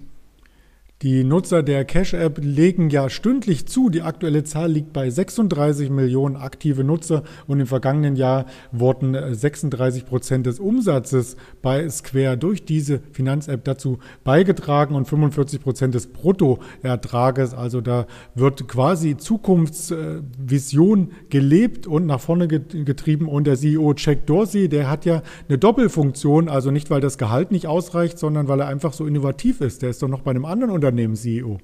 Die 1.04 1.24
Nutzer 1.26 1.64
der 1.64 1.84
Cash-App 1.84 2.40
legen 2.42 2.90
ja 2.90 3.10
stündlich 3.10 3.66
zu. 3.66 3.90
Die 3.90 4.04
aktuelle 4.04 4.46
Zahl 4.46 4.72
liegt 4.72 4.94
bei 4.94 5.10
36 5.10 5.90
Millionen 5.90 6.38
aktive 6.38 6.86
Nutzer 6.86 7.24
und 7.46 7.60
im 7.60 7.68
vergangenen 7.68 8.16
Jahr 8.16 8.46
wurden 8.72 9.14
36 9.36 10.06
Prozent 10.06 10.46
des 10.46 10.62
Umsatzes 10.62 11.36
bei 11.62 11.90
Square 11.90 12.38
durch 12.38 12.64
diese 12.64 13.02
Finanz-App 13.12 13.66
dazu 13.66 14.00
beigetragen 14.24 14.96
und 14.96 15.04
45 15.06 15.60
Prozent 15.60 15.94
des 15.94 16.08
Bruttoertrages. 16.08 17.54
Also 17.54 17.82
da 17.82 18.08
wird 18.34 18.70
quasi 18.70 19.18
Zukunftsvision 19.18 21.12
gelebt 21.30 21.86
und 21.86 22.06
nach 22.06 22.22
vorne 22.22 22.48
getrieben. 22.48 23.28
Und 23.28 23.46
der 23.46 23.58
CEO 23.58 23.94
Jack 23.98 24.26
Dorsey, 24.26 24.70
der 24.70 24.90
hat 24.90 25.04
ja 25.04 25.22
eine 25.50 25.58
Doppelfunktion, 25.58 26.48
also 26.48 26.72
nicht, 26.72 26.90
weil 26.90 27.02
das 27.02 27.18
Gehalt 27.18 27.52
nicht 27.52 27.68
ausreicht, 27.68 28.18
sondern 28.18 28.48
weil 28.48 28.62
er 28.62 28.68
einfach 28.68 28.94
so 28.94 29.06
innovativ 29.06 29.60
ist. 29.60 29.82
Der 29.82 29.90
ist 29.90 30.02
doch 30.02 30.08
noch 30.08 30.22
bei 30.22 30.32
einem 30.32 30.46
anderen 30.46 30.72
Unternehmen 30.72 30.93
Unternehmen-CEO? 30.94 31.60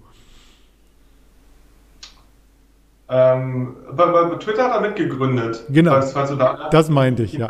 Ähm, 3.11 3.75
bei, 3.91 4.05
bei, 4.05 4.35
Twitter 4.35 4.65
hat 4.65 4.73
er 4.73 4.81
mitgegründet. 4.81 5.63
Genau. 5.69 5.91
Falls, 5.91 6.13
falls 6.13 6.37
da 6.37 6.69
das 6.69 6.89
meinte 6.89 7.23
ich, 7.23 7.33
ja. 7.33 7.47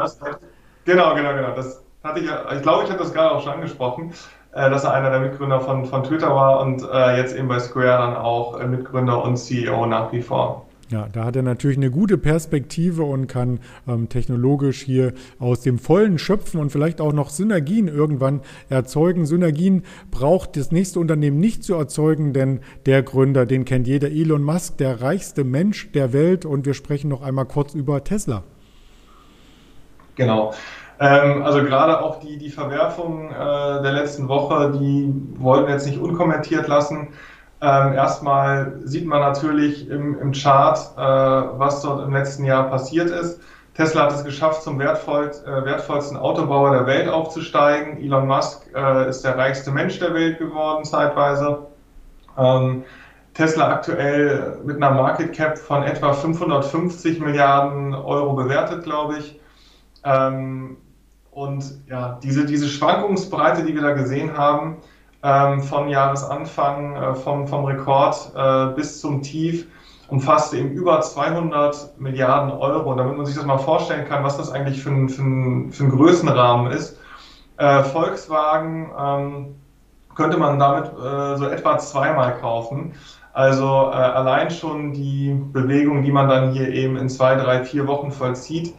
genau, 0.86 1.16
genau, 1.16 1.34
genau. 1.34 1.54
Das 1.56 1.84
hatte 2.04 2.22
ich, 2.22 2.30
ich 2.56 2.62
glaube, 2.62 2.84
ich 2.84 2.90
hatte 2.90 3.04
das 3.04 3.14
gerade 3.14 3.32
auch 3.32 3.44
schon 3.44 3.54
angesprochen, 3.54 4.14
äh, 4.54 4.70
dass 4.70 4.86
er 4.86 4.94
einer 4.94 5.10
der 5.10 5.20
Mitgründer 5.20 5.60
von, 5.60 5.86
von 5.86 6.04
Twitter 6.04 6.34
war 6.34 6.62
und 6.62 6.82
äh, 6.82 7.18
jetzt 7.18 7.36
eben 7.36 7.50
bei 7.50 7.60
Square 7.60 7.98
dann 7.98 8.16
auch 8.16 8.58
äh, 8.58 8.68
Mitgründer 8.68 9.22
und 9.22 9.36
CEO 9.36 9.86
nach 9.86 10.14
wie 10.14 10.22
vor. 10.22 10.66
Ja, 10.92 11.08
da 11.12 11.26
hat 11.26 11.36
er 11.36 11.44
natürlich 11.44 11.78
eine 11.78 11.92
gute 11.92 12.18
Perspektive 12.18 13.04
und 13.04 13.28
kann 13.28 13.60
ähm, 13.88 14.10
technologisch 14.10 14.82
hier 14.82 15.14
aus 15.38 15.62
dem 15.62 15.78
Vollen 15.78 16.18
schöpfen 16.18 16.60
und 16.60 16.72
vielleicht 16.72 17.00
auch 17.00 17.14
noch 17.14 17.30
Synergien 17.30 17.88
irgendwann 17.88 18.42
erzeugen. 18.70 19.28
Synergien 19.28 19.84
braucht 20.10 20.58
das 20.58 20.72
nächste 20.72 21.00
Unternehmen 21.00 21.40
nicht 21.40 21.64
zu 21.64 21.76
erzeugen, 21.76 22.34
denn 22.34 22.62
der 22.88 23.04
Gründer, 23.04 23.46
den 23.46 23.66
kennt 23.66 23.86
jeder, 23.86 24.10
Elon 24.10 24.42
Musk, 24.42 24.80
der 24.80 25.00
reichste 25.00 25.44
Mensch 25.44 25.92
der 25.92 26.12
Welt. 26.12 26.44
Und 26.44 26.66
wir 26.66 26.74
sprechen 26.74 27.10
noch 27.10 27.22
einmal 27.22 27.46
kurz 27.46 27.76
über 27.76 28.04
Tesla. 28.04 28.44
Genau. 30.16 30.54
Ähm, 31.00 31.44
also 31.44 31.64
gerade 31.64 32.02
auch 32.02 32.20
die, 32.20 32.40
die 32.40 32.50
Verwerfung 32.50 33.30
äh, 33.30 33.36
der 33.84 33.92
letzten 33.92 34.28
Woche, 34.28 34.72
die 34.80 35.14
wollten 35.38 35.68
wir 35.68 35.76
jetzt 35.76 35.86
nicht 35.86 36.00
unkommentiert 36.00 36.68
lassen. 36.68 37.10
Ähm, 37.62 37.94
erstmal 37.94 38.80
sieht 38.86 39.06
man 39.06 39.20
natürlich 39.20 39.90
im, 39.90 40.18
im 40.20 40.32
Chart, 40.32 40.78
äh, 40.96 41.60
was 41.60 41.82
dort 41.82 42.06
im 42.06 42.14
letzten 42.14 42.46
Jahr 42.46 42.70
passiert 42.70 43.10
ist. 43.10 43.42
Tesla 43.74 44.04
hat 44.04 44.14
es 44.14 44.24
geschafft, 44.24 44.64
zum 44.64 44.80
wertvoll, 44.80 45.32
äh, 45.46 45.66
wertvollsten 45.66 46.18
Autobauer 46.18 46.72
der 46.72 46.86
Welt 46.86 47.10
aufzusteigen. 47.10 47.98
Elon 47.98 48.28
Musk 48.28 48.68
äh, 48.74 49.10
ist 49.10 49.24
der 49.24 49.38
reichste 49.38 49.72
Mensch 49.72 50.00
der 50.00 50.14
Welt 50.14 50.40
geworden 50.40 50.86
zeitweise. 50.86 51.68
Ähm, 52.38 52.84
Tesla 53.34 53.70
aktuell 53.74 54.60
mit 54.66 54.78
einer 54.78 54.92
Market 54.92 55.34
Cap 55.34 55.58
von 55.58 55.84
etwa 55.84 56.14
550 56.14 57.20
Milliarden 57.20 57.94
Euro 57.94 58.34
bewertet, 58.34 58.84
glaube 58.84 59.18
ich. 59.20 59.40
Ähm, 60.04 60.78
und 61.32 61.64
ja, 61.88 62.20
diese, 62.22 62.46
diese 62.46 62.68
Schwankungsbreite, 62.68 63.64
die 63.64 63.76
wir 63.76 63.82
da 63.82 63.94
gesehen 63.94 64.38
haben, 64.38 64.78
ähm, 65.24 65.62
von 65.62 65.90
Jahresanfang, 65.90 66.96
äh, 66.96 67.16
vom, 67.16 67.48
vom 67.48 67.66
Rekord 67.66 68.32
äh, 68.36 68.68
bis 68.76 69.02
zum 69.02 69.22
Tief, 69.22 69.68
umfasste 70.08 70.58
eben 70.58 70.72
über 70.72 71.02
200 71.02 72.00
Milliarden 72.00 72.52
Euro. 72.52 72.92
Und 72.92 72.98
damit 72.98 73.18
man 73.18 73.26
sich 73.26 73.36
das 73.36 73.46
mal 73.46 73.58
vorstellen 73.58 74.08
kann, 74.08 74.24
was 74.24 74.38
das 74.38 74.52
eigentlich 74.52 74.82
für 74.82 74.90
ein, 74.90 75.10
für 75.10 75.22
ein, 75.22 75.72
für 75.72 75.84
ein 75.84 75.92
Größenrahmen 75.92 76.72
ist. 76.72 76.98
Äh, 77.58 77.84
Volkswagen 77.84 78.90
ähm, 78.98 79.56
könnte 80.16 80.38
man 80.38 80.60
damit 80.60 80.86
äh, 80.86 81.38
so 81.38 81.48
etwa 81.48 81.78
zweimal 81.78 82.38
kaufen. 82.40 82.94
Also 83.34 83.66
äh, 83.66 83.96
allein 83.96 84.50
schon 84.50 84.94
die 84.94 85.34
Bewegung, 85.54 86.04
die 86.04 86.12
man 86.12 86.28
dann 86.28 86.52
hier 86.52 86.70
eben 86.70 86.98
in 86.98 87.10
zwei, 87.10 87.36
drei, 87.36 87.64
vier 87.64 87.88
Wochen 87.88 88.12
vollzieht. 88.12 88.74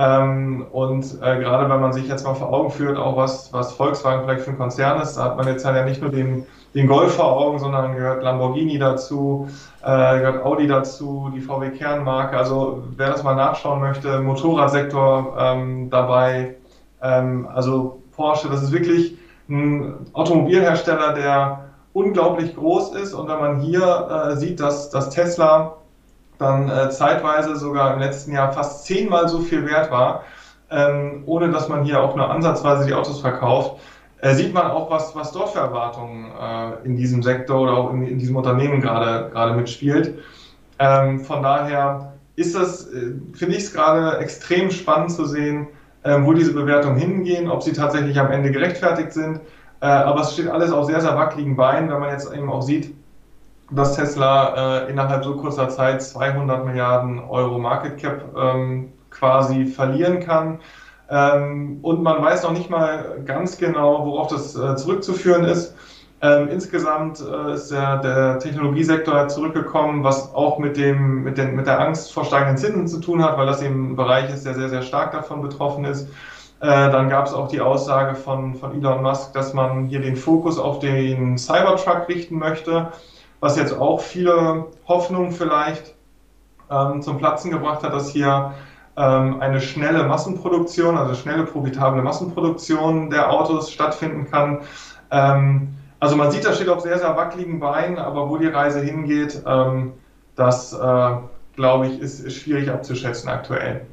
Ähm, 0.00 0.64
und 0.72 1.04
äh, 1.20 1.38
gerade 1.40 1.68
wenn 1.68 1.80
man 1.80 1.92
sich 1.92 2.08
jetzt 2.08 2.24
mal 2.24 2.32
vor 2.32 2.50
Augen 2.50 2.70
führt, 2.70 2.96
auch 2.96 3.18
was, 3.18 3.52
was 3.52 3.72
Volkswagen 3.72 4.24
vielleicht 4.24 4.44
für 4.44 4.52
ein 4.52 4.56
Konzern 4.56 4.98
ist, 5.02 5.16
da 5.16 5.24
hat 5.24 5.36
man 5.36 5.46
jetzt 5.46 5.62
ja 5.62 5.84
nicht 5.84 6.00
nur 6.00 6.10
den, 6.10 6.46
den 6.74 6.86
Golf 6.86 7.16
vor 7.16 7.36
Augen, 7.36 7.58
sondern 7.58 7.94
gehört 7.94 8.22
Lamborghini 8.22 8.78
dazu, 8.78 9.50
äh, 9.82 10.20
gehört 10.20 10.42
Audi 10.42 10.66
dazu, 10.66 11.30
die 11.34 11.42
VW 11.42 11.68
Kernmarke. 11.72 12.38
Also 12.38 12.82
wer 12.96 13.10
das 13.10 13.22
mal 13.24 13.34
nachschauen 13.34 13.80
möchte, 13.80 14.20
Motorradsektor 14.20 15.36
ähm, 15.38 15.90
dabei, 15.90 16.56
ähm, 17.02 17.46
also 17.52 18.00
Porsche, 18.16 18.48
das 18.48 18.62
ist 18.62 18.72
wirklich 18.72 19.18
ein 19.50 20.06
Automobilhersteller, 20.14 21.12
der 21.12 21.64
unglaublich 21.92 22.56
groß 22.56 22.94
ist. 22.94 23.12
Und 23.12 23.28
wenn 23.28 23.38
man 23.38 23.60
hier 23.60 24.30
äh, 24.30 24.36
sieht, 24.36 24.60
dass, 24.60 24.88
dass 24.88 25.10
Tesla 25.10 25.76
dann 26.40 26.68
äh, 26.68 26.90
zeitweise 26.90 27.56
sogar 27.56 27.94
im 27.94 28.00
letzten 28.00 28.32
Jahr 28.32 28.52
fast 28.52 28.86
zehnmal 28.86 29.28
so 29.28 29.40
viel 29.40 29.66
wert 29.66 29.90
war, 29.90 30.24
ähm, 30.70 31.22
ohne 31.26 31.50
dass 31.50 31.68
man 31.68 31.84
hier 31.84 32.02
auch 32.02 32.16
nur 32.16 32.30
ansatzweise 32.30 32.86
die 32.86 32.94
Autos 32.94 33.20
verkauft, 33.20 33.80
äh, 34.22 34.34
sieht 34.34 34.52
man 34.54 34.70
auch, 34.70 34.90
was, 34.90 35.14
was 35.14 35.32
dort 35.32 35.50
für 35.50 35.60
Erwartungen 35.60 36.30
äh, 36.30 36.86
in 36.86 36.96
diesem 36.96 37.22
Sektor 37.22 37.60
oder 37.60 37.72
auch 37.72 37.92
in, 37.92 38.06
in 38.06 38.18
diesem 38.18 38.36
Unternehmen 38.36 38.80
gerade, 38.80 39.54
mitspielt. 39.54 40.18
Ähm, 40.78 41.20
von 41.20 41.42
daher 41.42 42.14
ist 42.36 42.54
das, 42.54 42.86
äh, 42.92 43.14
finde 43.32 43.56
ich 43.56 43.64
es 43.64 43.72
gerade 43.72 44.18
extrem 44.18 44.70
spannend 44.70 45.12
zu 45.12 45.24
sehen, 45.24 45.68
ähm, 46.04 46.26
wo 46.26 46.32
diese 46.32 46.54
Bewertungen 46.54 46.96
hingehen, 46.96 47.50
ob 47.50 47.62
sie 47.62 47.72
tatsächlich 47.72 48.18
am 48.18 48.30
Ende 48.30 48.50
gerechtfertigt 48.50 49.12
sind. 49.12 49.40
Äh, 49.80 49.86
aber 49.86 50.20
es 50.20 50.32
steht 50.34 50.48
alles 50.48 50.72
auf 50.72 50.86
sehr, 50.86 51.00
sehr 51.00 51.16
wackeligen 51.16 51.56
Beinen, 51.56 51.90
wenn 51.90 52.00
man 52.00 52.10
jetzt 52.10 52.32
eben 52.32 52.50
auch 52.50 52.62
sieht, 52.62 52.94
dass 53.70 53.96
Tesla 53.96 54.84
äh, 54.84 54.90
innerhalb 54.90 55.24
so 55.24 55.36
kurzer 55.36 55.68
Zeit 55.68 56.02
200 56.02 56.64
Milliarden 56.64 57.18
Euro 57.20 57.58
Market 57.58 57.98
Cap 57.98 58.24
ähm, 58.36 58.92
quasi 59.10 59.66
verlieren 59.66 60.20
kann. 60.20 60.60
Ähm, 61.08 61.78
und 61.82 62.02
man 62.02 62.22
weiß 62.22 62.44
noch 62.44 62.52
nicht 62.52 62.70
mal 62.70 63.22
ganz 63.24 63.58
genau, 63.58 64.06
worauf 64.06 64.28
das 64.28 64.56
äh, 64.56 64.76
zurückzuführen 64.76 65.44
ist. 65.44 65.74
Ähm, 66.22 66.48
insgesamt 66.48 67.20
äh, 67.20 67.54
ist 67.54 67.70
der, 67.70 67.96
der 67.98 68.38
Technologiesektor 68.38 69.28
zurückgekommen, 69.28 70.04
was 70.04 70.34
auch 70.34 70.58
mit, 70.58 70.76
dem, 70.76 71.24
mit, 71.24 71.38
den, 71.38 71.56
mit 71.56 71.66
der 71.66 71.80
Angst 71.80 72.12
vor 72.12 72.24
steigenden 72.26 72.58
Zinsen 72.58 72.88
zu 72.88 73.00
tun 73.00 73.24
hat, 73.24 73.38
weil 73.38 73.46
das 73.46 73.62
eben 73.62 73.92
ein 73.92 73.96
Bereich 73.96 74.32
ist, 74.32 74.44
der 74.44 74.54
sehr, 74.54 74.68
sehr 74.68 74.82
stark 74.82 75.12
davon 75.12 75.40
betroffen 75.40 75.84
ist. 75.86 76.08
Äh, 76.60 76.66
dann 76.66 77.08
gab 77.08 77.26
es 77.26 77.32
auch 77.32 77.48
die 77.48 77.62
Aussage 77.62 78.14
von, 78.14 78.54
von 78.54 78.74
Elon 78.74 79.02
Musk, 79.02 79.32
dass 79.32 79.54
man 79.54 79.86
hier 79.86 80.02
den 80.02 80.14
Fokus 80.14 80.58
auf 80.58 80.78
den 80.78 81.38
Cybertruck 81.38 82.06
richten 82.08 82.38
möchte, 82.38 82.88
was 83.40 83.56
jetzt 83.56 83.72
auch 83.72 84.00
viele 84.00 84.66
Hoffnungen 84.86 85.32
vielleicht 85.32 85.94
ähm, 86.70 87.02
zum 87.02 87.18
Platzen 87.18 87.50
gebracht 87.50 87.82
hat, 87.82 87.92
dass 87.92 88.10
hier 88.10 88.54
ähm, 88.96 89.40
eine 89.40 89.60
schnelle 89.60 90.04
Massenproduktion, 90.04 90.96
also 90.96 91.14
schnelle 91.14 91.44
profitable 91.44 92.02
Massenproduktion 92.02 93.10
der 93.10 93.30
Autos 93.30 93.72
stattfinden 93.72 94.30
kann. 94.30 94.60
Ähm, 95.10 95.74
also 95.98 96.16
man 96.16 96.30
sieht, 96.30 96.44
da 96.44 96.52
steht 96.52 96.68
auf 96.68 96.80
sehr, 96.80 96.98
sehr 96.98 97.16
wackeligen 97.16 97.60
Beinen, 97.60 97.98
aber 97.98 98.28
wo 98.28 98.36
die 98.36 98.46
Reise 98.46 98.80
hingeht, 98.80 99.42
ähm, 99.46 99.92
das, 100.34 100.72
äh, 100.72 101.10
glaube 101.56 101.88
ich, 101.88 102.00
ist, 102.00 102.20
ist 102.20 102.36
schwierig 102.36 102.70
abzuschätzen 102.70 103.28
aktuell. 103.28 103.86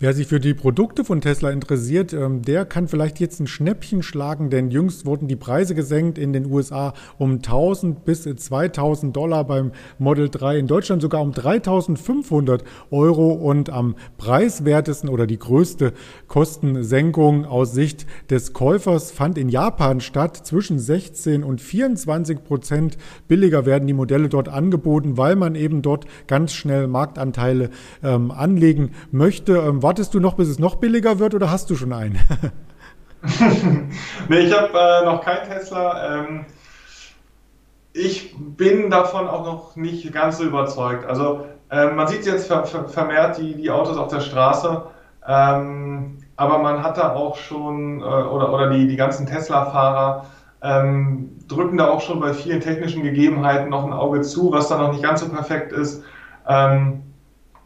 Wer 0.00 0.12
sich 0.12 0.26
für 0.26 0.40
die 0.40 0.54
Produkte 0.54 1.04
von 1.04 1.20
Tesla 1.20 1.50
interessiert, 1.50 2.12
ähm, 2.12 2.42
der 2.42 2.64
kann 2.64 2.88
vielleicht 2.88 3.20
jetzt 3.20 3.38
ein 3.38 3.46
Schnäppchen 3.46 4.02
schlagen, 4.02 4.50
denn 4.50 4.72
jüngst 4.72 5.06
wurden 5.06 5.28
die 5.28 5.36
Preise 5.36 5.76
gesenkt 5.76 6.18
in 6.18 6.32
den 6.32 6.50
USA 6.50 6.94
um 7.16 7.34
1000 7.34 8.04
bis 8.04 8.24
2000 8.24 9.14
Dollar 9.14 9.44
beim 9.44 9.70
Model 10.00 10.28
3, 10.28 10.58
in 10.58 10.66
Deutschland 10.66 11.00
sogar 11.00 11.22
um 11.22 11.30
3500 11.30 12.64
Euro 12.90 13.34
und 13.34 13.70
am 13.70 13.94
preiswertesten 14.18 15.08
oder 15.08 15.28
die 15.28 15.38
größte 15.38 15.92
Kostensenkung 16.26 17.44
aus 17.44 17.72
Sicht 17.72 18.04
des 18.30 18.52
Käufers 18.52 19.12
fand 19.12 19.38
in 19.38 19.48
Japan 19.48 20.00
statt. 20.00 20.36
Zwischen 20.44 20.80
16 20.80 21.44
und 21.44 21.60
24 21.60 22.42
Prozent 22.42 22.98
billiger 23.28 23.64
werden 23.64 23.86
die 23.86 23.94
Modelle 23.94 24.28
dort 24.28 24.48
angeboten, 24.48 25.16
weil 25.16 25.36
man 25.36 25.54
eben 25.54 25.82
dort 25.82 26.06
ganz 26.26 26.52
schnell 26.52 26.88
Marktanteile 26.88 27.70
ähm, 28.02 28.32
anlegen 28.32 28.90
möchte. 29.12 29.62
Ähm, 29.84 29.88
wartest 29.88 30.14
du 30.14 30.20
noch, 30.20 30.34
bis 30.34 30.48
es 30.48 30.58
noch 30.58 30.76
billiger 30.76 31.18
wird 31.18 31.34
oder 31.34 31.50
hast 31.50 31.68
du 31.68 31.76
schon 31.76 31.92
einen? 31.92 32.18
nee, 34.28 34.38
ich 34.38 34.56
habe 34.56 34.70
äh, 34.72 35.04
noch 35.04 35.22
keinen 35.22 35.46
Tesla. 35.46 36.20
Ähm, 36.20 36.46
ich 37.92 38.34
bin 38.38 38.90
davon 38.90 39.28
auch 39.28 39.44
noch 39.44 39.76
nicht 39.76 40.10
ganz 40.12 40.38
so 40.38 40.44
überzeugt. 40.44 41.06
Also 41.06 41.46
äh, 41.70 41.90
man 41.90 42.08
sieht 42.08 42.24
jetzt 42.24 42.46
ver 42.46 42.64
ver 42.64 42.88
vermehrt 42.88 43.36
die, 43.38 43.54
die 43.54 43.70
Autos 43.70 43.98
auf 43.98 44.08
der 44.08 44.20
Straße, 44.20 44.84
ähm, 45.28 46.18
aber 46.36 46.58
man 46.58 46.82
hat 46.82 46.96
da 46.96 47.14
auch 47.14 47.36
schon, 47.36 48.00
äh, 48.00 48.04
oder, 48.04 48.52
oder 48.52 48.70
die, 48.70 48.86
die 48.88 48.96
ganzen 48.96 49.26
Tesla-Fahrer 49.26 50.26
ähm, 50.62 51.38
drücken 51.46 51.76
da 51.76 51.90
auch 51.90 52.00
schon 52.00 52.20
bei 52.20 52.32
vielen 52.32 52.60
technischen 52.60 53.02
Gegebenheiten 53.02 53.68
noch 53.68 53.84
ein 53.84 53.92
Auge 53.92 54.22
zu, 54.22 54.50
was 54.50 54.68
da 54.68 54.78
noch 54.78 54.92
nicht 54.92 55.02
ganz 55.02 55.20
so 55.20 55.28
perfekt 55.28 55.72
ist. 55.72 56.02
Ähm, 56.48 57.02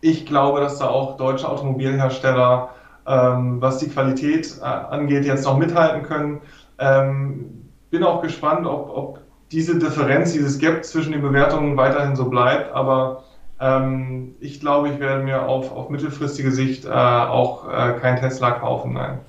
ich 0.01 0.27
glaube, 0.27 0.61
dass 0.61 0.79
da 0.79 0.89
auch 0.89 1.17
deutsche 1.17 1.49
Automobilhersteller, 1.49 2.71
ähm, 3.07 3.61
was 3.61 3.79
die 3.79 3.89
Qualität 3.89 4.59
äh, 4.61 4.65
angeht, 4.65 5.25
jetzt 5.25 5.45
noch 5.45 5.59
mithalten 5.59 6.03
können. 6.03 6.41
Ähm, 6.79 7.71
bin 7.91 8.05
auch 8.05 8.23
gespannt, 8.23 8.67
ob, 8.67 8.91
ob, 8.91 9.21
diese 9.51 9.79
Differenz, 9.79 10.33
dieses 10.33 10.59
Gap 10.59 10.85
zwischen 10.85 11.13
den 11.13 11.23
Bewertungen 11.23 11.75
weiterhin 11.77 12.15
so 12.15 12.27
bleibt. 12.27 12.71
Aber 12.75 13.25
ähm, 13.61 14.35
ich 14.41 14.61
glaube, 14.61 14.91
ich 14.91 15.01
werde 15.01 15.25
mir 15.25 15.47
auf, 15.49 15.73
auf 15.73 15.89
mittelfristige 15.89 16.51
Sicht 16.51 16.85
äh, 16.85 16.91
auch 16.91 17.67
äh, 17.67 17.95
kein 17.99 18.21
Tesla 18.21 18.51
kaufen. 18.51 18.93
Nein. 18.93 19.21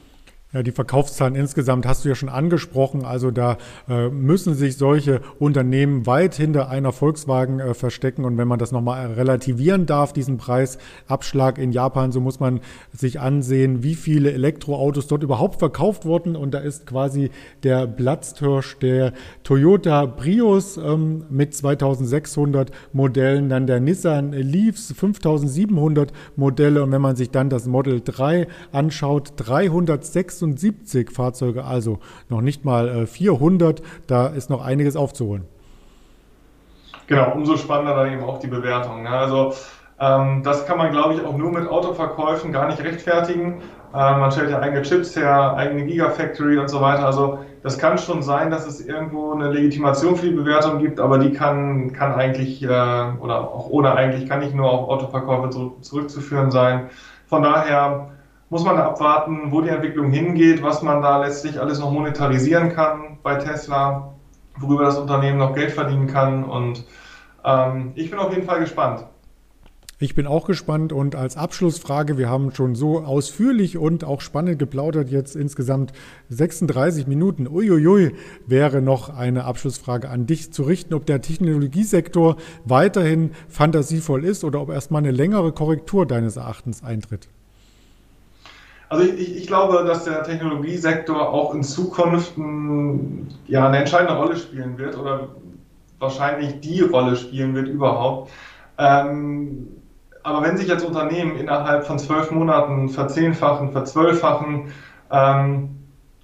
Ja, 0.51 0.63
die 0.63 0.71
Verkaufszahlen 0.71 1.35
insgesamt 1.35 1.85
hast 1.85 2.03
du 2.03 2.09
ja 2.09 2.15
schon 2.15 2.27
angesprochen. 2.27 3.05
Also 3.05 3.29
da 3.29 3.59
äh, 3.87 4.09
müssen 4.09 4.55
sich 4.55 4.77
solche 4.77 5.21
Unternehmen 5.37 6.07
weit 6.07 6.33
hinter 6.33 6.69
einer 6.69 6.91
Volkswagen 6.91 7.59
äh, 7.59 7.75
verstecken. 7.75 8.25
Und 8.25 8.39
wenn 8.39 8.47
man 8.47 8.57
das 8.57 8.71
nochmal 8.71 9.13
relativieren 9.13 9.85
darf, 9.85 10.11
diesen 10.11 10.37
Preisabschlag 10.37 11.59
in 11.59 11.71
Japan, 11.71 12.11
so 12.11 12.19
muss 12.19 12.39
man 12.39 12.61
sich 12.91 13.19
ansehen, 13.19 13.83
wie 13.83 13.93
viele 13.93 14.31
Elektroautos 14.31 15.05
dort 15.05 15.21
überhaupt 15.21 15.59
verkauft 15.59 16.05
wurden. 16.05 16.35
Und 16.35 16.55
da 16.55 16.57
ist 16.57 16.87
quasi 16.87 17.29
der 17.61 17.85
Platzhirsch 17.85 18.79
der 18.79 19.13
Toyota 19.43 20.07
Prius 20.07 20.77
ähm, 20.77 21.25
mit 21.29 21.53
2600 21.53 22.71
Modellen, 22.91 23.49
dann 23.49 23.67
der 23.67 23.79
Nissan 23.79 24.31
Leafs 24.31 24.93
5700 24.97 26.11
Modelle. 26.35 26.81
Und 26.81 26.91
wenn 26.91 27.03
man 27.03 27.15
sich 27.15 27.29
dann 27.29 27.51
das 27.51 27.67
Model 27.67 28.01
3 28.03 28.47
anschaut, 28.71 29.33
306 29.35 30.38
76 30.39 31.11
Fahrzeuge, 31.11 31.63
also 31.65 31.99
noch 32.29 32.41
nicht 32.41 32.65
mal 32.65 33.05
400. 33.05 33.79
Äh, 33.79 33.83
da 34.07 34.27
ist 34.27 34.49
noch 34.49 34.63
einiges 34.63 34.95
aufzuholen. 34.95 35.45
Genau, 37.07 37.33
umso 37.33 37.57
spannender 37.57 37.95
dann 37.95 38.13
eben 38.13 38.23
auch 38.23 38.39
die 38.39 38.47
Bewertung. 38.47 39.03
Ne? 39.03 39.09
Also 39.09 39.53
ähm, 39.99 40.43
das 40.43 40.65
kann 40.65 40.77
man, 40.77 40.91
glaube 40.91 41.15
ich, 41.15 41.25
auch 41.25 41.35
nur 41.35 41.51
mit 41.51 41.67
Autoverkäufen 41.67 42.51
gar 42.51 42.67
nicht 42.67 42.81
rechtfertigen. 42.83 43.61
Ähm, 43.93 44.19
man 44.19 44.31
stellt 44.31 44.51
ja 44.51 44.59
eigene 44.59 44.83
Chips 44.83 45.15
her, 45.15 45.55
eigene 45.57 45.85
Gigafactory 45.85 46.59
und 46.59 46.69
so 46.69 46.79
weiter. 46.81 47.05
Also 47.05 47.39
das 47.63 47.77
kann 47.77 47.97
schon 47.97 48.21
sein, 48.21 48.51
dass 48.51 48.67
es 48.67 48.85
irgendwo 48.85 49.33
eine 49.33 49.49
Legitimation 49.49 50.15
für 50.15 50.27
die 50.27 50.35
Bewertung 50.35 50.79
gibt, 50.79 50.99
aber 50.99 51.17
die 51.17 51.33
kann, 51.33 51.91
kann 51.91 52.13
eigentlich 52.13 52.63
äh, 52.63 52.67
oder 52.67 53.41
auch 53.41 53.69
ohne 53.69 53.93
eigentlich 53.95 54.29
kann 54.29 54.39
nicht 54.39 54.53
nur 54.53 54.69
auf 54.71 54.87
Autoverkäufe 54.87 55.49
zurückzuführen 55.81 56.51
sein. 56.51 56.89
Von 57.27 57.43
daher 57.43 58.11
muss 58.49 58.63
man 58.63 58.77
abwarten, 58.77 59.51
wo 59.51 59.61
die 59.61 59.69
Entwicklung 59.69 60.11
hingeht, 60.11 60.63
was 60.63 60.81
man 60.81 61.01
da 61.01 61.23
letztlich 61.23 61.59
alles 61.59 61.79
noch 61.79 61.91
monetarisieren 61.91 62.69
kann 62.69 63.17
bei 63.21 63.35
Tesla, 63.35 64.13
worüber 64.57 64.83
das 64.83 64.97
Unternehmen 64.97 65.37
noch 65.37 65.53
Geld 65.53 65.71
verdienen 65.71 66.07
kann. 66.07 66.43
Und 66.43 66.85
ähm, 67.45 67.91
ich 67.95 68.09
bin 68.09 68.19
auf 68.19 68.33
jeden 68.33 68.45
Fall 68.45 68.59
gespannt. 68.59 69.05
Ich 70.01 70.15
bin 70.15 70.27
auch 70.27 70.47
gespannt 70.47 70.93
und 70.93 71.15
als 71.15 71.35
Abschlussfrage, 71.35 72.17
wir 72.17 72.29
haben 72.29 72.55
schon 72.55 72.73
so 72.73 72.99
ausführlich 72.99 73.77
und 73.77 74.05
auch 74.05 74.21
spannend 74.21 74.57
geplaudert, 74.57 75.09
jetzt 75.09 75.35
insgesamt 75.35 75.91
36 76.29 77.05
Minuten. 77.05 77.49
Uiuiui, 77.49 78.15
wäre 78.47 78.81
noch 78.81 79.09
eine 79.09 79.43
Abschlussfrage 79.43 80.09
an 80.09 80.25
dich 80.25 80.53
zu 80.53 80.63
richten, 80.63 80.93
ob 80.93 81.05
der 81.05 81.21
Technologiesektor 81.21 82.37
weiterhin 82.63 83.31
fantasievoll 83.49 84.23
ist 84.23 84.45
oder 84.45 84.61
ob 84.61 84.69
erstmal 84.69 85.01
eine 85.01 85.11
längere 85.11 85.51
Korrektur 85.51 86.05
deines 86.05 86.37
Erachtens 86.37 86.81
eintritt. 86.81 87.27
Also 88.89 89.03
ich, 89.03 89.37
ich, 89.37 89.47
glaube, 89.47 89.83
dass 89.85 90.05
der 90.05 90.23
Technologiesektor 90.23 91.29
auch 91.29 91.53
in 91.53 91.63
Zukunft 91.63 92.37
ein, 92.37 93.27
ja, 93.45 93.67
eine 93.67 93.77
entscheidende 93.77 94.15
Rolle 94.15 94.35
spielen 94.35 94.79
wird 94.79 94.97
oder 94.97 95.29
wahrscheinlich 95.99 96.59
die 96.61 96.81
Rolle 96.81 97.15
spielen 97.15 97.53
wird 97.53 97.67
überhaupt. 97.67 98.31
Ähm, 98.79 99.67
aber 100.23 100.41
wenn 100.41 100.57
sich 100.57 100.67
jetzt 100.67 100.83
Unternehmen 100.83 101.35
innerhalb 101.35 101.85
von 101.85 101.99
zwölf 101.99 102.31
Monaten 102.31 102.89
verzehnfachen, 102.89 103.71
verzwölffachen, 103.71 104.71
ähm, 105.11 105.69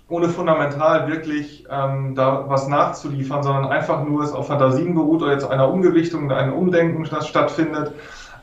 ohne 0.07 0.29
fundamental 0.29 1.07
wirklich 1.07 1.65
ähm, 1.69 2.15
da 2.15 2.45
was 2.47 2.67
nachzuliefern, 2.67 3.43
sondern 3.43 3.65
einfach 3.65 4.03
nur 4.03 4.23
es 4.23 4.31
auf 4.31 4.47
Fantasien 4.47 4.95
beruht 4.95 5.21
oder 5.21 5.33
jetzt 5.33 5.49
einer 5.49 5.71
Umgewichtung, 5.71 6.31
ein 6.31 6.51
Umdenken 6.51 7.05
stattfindet, 7.05 7.93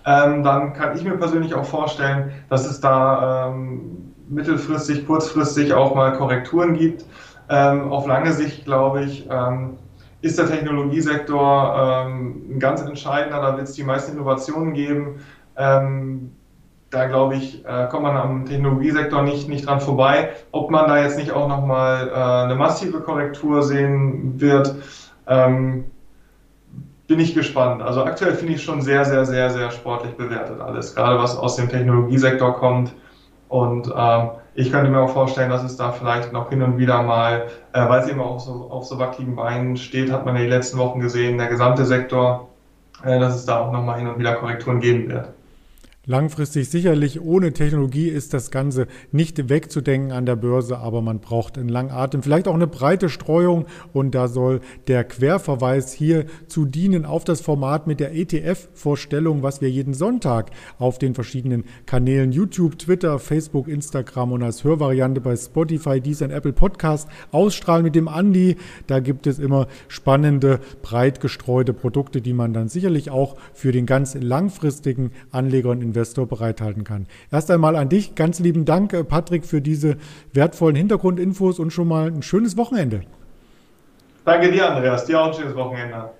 ähm, 0.04 0.42
dann 0.42 0.72
kann 0.72 0.96
ich 0.96 1.04
mir 1.04 1.16
persönlich 1.16 1.54
auch 1.54 1.64
vorstellen, 1.64 2.32
dass 2.48 2.68
es 2.68 2.80
da 2.80 3.48
ähm, 3.48 4.01
mittelfristig, 4.28 5.06
kurzfristig 5.06 5.72
auch 5.72 5.94
mal 5.94 6.12
Korrekturen 6.12 6.74
gibt. 6.74 7.04
Ähm, 7.48 7.90
auf 7.90 8.06
lange 8.06 8.32
Sicht, 8.32 8.64
glaube 8.64 9.04
ich, 9.04 9.28
ähm, 9.30 9.76
ist 10.22 10.38
der 10.38 10.46
Technologiesektor 10.46 12.06
ähm, 12.06 12.42
ein 12.50 12.60
ganz 12.60 12.80
entscheidender. 12.80 13.40
Da 13.40 13.56
wird 13.56 13.68
es 13.68 13.74
die 13.74 13.84
meisten 13.84 14.12
Innovationen 14.12 14.72
geben. 14.72 15.20
Ähm, 15.56 16.32
da 16.90 17.06
glaube 17.06 17.36
ich, 17.36 17.64
äh, 17.64 17.88
kommt 17.90 18.04
man 18.04 18.16
am 18.16 18.46
Technologiesektor 18.46 19.22
nicht, 19.22 19.48
nicht 19.48 19.66
dran 19.66 19.80
vorbei. 19.80 20.30
Ob 20.52 20.70
man 20.70 20.86
da 20.86 21.00
jetzt 21.00 21.16
nicht 21.18 21.32
auch 21.32 21.48
nochmal 21.48 22.08
äh, 22.08 22.44
eine 22.44 22.54
massive 22.54 23.00
Korrektur 23.00 23.62
sehen 23.62 24.40
wird, 24.40 24.74
ähm, 25.26 25.84
bin 27.08 27.18
ich 27.18 27.34
gespannt. 27.34 27.82
Also 27.82 28.04
aktuell 28.04 28.34
finde 28.34 28.54
ich 28.54 28.62
schon 28.62 28.82
sehr, 28.82 29.04
sehr, 29.04 29.24
sehr, 29.24 29.50
sehr 29.50 29.70
sportlich 29.70 30.14
bewertet 30.16 30.60
alles, 30.60 30.94
gerade 30.94 31.18
was 31.18 31.36
aus 31.36 31.56
dem 31.56 31.68
Technologiesektor 31.68 32.54
kommt. 32.54 32.92
Und 33.52 33.92
ähm, 33.94 34.30
ich 34.54 34.72
könnte 34.72 34.90
mir 34.90 34.98
auch 34.98 35.10
vorstellen, 35.10 35.50
dass 35.50 35.62
es 35.62 35.76
da 35.76 35.92
vielleicht 35.92 36.32
noch 36.32 36.48
hin 36.48 36.62
und 36.62 36.78
wieder 36.78 37.02
mal, 37.02 37.48
äh, 37.74 37.86
weil 37.86 38.00
es 38.00 38.08
eben 38.08 38.18
auch 38.18 38.40
so, 38.40 38.68
auf 38.70 38.86
so 38.86 38.98
wackeligen 38.98 39.36
Beinen 39.36 39.76
steht, 39.76 40.10
hat 40.10 40.24
man 40.24 40.36
ja 40.36 40.40
die 40.40 40.48
letzten 40.48 40.78
Wochen 40.78 41.00
gesehen, 41.00 41.36
der 41.36 41.48
gesamte 41.48 41.84
Sektor, 41.84 42.48
äh, 43.04 43.20
dass 43.20 43.34
es 43.34 43.44
da 43.44 43.60
auch 43.60 43.70
nochmal 43.70 43.98
hin 43.98 44.08
und 44.08 44.18
wieder 44.18 44.36
Korrekturen 44.36 44.80
geben 44.80 45.10
wird. 45.10 45.34
Langfristig 46.04 46.68
sicherlich 46.68 47.20
ohne 47.20 47.52
Technologie 47.52 48.08
ist 48.08 48.34
das 48.34 48.50
Ganze 48.50 48.88
nicht 49.12 49.48
wegzudenken 49.48 50.10
an 50.10 50.26
der 50.26 50.34
Börse, 50.34 50.78
aber 50.78 51.00
man 51.00 51.20
braucht 51.20 51.56
einen 51.56 51.68
langen 51.68 51.92
Atem, 51.92 52.24
vielleicht 52.24 52.48
auch 52.48 52.56
eine 52.56 52.66
breite 52.66 53.08
Streuung 53.08 53.66
und 53.92 54.12
da 54.12 54.26
soll 54.26 54.62
der 54.88 55.04
Querverweis 55.04 55.92
hier 55.92 56.26
zu 56.48 56.64
dienen 56.64 57.04
auf 57.04 57.22
das 57.22 57.40
Format 57.40 57.86
mit 57.86 58.00
der 58.00 58.16
ETF-Vorstellung, 58.16 59.44
was 59.44 59.60
wir 59.60 59.70
jeden 59.70 59.94
Sonntag 59.94 60.50
auf 60.76 60.98
den 60.98 61.14
verschiedenen 61.14 61.66
Kanälen 61.86 62.32
YouTube, 62.32 62.80
Twitter, 62.80 63.20
Facebook, 63.20 63.68
Instagram 63.68 64.32
und 64.32 64.42
als 64.42 64.64
Hörvariante 64.64 65.20
bei 65.20 65.36
Spotify, 65.36 66.00
Deezer 66.00 66.24
und 66.24 66.32
Apple 66.32 66.52
Podcast 66.52 67.08
ausstrahlen 67.30 67.84
mit 67.84 67.94
dem 67.94 68.08
Andi. 68.08 68.56
Da 68.88 68.98
gibt 68.98 69.28
es 69.28 69.38
immer 69.38 69.68
spannende, 69.86 70.58
breit 70.82 71.20
gestreute 71.20 71.72
Produkte, 71.72 72.20
die 72.20 72.32
man 72.32 72.52
dann 72.52 72.66
sicherlich 72.66 73.10
auch 73.10 73.36
für 73.54 73.70
den 73.70 73.86
ganz 73.86 74.16
langfristigen 74.20 75.12
Anleger 75.30 75.70
und 75.70 75.91
Investor 75.92 76.26
bereithalten 76.26 76.84
kann. 76.84 77.06
Erst 77.30 77.50
einmal 77.50 77.76
an 77.76 77.90
dich 77.90 78.14
ganz 78.14 78.38
lieben 78.38 78.64
Dank, 78.64 78.94
äh, 78.94 79.04
Patrick, 79.04 79.44
für 79.44 79.60
diese 79.60 79.96
wertvollen 80.32 80.74
Hintergrundinfos 80.74 81.58
und 81.58 81.70
schon 81.70 81.88
mal 81.88 82.06
ein 82.06 82.22
schönes 82.22 82.56
Wochenende. 82.56 83.02
Danke 84.24 84.50
dir, 84.50 84.72
Andreas. 84.72 85.04
Dir 85.04 85.20
auch 85.20 85.26
ein 85.28 85.34
schönes 85.34 85.54
Wochenende. 85.54 86.10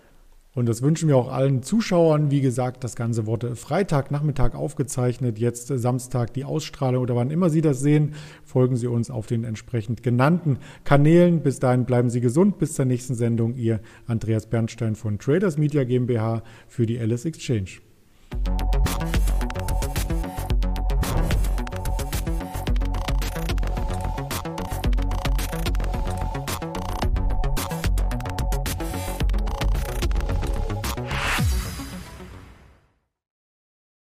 Und 0.55 0.69
das 0.69 0.83
wünschen 0.83 1.09
wir 1.09 1.17
auch 1.17 1.33
allen 1.33 1.63
Zuschauern. 1.63 2.31
Wie 2.31 2.43
gesagt, 2.43 2.85
das 2.85 2.95
Ganze 2.95 3.27
wurde 3.27 3.57
Freitagnachmittag 3.57 4.55
aufgezeichnet, 4.55 5.39
jetzt 5.39 5.69
Samstag 5.69 6.35
die 6.35 6.45
Ausstrahlung 6.45 7.03
oder 7.03 7.17
wann 7.17 7.31
immer 7.31 7.49
Sie 7.49 7.63
das 7.63 7.81
sehen, 7.81 8.15
folgen 8.45 8.77
Sie 8.77 8.87
uns 8.87 9.11
auf 9.11 9.27
den 9.27 9.45
entsprechend 9.45 10.03
genannten 10.03 10.59
Kanälen. 10.85 11.41
Bis 11.43 11.59
dahin 11.59 11.87
bleiben 11.87 12.11
Sie 12.11 12.21
gesund. 12.21 12.59
Bis 12.59 12.75
zur 12.75 12.85
nächsten 12.85 13.15
Sendung. 13.15 13.55
Ihr 13.55 13.81
Andreas 14.07 14.47
Bernstein 14.47 14.95
von 14.95 15.19
Traders 15.19 15.57
Media 15.57 15.85
GmbH 15.85 16.43
für 16.69 16.85
die 16.85 17.01
Alice 17.01 17.25
Exchange. 17.25 17.81